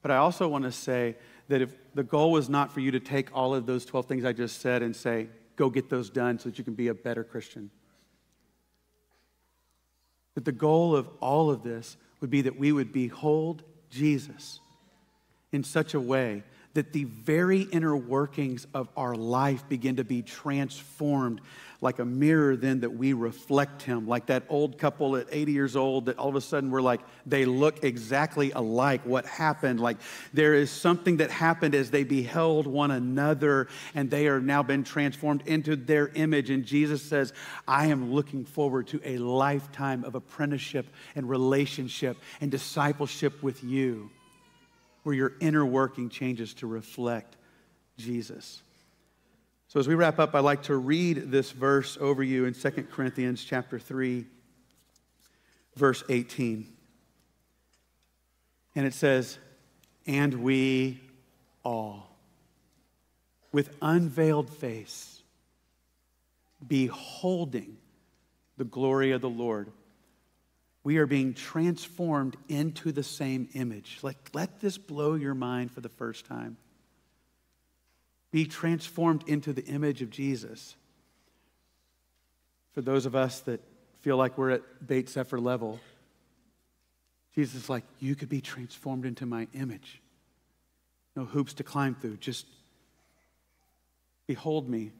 But 0.00 0.10
I 0.10 0.16
also 0.16 0.48
want 0.48 0.64
to 0.64 0.72
say 0.72 1.16
that 1.48 1.60
if 1.60 1.74
the 1.94 2.02
goal 2.02 2.32
was 2.32 2.48
not 2.48 2.72
for 2.72 2.80
you 2.80 2.90
to 2.92 3.00
take 3.00 3.28
all 3.36 3.54
of 3.54 3.66
those 3.66 3.84
12 3.84 4.06
things 4.06 4.24
I 4.24 4.32
just 4.32 4.60
said 4.60 4.82
and 4.82 4.96
say, 4.96 5.28
go 5.56 5.68
get 5.68 5.90
those 5.90 6.08
done 6.08 6.38
so 6.38 6.48
that 6.48 6.58
you 6.58 6.64
can 6.64 6.74
be 6.74 6.88
a 6.88 6.94
better 6.94 7.22
Christian. 7.22 7.70
That 10.34 10.44
the 10.44 10.52
goal 10.52 10.96
of 10.96 11.08
all 11.20 11.50
of 11.50 11.62
this 11.62 11.96
would 12.20 12.30
be 12.30 12.42
that 12.42 12.58
we 12.58 12.72
would 12.72 12.92
behold 12.92 13.62
Jesus 13.90 14.60
in 15.50 15.64
such 15.64 15.94
a 15.94 16.00
way 16.00 16.42
that 16.74 16.92
the 16.92 17.04
very 17.04 17.62
inner 17.62 17.96
workings 17.96 18.66
of 18.74 18.88
our 18.96 19.14
life 19.14 19.68
begin 19.68 19.96
to 19.96 20.04
be 20.04 20.22
transformed 20.22 21.40
like 21.82 21.98
a 21.98 22.04
mirror, 22.04 22.54
then 22.54 22.80
that 22.80 22.90
we 22.90 23.12
reflect 23.12 23.82
Him. 23.82 24.06
Like 24.06 24.26
that 24.26 24.44
old 24.48 24.78
couple 24.78 25.16
at 25.16 25.26
80 25.30 25.52
years 25.52 25.76
old 25.76 26.06
that 26.06 26.16
all 26.16 26.28
of 26.28 26.36
a 26.36 26.40
sudden 26.40 26.70
we're 26.70 26.80
like, 26.80 27.00
they 27.26 27.44
look 27.44 27.82
exactly 27.82 28.52
alike. 28.52 29.02
What 29.04 29.26
happened? 29.26 29.80
Like 29.80 29.98
there 30.32 30.54
is 30.54 30.70
something 30.70 31.16
that 31.16 31.30
happened 31.30 31.74
as 31.74 31.90
they 31.90 32.04
beheld 32.04 32.68
one 32.68 32.92
another 32.92 33.66
and 33.94 34.08
they 34.10 34.28
are 34.28 34.40
now 34.40 34.62
been 34.62 34.84
transformed 34.84 35.42
into 35.46 35.74
their 35.74 36.08
image. 36.08 36.50
And 36.50 36.64
Jesus 36.64 37.02
says, 37.02 37.32
I 37.66 37.86
am 37.86 38.12
looking 38.12 38.44
forward 38.44 38.86
to 38.88 39.00
a 39.04 39.18
lifetime 39.18 40.04
of 40.04 40.14
apprenticeship 40.14 40.86
and 41.16 41.28
relationship 41.28 42.16
and 42.40 42.50
discipleship 42.50 43.42
with 43.42 43.64
you 43.64 44.08
where 45.02 45.14
your 45.14 45.32
inner 45.40 45.64
working 45.64 46.08
changes 46.08 46.54
to 46.54 46.66
reflect 46.66 47.36
Jesus. 47.98 48.62
So 49.68 49.80
as 49.80 49.88
we 49.88 49.94
wrap 49.94 50.18
up, 50.18 50.34
I'd 50.34 50.40
like 50.40 50.64
to 50.64 50.76
read 50.76 51.30
this 51.30 51.50
verse 51.50 51.96
over 52.00 52.22
you 52.22 52.44
in 52.44 52.54
2 52.54 52.70
Corinthians 52.92 53.42
chapter 53.42 53.78
3, 53.78 54.26
verse 55.76 56.04
18. 56.08 56.66
And 58.74 58.86
it 58.86 58.94
says, 58.94 59.38
And 60.06 60.42
we 60.42 61.00
all, 61.64 62.10
with 63.50 63.74
unveiled 63.80 64.50
face, 64.50 65.22
beholding 66.66 67.76
the 68.58 68.64
glory 68.64 69.12
of 69.12 69.20
the 69.20 69.30
Lord, 69.30 69.70
we 70.84 70.96
are 70.96 71.06
being 71.06 71.34
transformed 71.34 72.36
into 72.48 72.90
the 72.90 73.02
same 73.02 73.48
image. 73.54 73.98
Like, 74.02 74.16
let 74.32 74.60
this 74.60 74.78
blow 74.78 75.14
your 75.14 75.34
mind 75.34 75.70
for 75.70 75.80
the 75.80 75.88
first 75.88 76.26
time. 76.26 76.56
Be 78.32 78.46
transformed 78.46 79.24
into 79.28 79.52
the 79.52 79.64
image 79.64 80.02
of 80.02 80.10
Jesus. 80.10 80.74
For 82.72 82.80
those 82.80 83.06
of 83.06 83.14
us 83.14 83.40
that 83.40 83.60
feel 84.00 84.16
like 84.16 84.36
we're 84.36 84.50
at 84.50 84.86
Beit 84.86 85.08
Sefer 85.08 85.38
level, 85.38 85.78
Jesus 87.34 87.62
is 87.62 87.68
like, 87.70 87.84
you 88.00 88.16
could 88.16 88.28
be 88.28 88.40
transformed 88.40 89.04
into 89.04 89.24
my 89.24 89.46
image. 89.54 90.00
No 91.14 91.24
hoops 91.24 91.54
to 91.54 91.62
climb 91.62 91.94
through. 91.94 92.16
Just 92.16 92.46
behold 94.26 94.68
me 94.68 94.90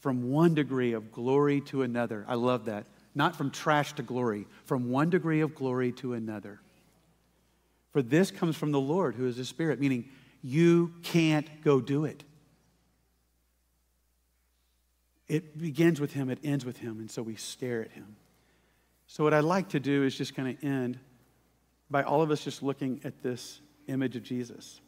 from 0.00 0.30
one 0.30 0.54
degree 0.54 0.94
of 0.94 1.12
glory 1.12 1.60
to 1.60 1.82
another. 1.82 2.24
I 2.26 2.36
love 2.36 2.64
that 2.66 2.86
not 3.14 3.36
from 3.36 3.50
trash 3.50 3.92
to 3.94 4.02
glory, 4.02 4.46
from 4.64 4.90
one 4.90 5.10
degree 5.10 5.40
of 5.40 5.54
glory 5.54 5.92
to 5.92 6.14
another. 6.14 6.60
For 7.92 8.02
this 8.02 8.30
comes 8.30 8.56
from 8.56 8.72
the 8.72 8.80
Lord, 8.80 9.14
who 9.14 9.26
is 9.26 9.36
the 9.36 9.44
Spirit, 9.44 9.80
meaning 9.80 10.08
you 10.42 10.94
can't 11.02 11.48
go 11.62 11.80
do 11.80 12.04
it. 12.04 12.22
It 15.28 15.58
begins 15.58 16.00
with 16.00 16.12
Him, 16.12 16.30
it 16.30 16.38
ends 16.42 16.64
with 16.64 16.78
Him, 16.78 16.98
and 16.98 17.10
so 17.10 17.22
we 17.22 17.36
stare 17.36 17.82
at 17.82 17.92
Him. 17.92 18.16
So, 19.06 19.24
what 19.24 19.34
I'd 19.34 19.44
like 19.44 19.70
to 19.70 19.80
do 19.80 20.04
is 20.04 20.16
just 20.16 20.34
kind 20.34 20.48
of 20.48 20.64
end 20.64 20.98
by 21.90 22.04
all 22.04 22.22
of 22.22 22.30
us 22.30 22.44
just 22.44 22.62
looking 22.62 23.00
at 23.04 23.22
this 23.22 23.60
image 23.88 24.14
of 24.14 24.22
Jesus. 24.22 24.80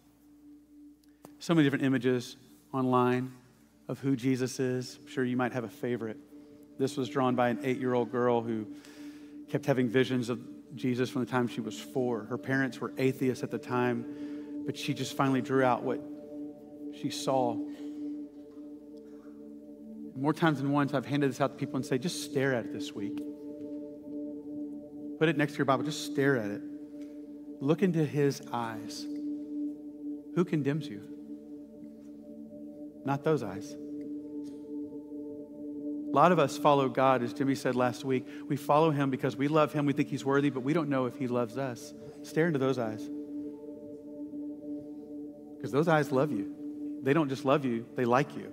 So 1.40 1.54
many 1.54 1.64
different 1.66 1.84
images 1.84 2.36
online 2.72 3.32
of 3.88 3.98
who 3.98 4.14
Jesus 4.14 4.60
is. 4.60 4.98
I'm 5.00 5.08
sure 5.08 5.24
you 5.24 5.36
might 5.36 5.52
have 5.52 5.64
a 5.64 5.68
favorite. 5.68 6.18
This 6.78 6.96
was 6.96 7.08
drawn 7.08 7.34
by 7.34 7.48
an 7.48 7.60
eight 7.62 7.78
year 7.78 7.94
old 7.94 8.10
girl 8.10 8.42
who 8.42 8.66
kept 9.50 9.66
having 9.66 9.88
visions 9.88 10.28
of 10.28 10.40
Jesus 10.74 11.10
from 11.10 11.24
the 11.24 11.30
time 11.30 11.48
she 11.48 11.60
was 11.60 11.78
four. 11.78 12.24
Her 12.24 12.38
parents 12.38 12.80
were 12.80 12.92
atheists 12.96 13.44
at 13.44 13.50
the 13.50 13.58
time, 13.58 14.62
but 14.64 14.76
she 14.76 14.94
just 14.94 15.16
finally 15.16 15.42
drew 15.42 15.62
out 15.62 15.82
what 15.82 16.00
she 17.00 17.10
saw. 17.10 17.56
More 20.14 20.32
times 20.32 20.58
than 20.58 20.72
once, 20.72 20.94
I've 20.94 21.06
handed 21.06 21.30
this 21.30 21.40
out 21.40 21.52
to 21.52 21.56
people 21.56 21.76
and 21.76 21.86
say, 21.86 21.98
just 21.98 22.24
stare 22.24 22.54
at 22.54 22.66
it 22.66 22.72
this 22.72 22.92
week. 22.92 23.18
Put 25.18 25.28
it 25.28 25.36
next 25.36 25.52
to 25.52 25.58
your 25.58 25.64
Bible, 25.66 25.84
just 25.84 26.04
stare 26.04 26.36
at 26.36 26.50
it. 26.50 26.62
Look 27.60 27.82
into 27.82 28.04
his 28.04 28.42
eyes. 28.52 29.06
Who 30.34 30.44
condemns 30.44 30.88
you? 30.88 31.02
Not 33.04 33.24
those 33.24 33.42
eyes. 33.42 33.74
A 36.12 36.14
lot 36.14 36.30
of 36.30 36.38
us 36.38 36.58
follow 36.58 36.90
God, 36.90 37.22
as 37.22 37.32
Jimmy 37.32 37.54
said 37.54 37.74
last 37.74 38.04
week. 38.04 38.26
We 38.46 38.56
follow 38.56 38.90
him 38.90 39.08
because 39.08 39.34
we 39.34 39.48
love 39.48 39.72
him, 39.72 39.86
we 39.86 39.94
think 39.94 40.10
he's 40.10 40.26
worthy, 40.26 40.50
but 40.50 40.62
we 40.62 40.74
don't 40.74 40.90
know 40.90 41.06
if 41.06 41.16
he 41.16 41.26
loves 41.26 41.56
us. 41.56 41.94
Stare 42.22 42.48
into 42.48 42.58
those 42.58 42.78
eyes. 42.78 43.08
Because 45.56 45.72
those 45.72 45.88
eyes 45.88 46.12
love 46.12 46.30
you. 46.30 47.00
They 47.02 47.14
don't 47.14 47.30
just 47.30 47.46
love 47.46 47.64
you, 47.64 47.86
they 47.96 48.04
like 48.04 48.36
you, 48.36 48.52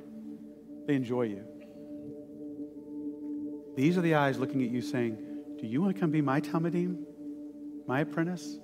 they 0.88 0.96
enjoy 0.96 1.24
you. 1.24 1.44
These 3.76 3.98
are 3.98 4.02
the 4.02 4.16
eyes 4.16 4.40
looking 4.40 4.64
at 4.64 4.70
you 4.70 4.82
saying, 4.82 5.18
Do 5.60 5.68
you 5.68 5.82
want 5.82 5.94
to 5.94 6.00
come 6.00 6.12
be 6.12 6.22
my 6.22 6.40
talmidim, 6.40 7.04
my 7.88 8.00
apprentice? 8.00 8.58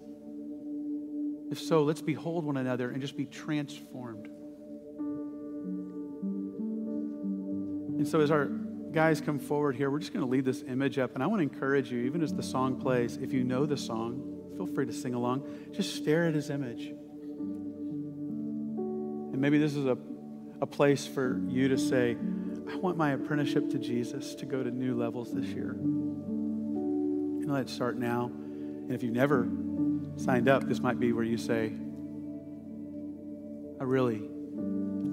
If 1.52 1.60
so, 1.60 1.84
let's 1.84 2.02
behold 2.02 2.46
one 2.46 2.56
another 2.56 2.92
and 2.92 3.02
just 3.02 3.18
be 3.18 3.26
transformed. 3.26 4.28
And 7.98 8.08
so, 8.08 8.22
as 8.22 8.32
our 8.32 8.50
guys 8.96 9.20
come 9.20 9.38
forward 9.38 9.76
here, 9.76 9.92
we're 9.92 10.00
just 10.00 10.14
going 10.14 10.26
to 10.26 10.32
lead 10.32 10.46
this 10.46 10.64
image 10.66 10.98
up. 10.98 11.16
And 11.16 11.24
I 11.24 11.28
want 11.28 11.40
to 11.40 11.44
encourage 11.44 11.92
you, 11.92 12.00
even 12.06 12.24
as 12.24 12.34
the 12.34 12.42
song 12.42 12.80
plays, 12.80 13.18
if 13.18 13.34
you 13.34 13.44
know 13.44 13.66
the 13.66 13.76
song, 13.76 14.54
feel 14.56 14.66
free 14.66 14.86
to 14.86 14.94
sing 14.94 15.14
along. 15.14 15.44
Just 15.74 15.98
stare 15.98 16.28
at 16.28 16.34
his 16.34 16.50
image. 16.50 16.88
And 19.34 19.38
maybe 19.38 19.58
this 19.58 19.76
is 19.76 19.86
a, 19.86 19.98
a 20.62 20.66
place 20.66 21.06
for 21.06 21.42
you 21.50 21.68
to 21.68 21.78
say, 21.78 22.16
I 22.72 22.78
want 22.78 22.96
my 22.96 23.12
apprenticeship 23.12 23.70
to 23.72 23.78
Jesus 23.78 24.34
to 24.36 24.46
go 24.46 24.64
to 24.64 24.72
new 24.72 24.96
levels 24.98 25.34
this 25.34 25.48
year. 25.48 25.72
And 25.72 27.52
let 27.52 27.64
it 27.64 27.70
start 27.70 27.98
now. 27.98 28.28
And 28.28 28.94
if 28.94 29.04
you've 29.04 29.12
never 29.12 29.46
signed 30.16 30.48
up, 30.48 30.64
this 30.64 30.80
might 30.80 31.02
be 31.02 31.12
where 31.12 31.26
you 31.26 31.38
say, 31.38 31.74
I 33.78 33.84
really, 33.84 34.22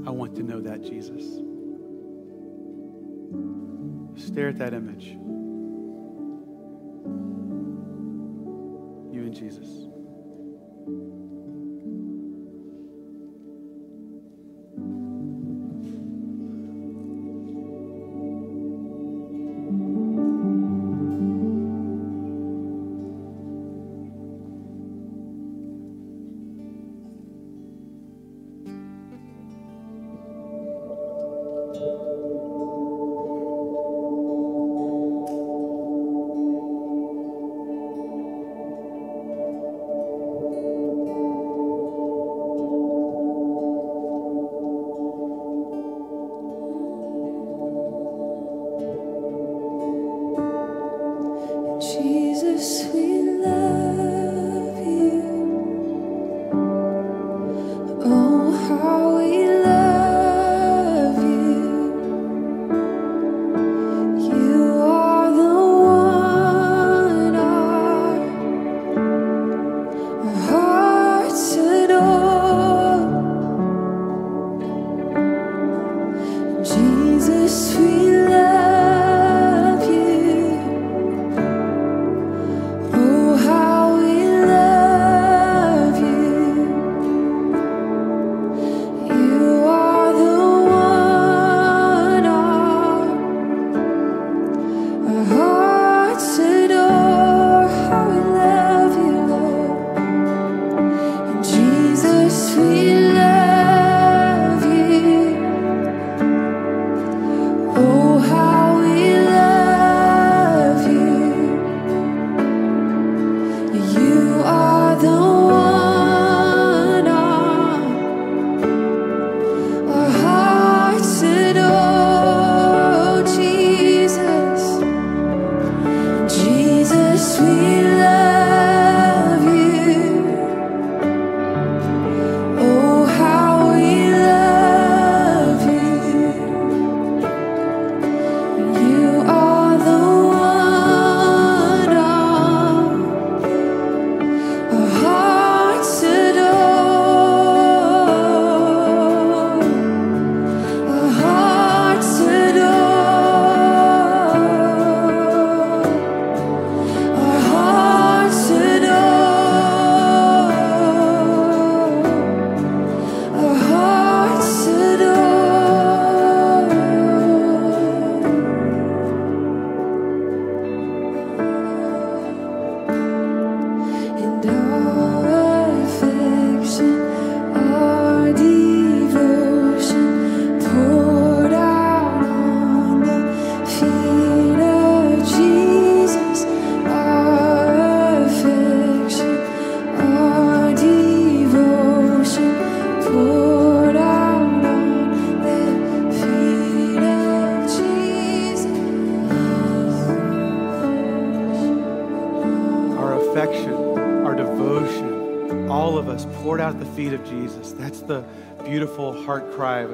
I 0.06 0.10
want 0.10 0.36
to 0.36 0.44
know 0.44 0.60
that 0.60 0.82
Jesus. 0.82 1.24
Stare 4.16 4.48
at 4.48 4.58
that 4.58 4.74
image. 4.74 5.08
You 9.12 9.22
and 9.22 9.34
Jesus. 9.34 9.81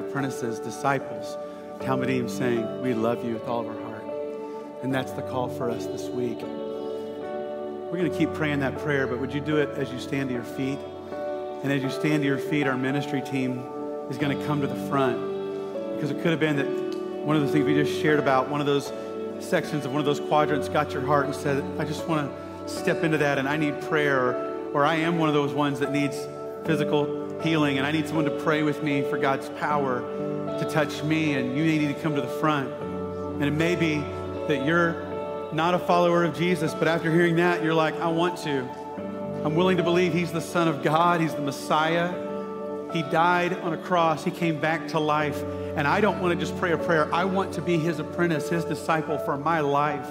Apprentices, 0.09 0.59
disciples, 0.59 1.37
talmidim 1.81 2.27
saying, 2.27 2.81
We 2.81 2.95
love 2.95 3.23
you 3.23 3.33
with 3.33 3.47
all 3.47 3.61
of 3.61 3.67
our 3.67 3.79
heart. 3.83 4.03
And 4.81 4.91
that's 4.91 5.11
the 5.11 5.21
call 5.21 5.49
for 5.49 5.69
us 5.69 5.85
this 5.85 6.09
week. 6.09 6.41
We're 6.41 7.97
going 7.97 8.11
to 8.11 8.17
keep 8.17 8.33
praying 8.33 8.61
that 8.61 8.75
prayer, 8.79 9.05
but 9.05 9.19
would 9.19 9.31
you 9.31 9.39
do 9.39 9.57
it 9.57 9.69
as 9.77 9.91
you 9.91 9.99
stand 9.99 10.29
to 10.29 10.33
your 10.33 10.43
feet? 10.43 10.79
And 11.61 11.71
as 11.71 11.83
you 11.83 11.91
stand 11.91 12.23
to 12.23 12.27
your 12.27 12.39
feet, 12.39 12.65
our 12.65 12.75
ministry 12.75 13.21
team 13.21 13.59
is 14.09 14.17
going 14.17 14.35
to 14.35 14.45
come 14.47 14.61
to 14.61 14.67
the 14.67 14.87
front 14.87 15.19
because 15.93 16.09
it 16.09 16.15
could 16.23 16.31
have 16.31 16.39
been 16.39 16.55
that 16.55 16.65
one 17.23 17.35
of 17.35 17.43
the 17.43 17.47
things 17.47 17.63
we 17.63 17.75
just 17.75 18.01
shared 18.01 18.17
about, 18.17 18.49
one 18.49 18.61
of 18.61 18.65
those 18.65 18.91
sections 19.39 19.85
of 19.85 19.91
one 19.91 19.99
of 19.99 20.05
those 20.07 20.19
quadrants 20.19 20.69
got 20.69 20.91
your 20.91 21.05
heart 21.05 21.27
and 21.27 21.35
said, 21.35 21.63
I 21.77 21.85
just 21.85 22.07
want 22.07 22.31
to 22.31 22.67
step 22.67 23.03
into 23.03 23.19
that 23.19 23.37
and 23.37 23.47
I 23.47 23.57
need 23.57 23.79
prayer, 23.81 24.19
or, 24.19 24.71
or 24.73 24.85
I 24.85 24.95
am 24.95 25.19
one 25.19 25.29
of 25.29 25.35
those 25.35 25.53
ones 25.53 25.79
that 25.81 25.91
needs 25.91 26.17
physical 26.65 27.28
healing, 27.41 27.77
and 27.77 27.85
I 27.87 27.91
need 27.91 28.07
someone 28.07 28.25
to 28.25 28.39
pray 28.43 28.63
with 28.63 28.83
me 28.83 29.01
for 29.03 29.17
God's 29.17 29.49
power 29.59 30.01
to 30.59 30.69
touch 30.69 31.03
me, 31.03 31.35
and 31.35 31.57
you 31.57 31.63
need 31.63 31.87
to 31.87 32.01
come 32.01 32.15
to 32.15 32.21
the 32.21 32.27
front. 32.27 32.69
And 32.81 33.43
it 33.43 33.51
may 33.51 33.75
be 33.75 33.95
that 34.47 34.65
you're 34.65 35.05
not 35.53 35.73
a 35.73 35.79
follower 35.79 36.23
of 36.23 36.35
Jesus, 36.35 36.73
but 36.73 36.87
after 36.87 37.11
hearing 37.11 37.37
that, 37.37 37.63
you're 37.63 37.73
like, 37.73 37.95
I 37.95 38.07
want 38.09 38.37
to. 38.39 38.59
I'm 39.43 39.55
willing 39.55 39.77
to 39.77 39.83
believe 39.83 40.13
He's 40.13 40.31
the 40.31 40.41
Son 40.41 40.67
of 40.67 40.83
God, 40.83 41.21
He's 41.21 41.33
the 41.33 41.41
Messiah. 41.41 42.27
He 42.91 43.03
died 43.03 43.53
on 43.53 43.73
a 43.73 43.77
cross, 43.77 44.23
He 44.23 44.31
came 44.31 44.59
back 44.59 44.87
to 44.89 44.99
life. 44.99 45.41
And 45.75 45.87
I 45.87 46.01
don't 46.01 46.19
want 46.19 46.37
to 46.37 46.45
just 46.45 46.57
pray 46.59 46.73
a 46.73 46.77
prayer, 46.77 47.13
I 47.13 47.25
want 47.25 47.53
to 47.53 47.61
be 47.61 47.77
His 47.77 47.99
apprentice, 47.99 48.49
His 48.49 48.65
disciple 48.65 49.17
for 49.19 49.37
my 49.37 49.61
life. 49.61 50.07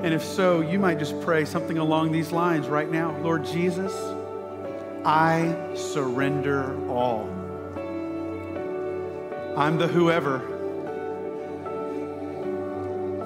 And 0.00 0.12
if 0.12 0.22
so, 0.22 0.60
you 0.60 0.78
might 0.78 0.98
just 0.98 1.18
pray 1.22 1.46
something 1.46 1.78
along 1.78 2.12
these 2.12 2.30
lines 2.30 2.68
right 2.68 2.90
now 2.90 3.18
Lord 3.20 3.46
Jesus, 3.46 3.94
I 5.06 5.54
surrender 5.76 6.76
all. 6.90 7.28
I'm 9.56 9.78
the 9.78 9.86
whoever. 9.86 10.38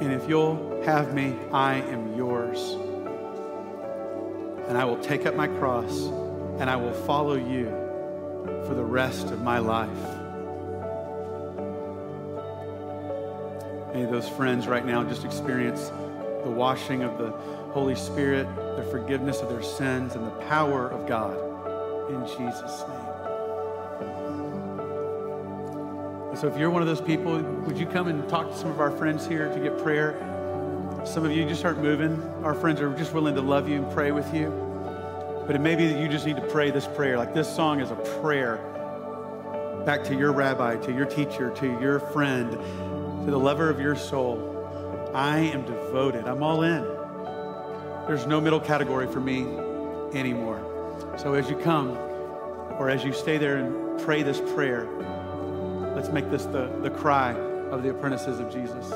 And 0.02 0.12
if 0.12 0.28
you'll 0.28 0.82
have 0.84 1.14
me, 1.14 1.34
I 1.50 1.76
am 1.76 2.14
yours. 2.14 2.76
And 4.68 4.76
I 4.76 4.84
will 4.84 4.98
take 4.98 5.24
up 5.24 5.34
my 5.34 5.46
cross 5.46 6.02
and 6.58 6.68
I 6.68 6.76
will 6.76 6.92
follow 6.92 7.36
you 7.36 7.70
for 8.66 8.74
the 8.74 8.84
rest 8.84 9.28
of 9.28 9.40
my 9.40 9.58
life. 9.58 9.88
May 13.94 14.04
those 14.04 14.28
friends 14.28 14.68
right 14.68 14.84
now 14.84 15.02
just 15.02 15.24
experience 15.24 15.90
the 16.44 16.50
washing 16.50 17.04
of 17.04 17.16
the 17.16 17.30
Holy 17.72 17.94
Spirit, 17.94 18.46
the 18.76 18.86
forgiveness 18.90 19.40
of 19.40 19.48
their 19.48 19.62
sins, 19.62 20.14
and 20.14 20.26
the 20.26 20.40
power 20.42 20.86
of 20.86 21.06
God 21.06 21.49
in 22.14 22.26
Jesus' 22.26 22.84
name. 22.88 23.20
So 26.36 26.46
if 26.46 26.56
you're 26.56 26.70
one 26.70 26.82
of 26.82 26.88
those 26.88 27.00
people, 27.00 27.38
would 27.38 27.76
you 27.76 27.86
come 27.86 28.08
and 28.08 28.28
talk 28.28 28.50
to 28.50 28.56
some 28.56 28.70
of 28.70 28.80
our 28.80 28.90
friends 28.90 29.26
here 29.26 29.52
to 29.52 29.60
get 29.60 29.78
prayer? 29.78 30.14
Some 31.04 31.24
of 31.24 31.32
you 31.32 31.44
just 31.46 31.64
aren't 31.64 31.82
moving. 31.82 32.22
Our 32.44 32.54
friends 32.54 32.80
are 32.80 32.94
just 32.96 33.12
willing 33.12 33.34
to 33.34 33.40
love 33.40 33.68
you 33.68 33.82
and 33.82 33.92
pray 33.92 34.12
with 34.12 34.32
you. 34.32 34.48
But 35.46 35.56
it 35.56 35.60
may 35.60 35.74
be 35.74 35.88
that 35.88 36.00
you 36.00 36.08
just 36.08 36.26
need 36.26 36.36
to 36.36 36.46
pray 36.46 36.70
this 36.70 36.86
prayer. 36.86 37.18
Like 37.18 37.34
this 37.34 37.52
song 37.52 37.80
is 37.80 37.90
a 37.90 37.96
prayer 38.22 38.58
back 39.84 40.04
to 40.04 40.14
your 40.14 40.32
rabbi, 40.32 40.76
to 40.76 40.92
your 40.92 41.06
teacher, 41.06 41.50
to 41.56 41.66
your 41.80 41.98
friend, 41.98 42.52
to 42.52 43.30
the 43.30 43.38
lover 43.38 43.68
of 43.68 43.80
your 43.80 43.96
soul. 43.96 45.10
I 45.14 45.38
am 45.38 45.64
devoted. 45.64 46.26
I'm 46.26 46.42
all 46.42 46.62
in. 46.62 46.82
There's 48.06 48.26
no 48.26 48.40
middle 48.40 48.60
category 48.60 49.06
for 49.06 49.20
me 49.20 49.46
anymore. 50.16 50.59
So 51.16 51.34
as 51.34 51.50
you 51.50 51.56
come, 51.56 51.90
or 52.78 52.88
as 52.88 53.04
you 53.04 53.12
stay 53.12 53.36
there 53.36 53.56
and 53.58 54.00
pray 54.00 54.22
this 54.22 54.40
prayer, 54.54 54.88
let's 55.94 56.08
make 56.08 56.30
this 56.30 56.46
the, 56.46 56.68
the 56.82 56.90
cry 56.90 57.34
of 57.70 57.82
the 57.82 57.90
apprentices 57.90 58.40
of 58.40 58.50
Jesus. 58.50 58.90